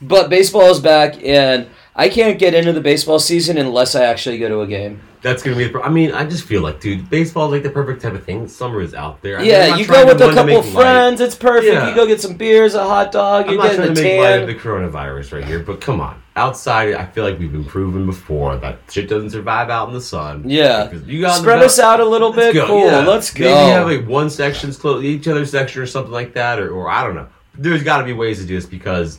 but 0.02 0.28
baseball 0.28 0.70
is 0.70 0.78
back, 0.80 1.16
and 1.24 1.66
I 1.98 2.08
can't 2.08 2.38
get 2.38 2.54
into 2.54 2.72
the 2.72 2.80
baseball 2.80 3.18
season 3.18 3.58
unless 3.58 3.96
I 3.96 4.04
actually 4.04 4.38
go 4.38 4.48
to 4.48 4.60
a 4.60 4.66
game. 4.68 5.00
That's 5.20 5.42
gonna 5.42 5.56
be. 5.56 5.64
The 5.64 5.70
pro- 5.70 5.82
I 5.82 5.88
mean, 5.88 6.12
I 6.12 6.24
just 6.24 6.44
feel 6.44 6.62
like, 6.62 6.78
dude, 6.80 7.10
baseball 7.10 7.46
is 7.46 7.52
like 7.52 7.64
the 7.64 7.70
perfect 7.70 8.00
type 8.02 8.12
of 8.14 8.22
thing. 8.24 8.46
Summer 8.46 8.80
is 8.80 8.94
out 8.94 9.20
there. 9.20 9.38
I 9.38 9.40
mean, 9.40 9.50
Yeah, 9.50 9.74
you 9.76 9.84
go 9.84 10.06
with 10.06 10.22
a 10.22 10.28
couple 10.32 10.44
make 10.44 10.64
light. 10.64 10.72
friends. 10.72 11.20
It's 11.20 11.34
perfect. 11.34 11.72
Yeah. 11.72 11.88
You 11.88 11.94
go 11.96 12.06
get 12.06 12.20
some 12.20 12.36
beers, 12.36 12.74
a 12.74 12.84
hot 12.84 13.10
dog. 13.10 13.46
I'm 13.46 13.50
You're 13.54 13.58
not 13.58 13.70
getting 13.72 13.82
trying 13.86 13.94
to 13.96 14.02
make 14.02 14.20
light 14.20 14.40
of 14.42 14.46
the 14.46 14.54
coronavirus 14.54 15.32
right 15.32 15.44
here, 15.44 15.58
but 15.58 15.80
come 15.80 16.00
on. 16.00 16.22
Outside, 16.36 16.94
I 16.94 17.04
feel 17.04 17.24
like 17.24 17.36
we've 17.40 17.50
been 17.50 17.64
proven 17.64 18.06
before 18.06 18.56
that 18.58 18.78
shit 18.88 19.08
doesn't 19.08 19.30
survive 19.30 19.68
out 19.70 19.88
in 19.88 19.94
the 19.94 20.00
sun. 20.00 20.48
Yeah. 20.48 20.92
You 20.92 21.20
got 21.22 21.40
Spread 21.40 21.64
us 21.64 21.80
out 21.80 21.98
a 21.98 22.04
little 22.04 22.30
bit. 22.32 22.54
Let's 22.54 22.58
go. 22.58 22.66
Cool. 22.68 22.86
Yeah. 22.86 22.98
Let's 23.00 23.34
go. 23.34 23.44
Maybe 23.44 23.70
have 23.72 23.88
like 23.88 24.06
one 24.08 24.30
section's 24.30 24.76
close 24.76 25.02
each 25.02 25.26
other's 25.26 25.50
section 25.50 25.82
or 25.82 25.86
something 25.86 26.12
like 26.12 26.32
that, 26.34 26.60
or, 26.60 26.70
or 26.70 26.88
I 26.88 27.02
don't 27.02 27.16
know. 27.16 27.26
There's 27.56 27.82
got 27.82 27.98
to 27.98 28.04
be 28.04 28.12
ways 28.12 28.38
to 28.38 28.46
do 28.46 28.54
this 28.54 28.66
because 28.66 29.18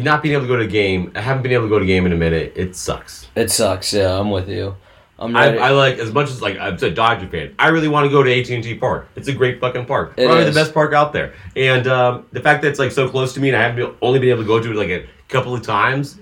not 0.00 0.22
being 0.22 0.34
able 0.34 0.44
to 0.44 0.48
go 0.48 0.56
to 0.56 0.64
a 0.64 0.66
game, 0.66 1.12
I 1.14 1.20
haven't 1.20 1.42
been 1.42 1.52
able 1.52 1.64
to 1.64 1.68
go 1.68 1.78
to 1.78 1.84
a 1.84 1.86
game 1.86 2.06
in 2.06 2.12
a 2.12 2.16
minute. 2.16 2.52
It 2.56 2.76
sucks. 2.76 3.28
it 3.34 3.50
sucks. 3.50 3.92
Yeah, 3.92 4.18
I'm 4.18 4.30
with 4.30 4.48
you. 4.48 4.76
I'm 5.18 5.36
I. 5.36 5.56
I 5.56 5.70
like 5.70 5.98
as 5.98 6.12
much 6.12 6.30
as 6.30 6.42
like 6.42 6.58
I'm 6.58 6.74
a 6.74 6.90
Dodger 6.90 7.28
fan. 7.28 7.54
I 7.58 7.68
really 7.68 7.88
want 7.88 8.06
to 8.06 8.10
go 8.10 8.22
to 8.22 8.40
AT 8.40 8.48
and 8.50 8.64
T 8.64 8.74
Park. 8.74 9.08
It's 9.14 9.28
a 9.28 9.32
great 9.32 9.60
fucking 9.60 9.86
park. 9.86 10.14
It 10.16 10.26
Probably 10.26 10.44
is. 10.44 10.54
the 10.54 10.60
best 10.60 10.74
park 10.74 10.92
out 10.94 11.12
there. 11.12 11.34
And 11.54 11.86
um, 11.86 12.26
the 12.32 12.40
fact 12.40 12.62
that 12.62 12.68
it's 12.68 12.78
like 12.78 12.90
so 12.90 13.08
close 13.08 13.32
to 13.34 13.40
me 13.40 13.48
and 13.48 13.56
I 13.56 13.62
haven't 13.62 13.96
only 14.02 14.18
been 14.18 14.30
able 14.30 14.42
to 14.42 14.46
go 14.46 14.60
to 14.60 14.70
it 14.70 14.74
like 14.74 14.88
a 14.88 15.06
couple 15.28 15.54
of 15.54 15.62
times, 15.62 16.18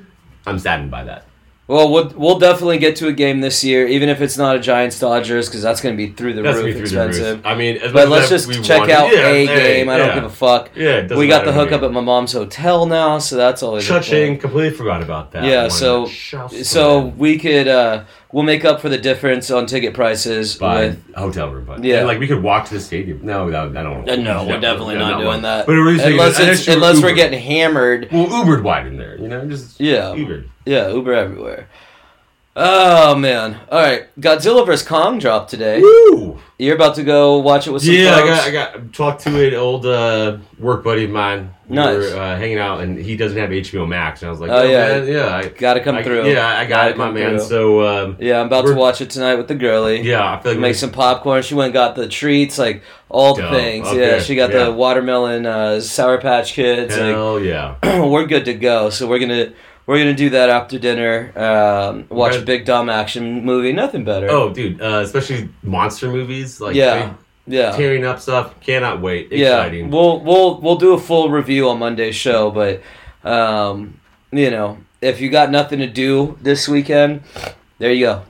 I'm 0.46 0.58
saddened 0.58 0.90
by 0.90 1.04
that. 1.04 1.26
Well, 1.70 1.88
we'll 1.92 2.12
we'll 2.16 2.38
definitely 2.40 2.78
get 2.78 2.96
to 2.96 3.06
a 3.06 3.12
game 3.12 3.40
this 3.40 3.62
year, 3.62 3.86
even 3.86 4.08
if 4.08 4.20
it's 4.20 4.36
not 4.36 4.56
a 4.56 4.58
Giants 4.58 4.98
Dodgers, 4.98 5.48
because 5.48 5.62
that's 5.62 5.80
going 5.80 5.96
to 5.96 6.06
be 6.06 6.12
through 6.12 6.34
the 6.34 6.42
That's 6.42 6.56
roof 6.56 6.64
through 6.64 6.72
the 6.74 6.80
expensive. 7.04 7.36
roof. 7.36 7.46
I 7.46 7.54
mean, 7.54 7.78
But 7.92 8.08
let's 8.08 8.28
just 8.28 8.48
check 8.64 8.80
wanted- 8.80 8.94
out 8.94 9.12
yeah, 9.12 9.28
a 9.28 9.46
hey, 9.46 9.46
game. 9.46 9.88
I 9.88 9.96
don't 9.96 10.08
yeah. 10.08 10.14
give 10.16 10.24
a 10.24 10.30
fuck. 10.30 10.70
Yeah, 10.74 10.88
it 10.96 11.02
doesn't 11.02 11.18
we 11.18 11.28
got 11.28 11.44
the 11.44 11.52
hookup 11.52 11.82
at 11.82 11.92
my 11.92 12.00
mom's 12.00 12.32
hotel 12.32 12.86
now, 12.86 13.18
so 13.18 13.36
that's 13.36 13.62
always 13.62 13.86
Cha-ching, 13.86 14.38
completely 14.38 14.76
forgot 14.76 15.00
about 15.02 15.30
that. 15.30 15.44
Yeah, 15.44 15.62
Why 15.62 15.68
so 15.68 16.06
so 16.06 17.06
we 17.16 17.38
could 17.38 17.68
uh, 17.68 18.04
we'll 18.32 18.44
make 18.44 18.64
up 18.64 18.80
for 18.80 18.88
the 18.88 18.98
difference 18.98 19.50
on 19.50 19.66
ticket 19.66 19.94
prices 19.94 20.56
by 20.56 20.88
with 20.88 21.14
hotel 21.14 21.50
room, 21.50 21.64
but 21.64 21.82
Yeah. 21.84 21.96
yeah, 22.00 22.04
like 22.04 22.18
we 22.18 22.26
could 22.26 22.42
walk 22.42 22.66
to 22.66 22.74
the 22.74 22.80
stadium. 22.80 23.20
No, 23.22 23.50
that, 23.50 23.76
I 23.76 23.82
don't. 23.82 24.08
Uh, 24.08 24.16
no, 24.16 24.44
we're 24.46 24.60
definitely 24.60 24.96
not 24.96 25.20
doing 25.20 25.42
that. 25.42 25.66
But 25.66 25.72
we're 25.76 25.92
just 25.94 26.04
thinking 26.04 26.20
unless 26.20 26.38
an 26.40 26.48
it's, 26.48 26.68
unless 26.68 27.02
we're 27.02 27.14
getting 27.14 27.40
hammered. 27.40 28.08
well 28.12 28.26
Ubered 28.28 28.62
wide 28.62 28.86
in 28.86 28.96
there, 28.96 29.16
you 29.18 29.28
know, 29.28 29.44
just 29.46 29.80
Yeah. 29.80 30.14
Ubered. 30.14 30.46
Yeah, 30.64 30.88
Uber 30.90 31.12
everywhere. 31.14 31.68
Oh 32.56 33.14
man! 33.14 33.60
All 33.70 33.80
right, 33.80 34.08
Godzilla 34.20 34.66
vs 34.66 34.86
Kong 34.86 35.20
dropped 35.20 35.50
today. 35.50 35.80
Woo! 35.80 36.40
You're 36.58 36.74
about 36.74 36.96
to 36.96 37.04
go 37.04 37.38
watch 37.38 37.68
it 37.68 37.70
with 37.70 37.82
some 37.84 37.94
Yeah, 37.94 38.16
I 38.16 38.26
got 38.26 38.46
I 38.48 38.50
got 38.50 38.92
talked 38.92 39.22
to 39.22 39.46
an 39.48 39.54
old 39.54 39.86
uh, 39.86 40.38
work 40.58 40.82
buddy 40.82 41.04
of 41.04 41.10
mine. 41.10 41.54
We 41.68 41.76
Nice. 41.76 41.96
were 42.12 42.18
uh, 42.18 42.36
hanging 42.36 42.58
out, 42.58 42.80
and 42.80 42.98
he 42.98 43.16
doesn't 43.16 43.38
have 43.38 43.50
HBO 43.50 43.86
Max, 43.86 44.20
and 44.22 44.28
I 44.28 44.30
was 44.32 44.40
like, 44.40 44.50
Oh, 44.50 44.56
"Oh, 44.56 44.62
yeah. 44.64 44.88
man, 44.98 45.06
yeah, 45.06 45.36
I, 45.36 45.48
Gotta 45.48 45.80
come 45.80 45.94
I- 45.94 46.02
through. 46.02 46.28
Yeah, 46.28 46.44
I 46.44 46.64
got 46.64 46.68
Gotta 46.68 46.90
it, 46.90 46.96
my 46.98 47.10
man. 47.12 47.38
through. 47.38 47.46
So 47.46 47.86
um, 47.86 48.16
Yeah, 48.18 48.40
I'm 48.40 48.46
about 48.46 48.66
to 48.66 48.74
watch 48.74 49.00
it 49.00 49.10
tonight 49.10 49.36
with 49.36 49.46
the 49.46 49.54
girlie. 49.54 50.00
yeah, 50.02 50.32
I 50.34 50.40
feel 50.42 50.52
like 50.52 50.60
Make 50.60 50.74
some 50.74 50.90
popcorn. 50.90 51.44
She 51.44 51.54
went 51.54 51.66
and 51.66 51.72
got 51.74 51.94
the 51.94 52.08
treats, 52.08 52.58
like 52.58 52.82
all 53.08 53.34
the 53.36 53.48
things. 53.48 53.86
Okay, 53.86 54.16
Yeah, 54.16 54.18
she 54.20 54.34
got 54.34 54.50
yeah. 54.52 54.64
the 54.64 54.72
watermelon 54.72 55.46
uh, 55.46 55.80
Sour 55.80 56.18
Patch 56.20 56.54
Kids. 56.54 56.90
Like, 56.98 57.14
Hell 57.14 57.38
yeah. 57.40 57.76
we're 58.04 58.26
good 58.26 58.44
to 58.46 58.54
go. 58.54 58.90
So 58.90 59.06
we're 59.06 59.20
gonna 59.20 59.52
we're 59.86 59.98
gonna 59.98 60.14
do 60.14 60.30
that 60.30 60.50
after 60.50 60.78
dinner. 60.78 61.32
Um, 61.36 62.06
watch 62.08 62.36
a 62.36 62.42
big 62.42 62.64
dumb 62.64 62.88
action 62.88 63.44
movie. 63.44 63.72
Nothing 63.72 64.04
better. 64.04 64.28
Oh, 64.30 64.52
dude, 64.52 64.80
uh, 64.80 65.00
especially 65.04 65.48
monster 65.62 66.08
movies, 66.08 66.60
like 66.60 66.74
yeah, 66.76 67.14
yeah. 67.46 67.72
tearing 67.72 68.04
up 68.04 68.20
stuff. 68.20 68.58
Cannot 68.60 69.00
wait. 69.00 69.32
Yeah, 69.32 69.58
Exciting. 69.58 69.90
we'll 69.90 70.20
we'll 70.20 70.60
we'll 70.60 70.76
do 70.76 70.94
a 70.94 70.98
full 70.98 71.30
review 71.30 71.68
on 71.68 71.78
Monday's 71.78 72.14
show, 72.14 72.50
but 72.50 72.82
um, 73.28 74.00
you 74.30 74.50
know, 74.50 74.78
if 75.00 75.20
you 75.20 75.30
got 75.30 75.50
nothing 75.50 75.80
to 75.80 75.86
do 75.86 76.38
this 76.40 76.68
weekend, 76.68 77.22
there 77.78 77.92
you 77.92 78.06
go. 78.06 78.22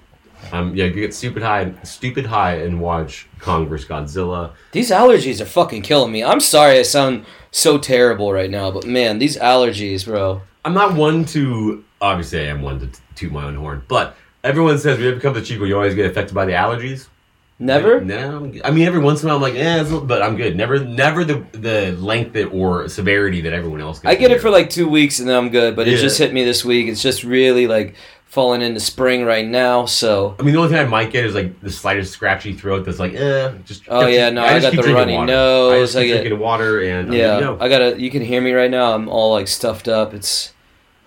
Um, 0.52 0.74
yeah, 0.74 0.86
you 0.86 0.94
get 0.94 1.14
stupid 1.14 1.42
high, 1.42 1.72
stupid 1.82 2.26
high, 2.26 2.54
and 2.54 2.80
watch 2.80 3.28
Kong 3.38 3.68
vs 3.68 3.88
Godzilla. 3.88 4.52
These 4.72 4.90
allergies 4.90 5.40
are 5.40 5.46
fucking 5.46 5.82
killing 5.82 6.10
me. 6.10 6.24
I'm 6.24 6.40
sorry 6.40 6.78
I 6.78 6.82
sound 6.82 7.26
so 7.50 7.78
terrible 7.78 8.32
right 8.32 8.50
now, 8.50 8.70
but 8.70 8.86
man, 8.86 9.18
these 9.18 9.36
allergies, 9.36 10.04
bro. 10.06 10.42
I'm 10.64 10.74
not 10.74 10.94
one 10.94 11.24
to 11.26 11.84
obviously 12.00 12.40
I 12.40 12.44
am 12.44 12.62
one 12.62 12.80
to 12.80 12.86
t- 12.86 12.98
toot 13.14 13.32
my 13.32 13.44
own 13.44 13.54
horn, 13.56 13.82
but 13.88 14.16
everyone 14.44 14.78
says 14.78 14.96
when 14.98 15.06
you 15.06 15.12
ever 15.12 15.20
come 15.20 15.34
to 15.34 15.42
Chico, 15.42 15.64
you 15.64 15.74
always 15.74 15.94
get 15.94 16.10
affected 16.10 16.34
by 16.34 16.44
the 16.46 16.52
allergies. 16.52 17.08
Never? 17.58 18.00
No. 18.00 18.50
I 18.64 18.70
mean 18.70 18.86
every 18.86 19.00
once 19.00 19.22
in 19.22 19.28
a 19.28 19.32
while 19.32 19.36
I'm 19.36 19.42
like, 19.42 19.54
eh, 19.54 19.80
it's 19.80 19.90
a 19.90 19.92
little- 19.92 20.06
but 20.08 20.22
I'm 20.22 20.36
good. 20.36 20.56
Never, 20.56 20.78
never 20.82 21.24
the 21.24 21.44
the 21.52 21.92
length 21.92 22.32
that, 22.32 22.46
or 22.46 22.88
severity 22.88 23.42
that 23.42 23.52
everyone 23.52 23.80
else. 23.82 24.00
Gets 24.00 24.10
I 24.10 24.14
get 24.16 24.30
it 24.30 24.40
for 24.40 24.48
like 24.50 24.70
two 24.70 24.88
weeks 24.88 25.18
and 25.20 25.28
then 25.28 25.36
I'm 25.36 25.50
good, 25.50 25.76
but 25.76 25.86
it 25.86 25.98
just 25.98 26.18
hit 26.18 26.32
me 26.32 26.42
this 26.44 26.64
week. 26.64 26.88
It's 26.88 27.02
just 27.02 27.22
really 27.22 27.66
like 27.66 27.94
falling 28.30 28.62
into 28.62 28.80
spring 28.80 29.24
right 29.24 29.46
now, 29.46 29.84
so. 29.84 30.36
I 30.38 30.42
mean, 30.42 30.54
the 30.54 30.60
only 30.60 30.70
thing 30.72 30.78
I 30.78 30.88
might 30.88 31.10
get 31.10 31.26
is 31.26 31.34
like 31.34 31.60
the 31.60 31.70
slightest 31.70 32.12
scratchy 32.12 32.54
throat. 32.54 32.86
That's 32.86 32.98
like, 32.98 33.12
eh, 33.14 33.52
just. 33.66 33.82
Oh, 33.88 34.06
yeah, 34.06 34.30
no, 34.30 34.42
I 34.42 34.58
just 34.58 34.74
got 34.74 34.84
the 34.84 34.94
runny 34.94 35.14
water. 35.14 35.26
nose, 35.26 35.94
I 35.96 36.00
I 36.00 36.06
get- 36.06 36.20
drinking 36.22 36.38
water, 36.38 36.80
and 36.80 37.12
Yeah, 37.12 37.34
to 37.34 37.40
go. 37.40 37.58
I 37.60 37.68
gotta. 37.68 38.00
You 38.00 38.10
can 38.10 38.22
hear 38.22 38.40
me 38.40 38.52
right 38.52 38.70
now. 38.70 38.94
I'm 38.94 39.08
all 39.08 39.32
like 39.32 39.48
stuffed 39.48 39.88
up. 39.88 40.14
It's 40.14 40.52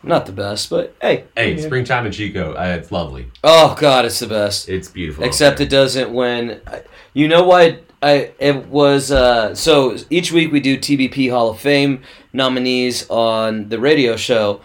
not 0.03 0.25
the 0.25 0.33
best, 0.33 0.69
but 0.69 0.95
hey. 1.01 1.23
Hey, 1.35 1.57
springtime 1.59 2.05
in 2.05 2.11
Chico, 2.11 2.53
uh, 2.53 2.77
it's 2.79 2.91
lovely. 2.91 3.27
Oh 3.43 3.75
God, 3.79 4.05
it's 4.05 4.19
the 4.19 4.27
best. 4.27 4.67
It's 4.69 4.89
beautiful. 4.89 5.23
Except 5.23 5.59
it 5.61 5.69
doesn't 5.69 6.13
when. 6.13 6.61
You 7.13 7.27
know 7.27 7.43
what? 7.43 7.83
I 8.01 8.31
it 8.37 8.67
was 8.67 9.11
uh, 9.11 9.55
so 9.55 9.95
each 10.09 10.33
week 10.33 10.51
we 10.51 10.59
do 10.59 10.77
TBP 10.77 11.31
Hall 11.31 11.51
of 11.51 11.59
Fame 11.61 12.01
nominees 12.33 13.09
on 13.09 13.69
the 13.69 13.79
radio 13.79 14.17
show, 14.17 14.59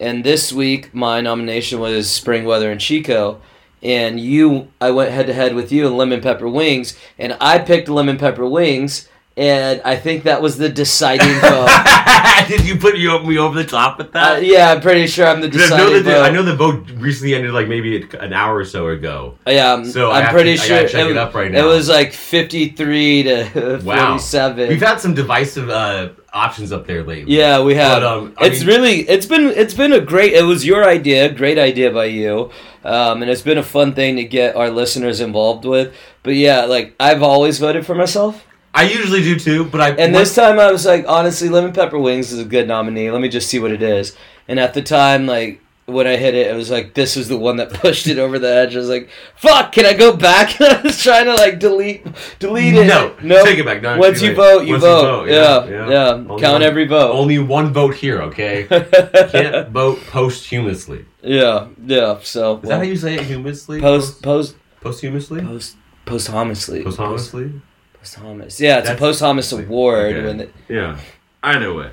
and 0.00 0.24
this 0.24 0.52
week 0.52 0.94
my 0.94 1.20
nomination 1.20 1.80
was 1.80 2.10
Spring 2.10 2.44
Weather 2.44 2.70
in 2.70 2.78
Chico, 2.78 3.40
and 3.82 4.18
you 4.18 4.72
I 4.80 4.90
went 4.90 5.12
head 5.12 5.26
to 5.26 5.34
head 5.34 5.54
with 5.54 5.70
you 5.72 5.86
in 5.86 5.96
Lemon 5.96 6.20
Pepper 6.20 6.48
Wings, 6.48 6.96
and 7.18 7.36
I 7.40 7.58
picked 7.58 7.88
Lemon 7.88 8.18
Pepper 8.18 8.46
Wings, 8.46 9.08
and 9.36 9.80
I 9.84 9.96
think 9.96 10.24
that 10.24 10.40
was 10.42 10.56
the 10.58 10.68
deciding 10.68 11.28
vote. 11.40 11.68
Did 12.48 12.66
you 12.66 12.76
put 12.76 12.96
you 12.96 13.18
me 13.20 13.38
over 13.38 13.54
the 13.62 13.68
top 13.68 13.98
with 13.98 14.08
Uh, 14.08 14.34
that? 14.34 14.44
yeah, 14.44 14.72
I'm 14.72 14.80
pretty 14.80 15.06
sure 15.06 15.26
I'm 15.26 15.40
the 15.40 15.48
'Cause 15.50 15.60
I 15.72 15.76
deciding 15.76 15.86
know, 15.92 15.98
the, 16.02 16.10
vote. 16.10 16.22
I 16.22 16.30
know 16.30 16.42
the 16.42 16.56
vote 16.56 16.84
recently 16.96 17.34
ended 17.34 17.52
like 17.52 17.68
maybe 17.68 18.06
an 18.20 18.32
hour 18.32 18.56
or 18.56 18.64
so 18.64 18.88
ago. 18.88 19.34
Yeah, 19.46 19.72
I'm, 19.72 19.84
So 19.84 20.10
I'm 20.10 20.32
pretty 20.32 20.56
to- 20.56 20.62
I 20.62 20.66
sure 20.66 20.76
gotta 20.78 20.88
check 20.88 21.04
it 21.06 21.08
was- 21.08 21.16
up 21.16 21.34
right 21.34 21.50
now. 21.50 21.60
It 21.60 21.66
was 21.66 21.88
like 21.88 22.12
53 22.12 23.22
to 23.24 23.80
Wow. 23.84 24.18
47. 24.18 24.68
We've 24.68 24.80
had 24.82 25.00
some 25.00 25.14
divisive 25.14 25.70
uh, 25.70 26.10
options 26.32 26.70
up 26.72 26.86
there 26.86 27.02
lately. 27.02 27.34
yeah, 27.34 27.62
we 27.62 27.74
have. 27.76 28.02
But, 28.02 28.04
um, 28.04 28.34
it's 28.40 28.60
mean- 28.60 28.68
really, 28.68 29.00
it's 29.08 29.26
been, 29.26 29.46
it's 29.50 29.74
been 29.74 29.92
a 29.92 30.00
great. 30.00 30.32
It 30.34 30.42
was 30.44 30.66
your 30.66 30.84
idea, 30.88 31.28
great 31.32 31.58
idea 31.58 31.90
by 31.92 32.06
you, 32.06 32.50
um, 32.84 33.22
and 33.22 33.30
it's 33.30 33.42
been 33.42 33.58
a 33.58 33.62
fun 33.62 33.94
thing 33.94 34.16
to 34.16 34.24
get 34.24 34.54
our 34.56 34.70
listeners 34.70 35.20
involved 35.20 35.64
with. 35.64 35.94
But 36.22 36.34
yeah, 36.34 36.64
like 36.64 36.94
I've 37.00 37.22
always 37.22 37.58
voted 37.58 37.86
for 37.86 37.94
myself, 37.94 38.44
I 38.74 38.82
usually 38.84 39.22
do 39.22 39.38
too, 39.38 39.64
but 39.66 39.80
I 39.80 39.90
and 39.90 40.14
this 40.14 40.34
time 40.34 40.58
I 40.58 40.70
was 40.72 40.84
like, 40.84 41.04
honestly, 41.08 41.48
lemon 41.48 41.72
pepper 41.72 41.98
wings 41.98 42.32
is 42.32 42.40
a 42.40 42.44
good 42.44 42.66
nominee. 42.68 43.10
Let 43.10 43.20
me 43.20 43.28
just 43.28 43.48
see 43.48 43.60
what 43.60 43.70
it 43.70 43.82
is. 43.82 44.16
And 44.48 44.58
at 44.60 44.74
the 44.74 44.82
time, 44.82 45.26
like. 45.26 45.60
When 45.86 46.06
I 46.06 46.16
hit 46.16 46.34
it, 46.34 46.46
it 46.46 46.54
was 46.56 46.70
like 46.70 46.94
this 46.94 47.14
is 47.14 47.28
the 47.28 47.36
one 47.36 47.56
that 47.58 47.68
pushed 47.82 48.06
it 48.06 48.18
over 48.18 48.38
the 48.38 48.48
edge. 48.48 48.74
I 48.74 48.78
was 48.78 48.88
like, 48.88 49.10
"Fuck! 49.36 49.72
Can 49.72 49.84
I 49.84 49.92
go 49.92 50.16
back?" 50.16 50.58
I 50.62 50.80
was 50.80 51.02
trying 51.02 51.26
to 51.26 51.34
like 51.34 51.58
delete, 51.58 52.06
delete 52.38 52.72
it. 52.74 52.86
No, 52.86 53.14
no. 53.22 53.44
take 53.44 53.58
it 53.58 53.66
back. 53.66 53.82
No, 53.82 53.98
Once 53.98 54.22
you 54.22 54.34
vote, 54.34 54.64
you 54.64 54.70
Once 54.72 54.82
vote. 54.82 55.28
Yeah, 55.28 55.68
yeah. 55.68 56.08
Only 56.12 56.40
Count 56.40 56.54
one- 56.54 56.62
every 56.62 56.86
vote. 56.86 57.12
Only 57.12 57.38
one 57.38 57.70
vote 57.74 57.96
here, 57.96 58.22
okay? 58.22 58.64
Can't 59.30 59.68
vote 59.68 59.98
posthumously. 60.06 61.04
yeah, 61.22 61.68
yeah. 61.84 62.18
So 62.22 62.60
Is 62.62 62.68
that 62.70 62.76
how 62.76 62.82
you 62.82 62.96
say 62.96 63.16
it? 63.16 63.24
Humously? 63.24 63.78
post 63.78 64.22
post 64.22 64.56
posthumously? 64.80 65.42
post 65.42 65.76
posthumously 66.06 66.82
Posthumously? 66.82 67.44
Post- 67.50 67.62
posthumous. 68.04 68.60
Yeah, 68.60 68.78
it's 68.78 68.88
a 68.88 68.92
That's- 68.92 68.98
posthumous 69.00 69.52
award 69.52 70.14
Okay. 70.16 70.26
when 70.26 70.40
it, 70.40 70.54
Yeah, 70.68 70.98
I 71.42 71.58
know 71.58 71.78
it. 71.80 71.92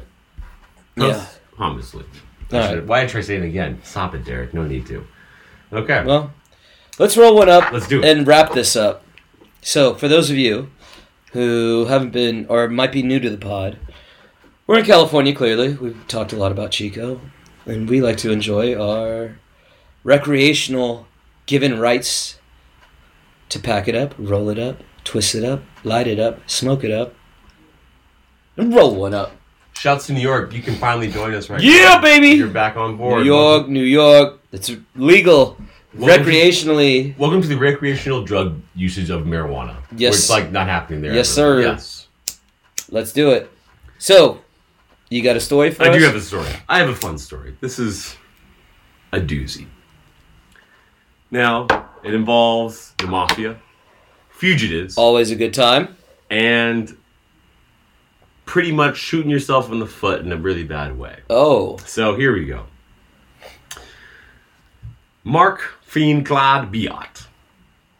Yeah. 0.97 1.25
Posthumously. 1.57 2.03
I 2.51 2.57
All 2.59 2.75
right. 2.75 2.85
Why 2.85 2.99
did 3.01 3.09
I 3.09 3.11
try 3.11 3.21
saying 3.21 3.43
it 3.43 3.47
again? 3.47 3.79
Stop 3.83 4.13
it, 4.13 4.25
Derek. 4.25 4.53
No 4.53 4.65
need 4.67 4.85
to. 4.87 5.05
Okay. 5.71 6.03
well, 6.03 6.33
let's 6.99 7.15
roll 7.15 7.35
one 7.35 7.47
up. 7.49 7.71
Let's 7.71 7.87
do 7.87 7.99
it. 7.99 8.05
and 8.05 8.27
wrap 8.27 8.51
this 8.53 8.75
up. 8.75 9.05
So, 9.61 9.93
for 9.93 10.07
those 10.09 10.29
of 10.29 10.35
you 10.35 10.69
who 11.31 11.85
haven't 11.85 12.11
been 12.11 12.45
or 12.49 12.67
might 12.67 12.91
be 12.91 13.03
new 13.03 13.19
to 13.21 13.29
the 13.29 13.37
pod, 13.37 13.77
we're 14.67 14.79
in 14.79 14.85
California. 14.85 15.33
Clearly, 15.33 15.73
we've 15.75 16.05
talked 16.09 16.33
a 16.33 16.35
lot 16.35 16.51
about 16.51 16.71
Chico, 16.71 17.21
and 17.65 17.89
we 17.89 18.01
like 18.01 18.17
to 18.17 18.31
enjoy 18.31 18.75
our 18.75 19.37
recreational 20.03 21.07
given 21.45 21.79
rights 21.79 22.37
to 23.49 23.59
pack 23.59 23.87
it 23.87 23.95
up, 23.95 24.13
roll 24.17 24.49
it 24.49 24.59
up, 24.59 24.77
twist 25.03 25.35
it 25.35 25.43
up, 25.43 25.61
light 25.83 26.07
it 26.07 26.19
up, 26.19 26.49
smoke 26.49 26.83
it 26.83 26.91
up, 26.91 27.13
and 28.57 28.73
roll 28.73 28.95
one 28.95 29.13
up. 29.13 29.31
Shouts 29.73 30.07
to 30.07 30.13
New 30.13 30.21
York. 30.21 30.53
You 30.53 30.61
can 30.61 30.75
finally 30.75 31.09
join 31.11 31.33
us 31.33 31.49
right 31.49 31.61
now. 31.61 31.67
Yeah, 31.67 31.95
now. 31.95 32.01
baby! 32.01 32.29
You're 32.29 32.47
back 32.49 32.77
on 32.77 32.97
board. 32.97 33.21
New 33.21 33.25
York, 33.25 33.67
New 33.67 33.83
York. 33.83 34.39
It's 34.51 34.71
legal 34.95 35.57
Welcome 35.93 36.25
to- 36.25 36.31
recreationally. 36.31 37.17
Welcome 37.17 37.41
to 37.41 37.47
the 37.47 37.57
recreational 37.57 38.23
drug 38.23 38.59
usage 38.75 39.09
of 39.09 39.23
marijuana. 39.23 39.77
Yes. 39.95 39.99
Where 39.99 40.09
it's 40.09 40.29
like 40.29 40.51
not 40.51 40.67
happening 40.67 41.01
there. 41.01 41.13
Yes, 41.13 41.29
sir. 41.29 41.61
Yes. 41.61 42.07
Let's 42.89 43.11
do 43.13 43.31
it. 43.31 43.49
So, 43.97 44.41
you 45.09 45.23
got 45.23 45.35
a 45.35 45.39
story 45.39 45.71
for 45.71 45.83
us? 45.83 45.87
I 45.87 45.91
us? 45.91 45.97
do 45.97 46.03
have 46.05 46.15
a 46.15 46.21
story. 46.21 46.49
I 46.69 46.79
have 46.79 46.89
a 46.89 46.95
fun 46.95 47.17
story. 47.17 47.55
This 47.61 47.79
is 47.79 48.15
a 49.13 49.19
doozy. 49.19 49.67
Now, 51.29 51.67
it 52.03 52.13
involves 52.13 52.93
the 52.97 53.07
mafia, 53.07 53.57
fugitives, 54.51 54.97
Always 54.97 55.29
a 55.29 55.35
good 55.35 55.53
time. 55.53 55.95
and 56.31 56.97
pretty 58.45 58.71
much 58.71 58.97
shooting 58.97 59.29
yourself 59.29 59.71
in 59.71 59.77
the 59.77 59.85
foot 59.85 60.21
in 60.21 60.31
a 60.31 60.35
really 60.35 60.63
bad 60.63 60.97
way. 60.97 61.19
Oh, 61.29 61.77
So 61.85 62.15
here 62.15 62.33
we 62.33 62.45
go. 62.45 62.65
Marc 65.23 65.61
Feren 65.87 66.25
Claude 66.25 66.73
Biart, 66.73 67.27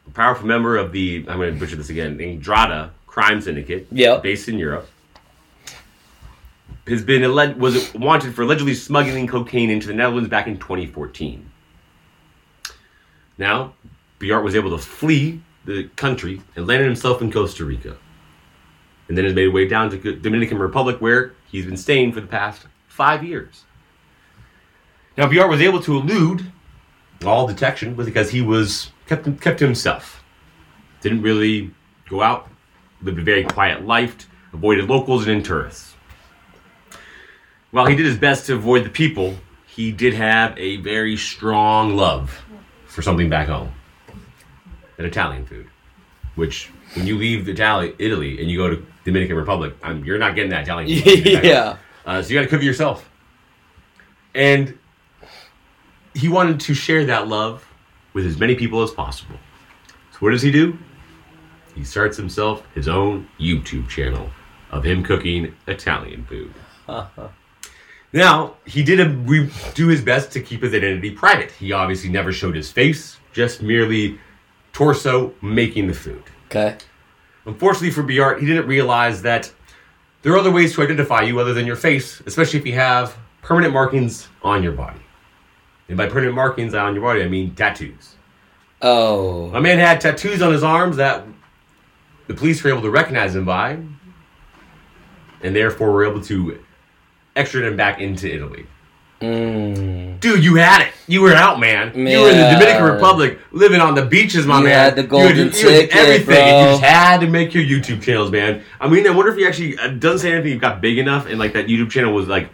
a 0.08 0.10
powerful 0.12 0.48
member 0.48 0.78
of 0.78 0.92
the, 0.92 1.18
I'm 1.28 1.38
going 1.38 1.54
to 1.54 1.60
butcher 1.60 1.76
this 1.76 1.92
again, 1.92 2.18
Andrada 2.18 2.90
crime 3.06 3.40
syndicate, 3.40 3.86
Yep. 3.92 4.24
based 4.24 4.50
in 4.50 4.58
Europe, 4.58 4.90
has 6.88 7.04
been 7.04 7.24
alleged, 7.24 7.60
was 7.60 7.94
wanted 7.94 8.34
for 8.34 8.42
allegedly 8.42 8.74
smuggling 8.74 9.28
cocaine 9.28 9.70
into 9.70 9.86
the 9.88 9.94
Netherlands 9.94 10.30
back 10.30 10.48
in 10.48 10.58
2014. 10.58 11.48
Now, 13.38 13.74
Biart 14.20 14.44
was 14.44 14.56
able 14.56 14.72
to 14.72 14.80
flee 14.80 15.42
the 15.66 15.86
country 15.96 16.42
and 16.56 16.68
landed 16.68 16.86
himself 16.86 17.22
in 17.22 17.32
Costa 17.32 17.66
Rica. 17.66 17.98
And 19.08 19.18
then 19.18 19.26
has 19.26 19.34
made 19.34 19.44
his 19.44 19.54
way 19.54 19.68
down 19.68 19.90
to 19.90 20.16
Dominican 20.16 20.58
Republic 20.58 21.02
where 21.02 21.34
he's 21.52 21.66
been 21.66 21.78
staying 21.78 22.14
for 22.14 22.22
the 22.22 22.28
past 22.28 22.66
five 22.88 23.24
years. 23.24 23.66
Now, 25.18 25.28
Biart 25.28 25.50
was 25.50 25.62
able 25.62 25.82
to 25.84 25.98
elude 25.98 26.52
all 27.26 27.46
detection 27.46 27.94
because 27.94 28.32
he 28.32 28.42
was 28.42 28.92
kept 29.08 29.42
kept 29.42 29.60
to 29.60 29.66
himself. 29.66 30.24
Didn't 31.02 31.22
really 31.22 31.72
go 32.10 32.22
out, 32.22 32.50
lived 33.02 33.20
a 33.20 33.24
very 33.24 33.44
quiet 33.44 33.86
life, 33.86 34.28
avoided 34.54 34.90
locals 34.90 35.28
and 35.28 35.44
tourists. 35.44 35.96
While 37.72 37.86
he 37.86 37.96
did 37.96 38.06
his 38.06 38.18
best 38.18 38.48
to 38.48 38.56
avoid 38.56 38.86
the 38.86 38.90
people, 38.90 39.36
he 39.66 39.92
did 39.92 40.14
have 40.14 40.58
a 40.58 40.78
very 40.78 41.16
strong 41.16 41.96
love 41.96 42.44
for 42.86 43.02
something 43.02 43.30
back 43.30 43.48
home. 43.48 43.72
Italian 45.06 45.46
food. 45.46 45.68
Which 46.36 46.72
when 46.94 47.08
you 47.08 47.18
leave 47.18 47.50
Italy, 47.50 47.94
Italy 48.00 48.40
and 48.40 48.50
you 48.50 48.58
go 48.58 48.70
to 48.70 48.86
Dominican 49.04 49.36
Republic, 49.36 49.76
um, 49.84 50.04
you're 50.06 50.18
not 50.18 50.36
getting 50.36 50.52
that 50.52 50.64
Italian 50.64 51.02
food. 51.02 51.26
yeah. 51.44 51.78
Uh, 52.06 52.22
so 52.22 52.30
you 52.30 52.36
got 52.36 52.44
to 52.44 52.48
cook 52.48 52.62
it 52.62 52.66
yourself. 52.66 53.10
And 54.34 54.78
he 56.14 56.30
wanted 56.30 56.60
to 56.62 56.74
share 56.74 57.06
that 57.06 57.28
love 57.28 57.66
with 58.14 58.26
as 58.26 58.38
many 58.38 58.56
people 58.56 58.82
as 58.82 58.92
possible. 58.92 59.36
So 60.12 60.18
what 60.20 60.32
does 60.32 60.42
he 60.42 60.52
do? 60.52 60.78
He 61.76 61.84
starts 61.84 62.18
himself 62.18 62.66
his 62.74 62.88
own 62.88 63.30
YouTube 63.40 63.88
channel 63.88 64.30
of 64.72 64.84
him 64.84 65.04
cooking 65.04 65.56
Italian 65.68 66.26
food. 66.26 66.54
now 68.14 68.56
he 68.66 68.84
did 68.84 69.00
a, 69.00 69.50
do 69.74 69.88
his 69.88 70.02
best 70.02 70.32
to 70.34 70.42
keep 70.42 70.64
his 70.64 70.74
identity 70.74 71.12
private. 71.12 71.52
He 71.52 71.72
obviously 71.72 72.10
never 72.10 72.32
showed 72.32 72.56
his 72.56 72.72
face, 72.72 73.18
just 73.32 73.62
merely 73.62 74.20
torso 74.74 75.34
making 75.42 75.88
the 75.88 75.94
food. 75.94 76.24
Okay. 76.48 76.78
Unfortunately 77.46 77.92
for 77.92 78.04
Biart, 78.04 78.40
he 78.40 78.46
didn't 78.46 78.68
realize 78.68 79.22
that 79.24 79.52
there 80.22 80.34
are 80.34 80.38
other 80.38 80.52
ways 80.52 80.76
to 80.76 80.84
identify 80.84 81.22
you 81.22 81.40
other 81.40 81.54
than 81.54 81.66
your 81.66 81.76
face, 81.76 82.22
especially 82.26 82.60
if 82.60 82.66
you 82.66 82.74
have 82.74 83.18
permanent 83.42 83.74
markings 83.74 84.28
on 84.44 84.62
your 84.62 84.74
body. 84.74 85.00
And 85.88 85.98
by 85.98 86.08
permanent 86.08 86.36
markings 86.36 86.74
on 86.74 86.94
your 86.94 87.04
body, 87.04 87.24
I 87.24 87.28
mean 87.28 87.56
tattoos. 87.56 88.16
Oh. 88.82 89.50
My 89.50 89.60
man 89.60 89.80
had 89.80 90.00
tattoos 90.00 90.42
on 90.42 90.52
his 90.52 90.64
arms 90.64 90.98
that 90.98 91.26
the 92.28 92.34
police 92.34 92.64
were 92.64 92.70
able 92.70 92.82
to 92.84 92.90
recognize 92.90 93.36
him 93.36 93.46
by, 93.46 93.80
and 95.42 95.56
therefore 95.56 95.92
were 95.92 96.06
able 96.06 96.22
to 96.22 96.64
extradite 97.36 97.72
him 97.72 97.78
back 97.78 98.00
into 98.00 98.34
Italy. 98.34 98.68
Mm. 99.22 100.20
Dude, 100.20 100.44
you 100.44 100.56
had 100.56 100.82
it. 100.82 100.94
You 101.08 101.22
were 101.22 101.34
out, 101.34 101.60
man. 101.60 101.96
You 101.96 102.22
were 102.22 102.30
in 102.30 102.38
the 102.38 102.50
Dominican 102.54 102.84
Republic, 102.84 103.40
living 103.52 103.80
on 103.80 103.94
the 103.96 104.06
beaches, 104.06 104.46
my 104.48 104.58
You 104.60 104.64
man. 104.66 104.72
You 104.72 104.78
had 104.78 104.96
the 104.96 105.04
golden 105.04 105.38
you 105.38 105.44
had, 105.46 105.54
ticket, 105.54 105.96
everything. 105.96 106.26
bro. 106.26 106.36
You 106.36 106.66
just 106.72 106.84
had 106.84 107.22
to 107.22 107.28
make 107.28 107.54
your 107.54 107.64
YouTube 107.64 108.02
channels, 108.02 108.32
man. 108.32 108.64
I 108.80 108.88
mean, 108.90 109.06
I 109.08 109.12
wonder 109.12 109.32
if 109.32 109.38
you 109.38 109.48
actually 109.48 109.78
uh, 109.78 109.90
doesn't 109.90 110.20
say 110.20 110.32
anything. 110.34 110.54
You 110.54 110.60
got 110.60 110.82
big 110.82 110.98
enough, 110.98 111.28
and 111.28 111.38
like 111.40 111.54
that 111.54 111.68
YouTube 111.68 111.92
channel 111.92 112.14
was 112.14 112.28
like 112.28 112.50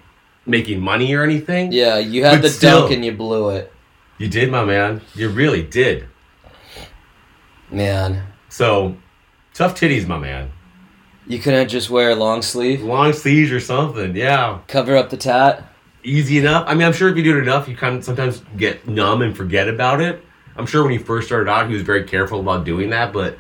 making 0.46 0.80
money 0.82 1.14
or 1.14 1.24
anything. 1.24 1.72
Yeah, 1.72 1.98
you 2.00 2.24
had 2.26 2.36
But 2.36 2.42
the 2.44 2.50
still. 2.50 2.82
dunk 2.82 2.92
and 2.94 3.06
you 3.06 3.12
blew 3.14 3.50
it. 3.50 3.72
You 4.18 4.28
did, 4.28 4.50
my 4.52 4.66
man. 4.66 5.02
You 5.16 5.30
really 5.30 5.64
did. 5.64 6.08
Man, 7.70 8.24
So 8.50 8.96
tough 9.54 9.80
titties, 9.80 10.08
my 10.08 10.18
man. 10.18 10.52
you 11.28 11.38
couldn't 11.40 11.68
just 11.68 11.90
wear 11.90 12.12
a 12.12 12.16
long 12.16 12.42
sleeve, 12.42 12.82
Long 12.82 13.12
sleeves 13.14 13.52
or 13.52 13.60
something. 13.60 14.16
Yeah. 14.16 14.60
cover 14.68 14.96
up 14.96 15.10
the 15.10 15.18
tat. 15.18 15.64
Easy 16.04 16.38
enough. 16.40 16.66
I 16.68 16.74
mean, 16.74 16.86
I'm 16.88 16.94
sure 16.94 17.10
if 17.10 17.18
you 17.18 17.24
do 17.24 17.38
it 17.38 17.42
enough, 17.42 17.68
you 17.68 17.76
kind 17.76 17.98
of 17.98 18.04
sometimes 18.04 18.42
get 18.56 18.88
numb 18.88 19.22
and 19.22 19.36
forget 19.36 19.68
about 19.68 20.02
it. 20.02 20.24
I'm 20.56 20.66
sure 20.66 20.84
when 20.84 20.92
he 20.92 20.98
first 20.98 21.28
started 21.28 21.50
out, 21.50 21.68
he 21.68 21.74
was 21.74 21.84
very 21.84 22.04
careful 22.04 22.40
about 22.40 22.66
doing 22.66 22.90
that, 22.90 23.14
but 23.14 23.38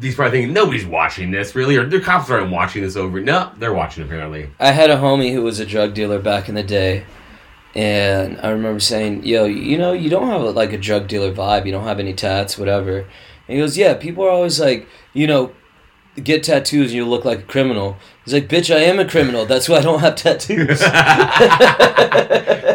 he's 0.00 0.14
probably 0.14 0.38
thinking 0.38 0.54
nobody's 0.54 0.86
watching 0.86 1.30
this 1.30 1.54
really, 1.54 1.76
or 1.76 1.86
the 1.86 2.00
cops 2.00 2.30
aren't 2.30 2.50
watching 2.50 2.82
this 2.82 2.96
over. 2.96 3.20
No, 3.20 3.50
they're 3.58 3.74
watching 3.74 4.04
apparently. 4.04 4.50
I 4.58 4.72
had 4.72 4.90
a 4.90 4.96
homie 4.96 5.32
who 5.32 5.42
was 5.42 5.58
a 5.58 5.66
drug 5.66 5.94
dealer 5.94 6.18
back 6.18 6.48
in 6.48 6.54
the 6.54 6.62
day, 6.62 7.04
and 7.74 8.38
I 8.40 8.50
remember 8.50 8.80
saying, 8.80 9.24
"Yo, 9.24 9.44
you 9.44 9.76
know, 9.78 9.92
you 9.92 10.10
don't 10.10 10.28
have 10.28 10.42
like 10.54 10.72
a 10.72 10.78
drug 10.78 11.08
dealer 11.08 11.32
vibe. 11.32 11.66
You 11.66 11.72
don't 11.72 11.84
have 11.84 12.00
any 12.00 12.12
tats, 12.12 12.56
whatever." 12.56 12.98
And 12.98 13.08
he 13.48 13.58
goes, 13.58 13.76
"Yeah, 13.76 13.94
people 13.94 14.24
are 14.24 14.30
always 14.30 14.60
like, 14.60 14.88
you 15.12 15.26
know, 15.26 15.52
get 16.20 16.44
tattoos 16.44 16.86
and 16.90 16.96
you 16.96 17.06
look 17.06 17.24
like 17.24 17.38
a 17.40 17.42
criminal." 17.42 17.96
He's 18.24 18.34
like, 18.34 18.48
"Bitch, 18.48 18.74
I 18.74 18.80
am 18.80 18.98
a 18.98 19.04
criminal. 19.08 19.46
That's 19.46 19.68
why 19.68 19.78
I 19.78 19.82
don't 19.82 20.00
have 20.00 20.16
tattoos." 20.16 20.80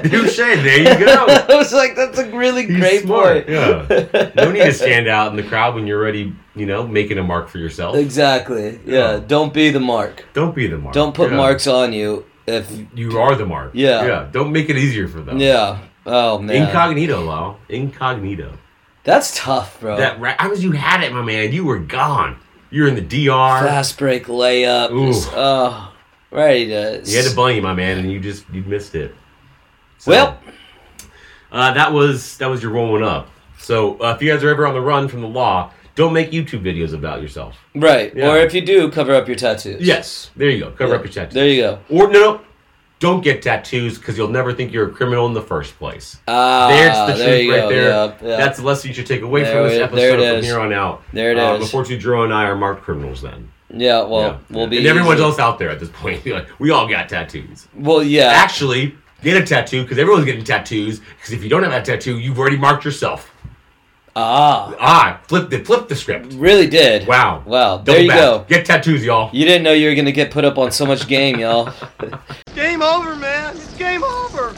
You 0.06 0.22
Touche. 0.22 0.38
There 0.38 0.78
you 1.00 1.06
go. 1.06 1.26
I 1.50 1.56
was 1.56 1.74
like, 1.74 1.96
"That's 1.96 2.20
a 2.20 2.30
really 2.30 2.68
He's 2.68 2.78
great 2.78 3.02
smart, 3.04 3.48
point." 3.48 3.50
yeah. 3.50 4.30
No 4.36 4.52
need 4.52 4.60
to 4.64 4.72
stand 4.74 5.08
out 5.08 5.32
in 5.32 5.36
the 5.36 5.42
crowd 5.44 5.74
when 5.74 5.88
you're 5.88 6.00
already, 6.00 6.32
you 6.56 6.68
know, 6.68 6.86
making 6.88 7.18
a 7.18 7.24
mark 7.24 7.48
for 7.50 7.58
yourself. 7.58 7.96
Exactly. 7.96 8.80
Yeah. 8.86 9.14
Yeah. 9.16 9.22
Don't 9.26 9.52
be 9.54 9.72
the 9.72 9.80
mark. 9.80 10.24
Don't 10.34 10.54
be 10.54 10.68
the 10.68 10.78
mark. 10.78 10.94
Don't 10.94 11.16
put 11.16 11.32
Yeah. 11.32 11.38
marks 11.38 11.66
on 11.66 11.92
you 11.92 12.24
if. 12.46 12.72
You 12.94 13.18
are 13.20 13.36
the 13.36 13.48
mark. 13.48 13.72
Yeah. 13.74 14.06
Yeah. 14.06 14.28
Don't 14.32 14.52
make 14.52 14.70
it 14.70 14.78
easier 14.78 15.08
for 15.08 15.22
them. 15.22 15.40
Yeah. 15.40 15.80
Oh 16.06 16.38
man. 16.38 16.68
Incognito, 16.68 17.22
Lau. 17.26 17.58
Incognito. 17.70 18.52
That's 19.06 19.36
tough, 19.36 19.80
bro. 19.80 19.98
That 19.98 20.20
ra- 20.20 20.36
I 20.38 20.48
was 20.48 20.64
you 20.64 20.72
had 20.74 21.04
it, 21.04 21.12
my 21.14 21.24
man. 21.24 21.52
You 21.52 21.66
were 21.66 21.80
gone. 21.80 22.38
You 22.72 22.84
were 22.84 22.88
in 22.90 22.96
the 22.96 23.02
DR. 23.02 23.30
Fast 23.66 23.98
break 23.98 24.26
layup. 24.26 24.92
Ooh. 24.92 25.08
Just, 25.08 25.30
oh, 25.34 25.94
ready 26.32 26.68
to. 26.68 27.02
You 27.06 27.18
had 27.18 27.26
to 27.30 27.36
bunny, 27.36 27.60
my 27.62 27.74
man, 27.74 28.00
and 28.00 28.12
you 28.12 28.20
just 28.20 28.46
you 28.52 28.64
missed 28.64 28.96
it. 28.96 29.14
So, 29.98 30.12
Well, 30.12 30.38
uh, 31.52 31.74
that 31.74 31.92
was 31.94 32.38
that 32.38 32.48
was 32.48 32.62
your 32.62 32.72
rolling 32.72 33.04
up. 33.04 33.30
So 33.60 33.98
uh, 34.02 34.14
if 34.16 34.22
you 34.22 34.32
guys 34.32 34.44
are 34.44 34.50
ever 34.50 34.68
on 34.68 34.74
the 34.74 34.82
run 34.82 35.08
from 35.08 35.22
the 35.22 35.28
law, 35.28 35.72
don't 35.96 36.14
make 36.14 36.32
YouTube 36.32 36.62
videos 36.62 36.94
about 36.94 37.22
yourself. 37.22 37.56
right. 37.76 38.14
Yeah. 38.16 38.30
Or 38.32 38.38
if 38.38 38.54
you 38.54 38.62
do, 38.66 38.92
cover 38.92 39.16
up 39.16 39.28
your 39.28 39.38
tattoos. 39.38 39.82
Yes, 39.82 40.32
there 40.36 40.50
you 40.50 40.60
go. 40.66 40.72
Cover 40.72 40.92
Yeah. 40.94 40.98
up 41.00 41.06
your 41.06 41.14
tattoos. 41.14 41.34
There 41.34 41.48
you 41.48 41.62
go. 41.62 41.80
Or 41.90 42.10
no, 42.12 42.20
no, 42.20 42.42
don't 43.00 43.22
get 43.22 43.42
tattoos 43.42 43.98
because 43.98 44.18
you'll 44.18 44.30
never 44.30 44.54
think 44.54 44.72
you're 44.72 44.88
a 44.88 44.92
criminal 44.92 45.28
in 45.28 45.34
the 45.34 45.42
first 45.42 45.78
place. 45.78 46.18
Ah, 46.28 46.70
There's 46.70 47.18
the 47.18 47.24
there 47.24 47.40
truth 47.40 47.52
right 47.52 47.62
go. 47.62 47.70
there. 48.22 48.38
That's 48.38 48.58
the 48.60 48.66
lesson 48.66 48.88
you 48.88 48.94
should 48.94 49.06
take 49.06 49.22
away 49.22 49.44
There 49.44 49.54
from 49.54 49.64
this 49.70 49.80
episode 49.82 50.36
from 50.36 50.44
here 50.44 50.60
on 50.60 50.72
out. 50.74 51.04
There 51.14 51.32
it 51.32 51.38
uh, 51.38 51.56
is. 51.56 51.60
Before 51.60 51.84
Drew 51.84 52.24
and 52.24 52.34
I 52.34 52.46
are 52.46 52.56
marked 52.56 52.84
criminals, 52.84 53.22
then. 53.22 53.52
yeah. 53.70 54.02
Well, 54.04 54.22
Yeah. 54.22 54.38
we'll 54.50 54.68
be. 54.68 54.78
and 54.78 54.88
everyone 54.88 55.20
else 55.20 55.40
out 55.40 55.60
there 55.60 55.70
at 55.70 55.80
this 55.80 55.90
point. 55.90 56.26
like, 56.28 56.48
we 56.60 56.72
all 56.72 56.88
got 56.88 57.10
tattoos. 57.10 57.68
Well, 57.76 58.02
yeah. 58.02 58.28
Actually, 58.34 58.96
get 59.22 59.36
a 59.42 59.46
tattoo 59.46 59.82
because 59.84 59.98
everyone's 59.98 60.26
getting 60.26 60.44
tattoos. 60.46 61.00
Because 61.00 61.34
if 61.34 61.44
you 61.44 61.50
don't 61.50 61.64
have 61.64 61.72
that 61.74 61.84
tattoo, 61.86 62.18
you've 62.18 62.40
already 62.40 62.58
marked 62.58 62.86
yourself. 62.86 63.30
ah, 64.16 64.74
Ah, 64.80 65.20
flip 65.28 65.50
the 65.50 65.60
flip 65.66 65.90
the 65.90 65.96
script. 65.96 66.32
really 66.34 66.68
did. 66.68 67.06
Wow. 67.08 67.44
Wow. 67.46 67.78
Double 67.80 67.84
there 67.94 68.02
you 68.04 68.08
back. 68.10 68.20
go. 68.20 68.46
Get 68.48 68.66
tattoos, 68.66 69.04
y'all. 69.04 69.30
You 69.34 69.44
didn't 69.46 69.64
know 69.64 69.74
you 69.74 69.90
were 69.90 69.96
gonna 69.96 70.14
get 70.14 70.32
put 70.32 70.46
up 70.46 70.58
on 70.58 70.72
so 70.72 70.86
much 70.86 71.08
game, 71.10 71.38
y'all. 71.40 71.74
Game 72.56 72.82
over, 72.82 73.18
man. 73.18 73.54
It's 73.58 73.76
game 73.76 74.02
over. 74.02 74.56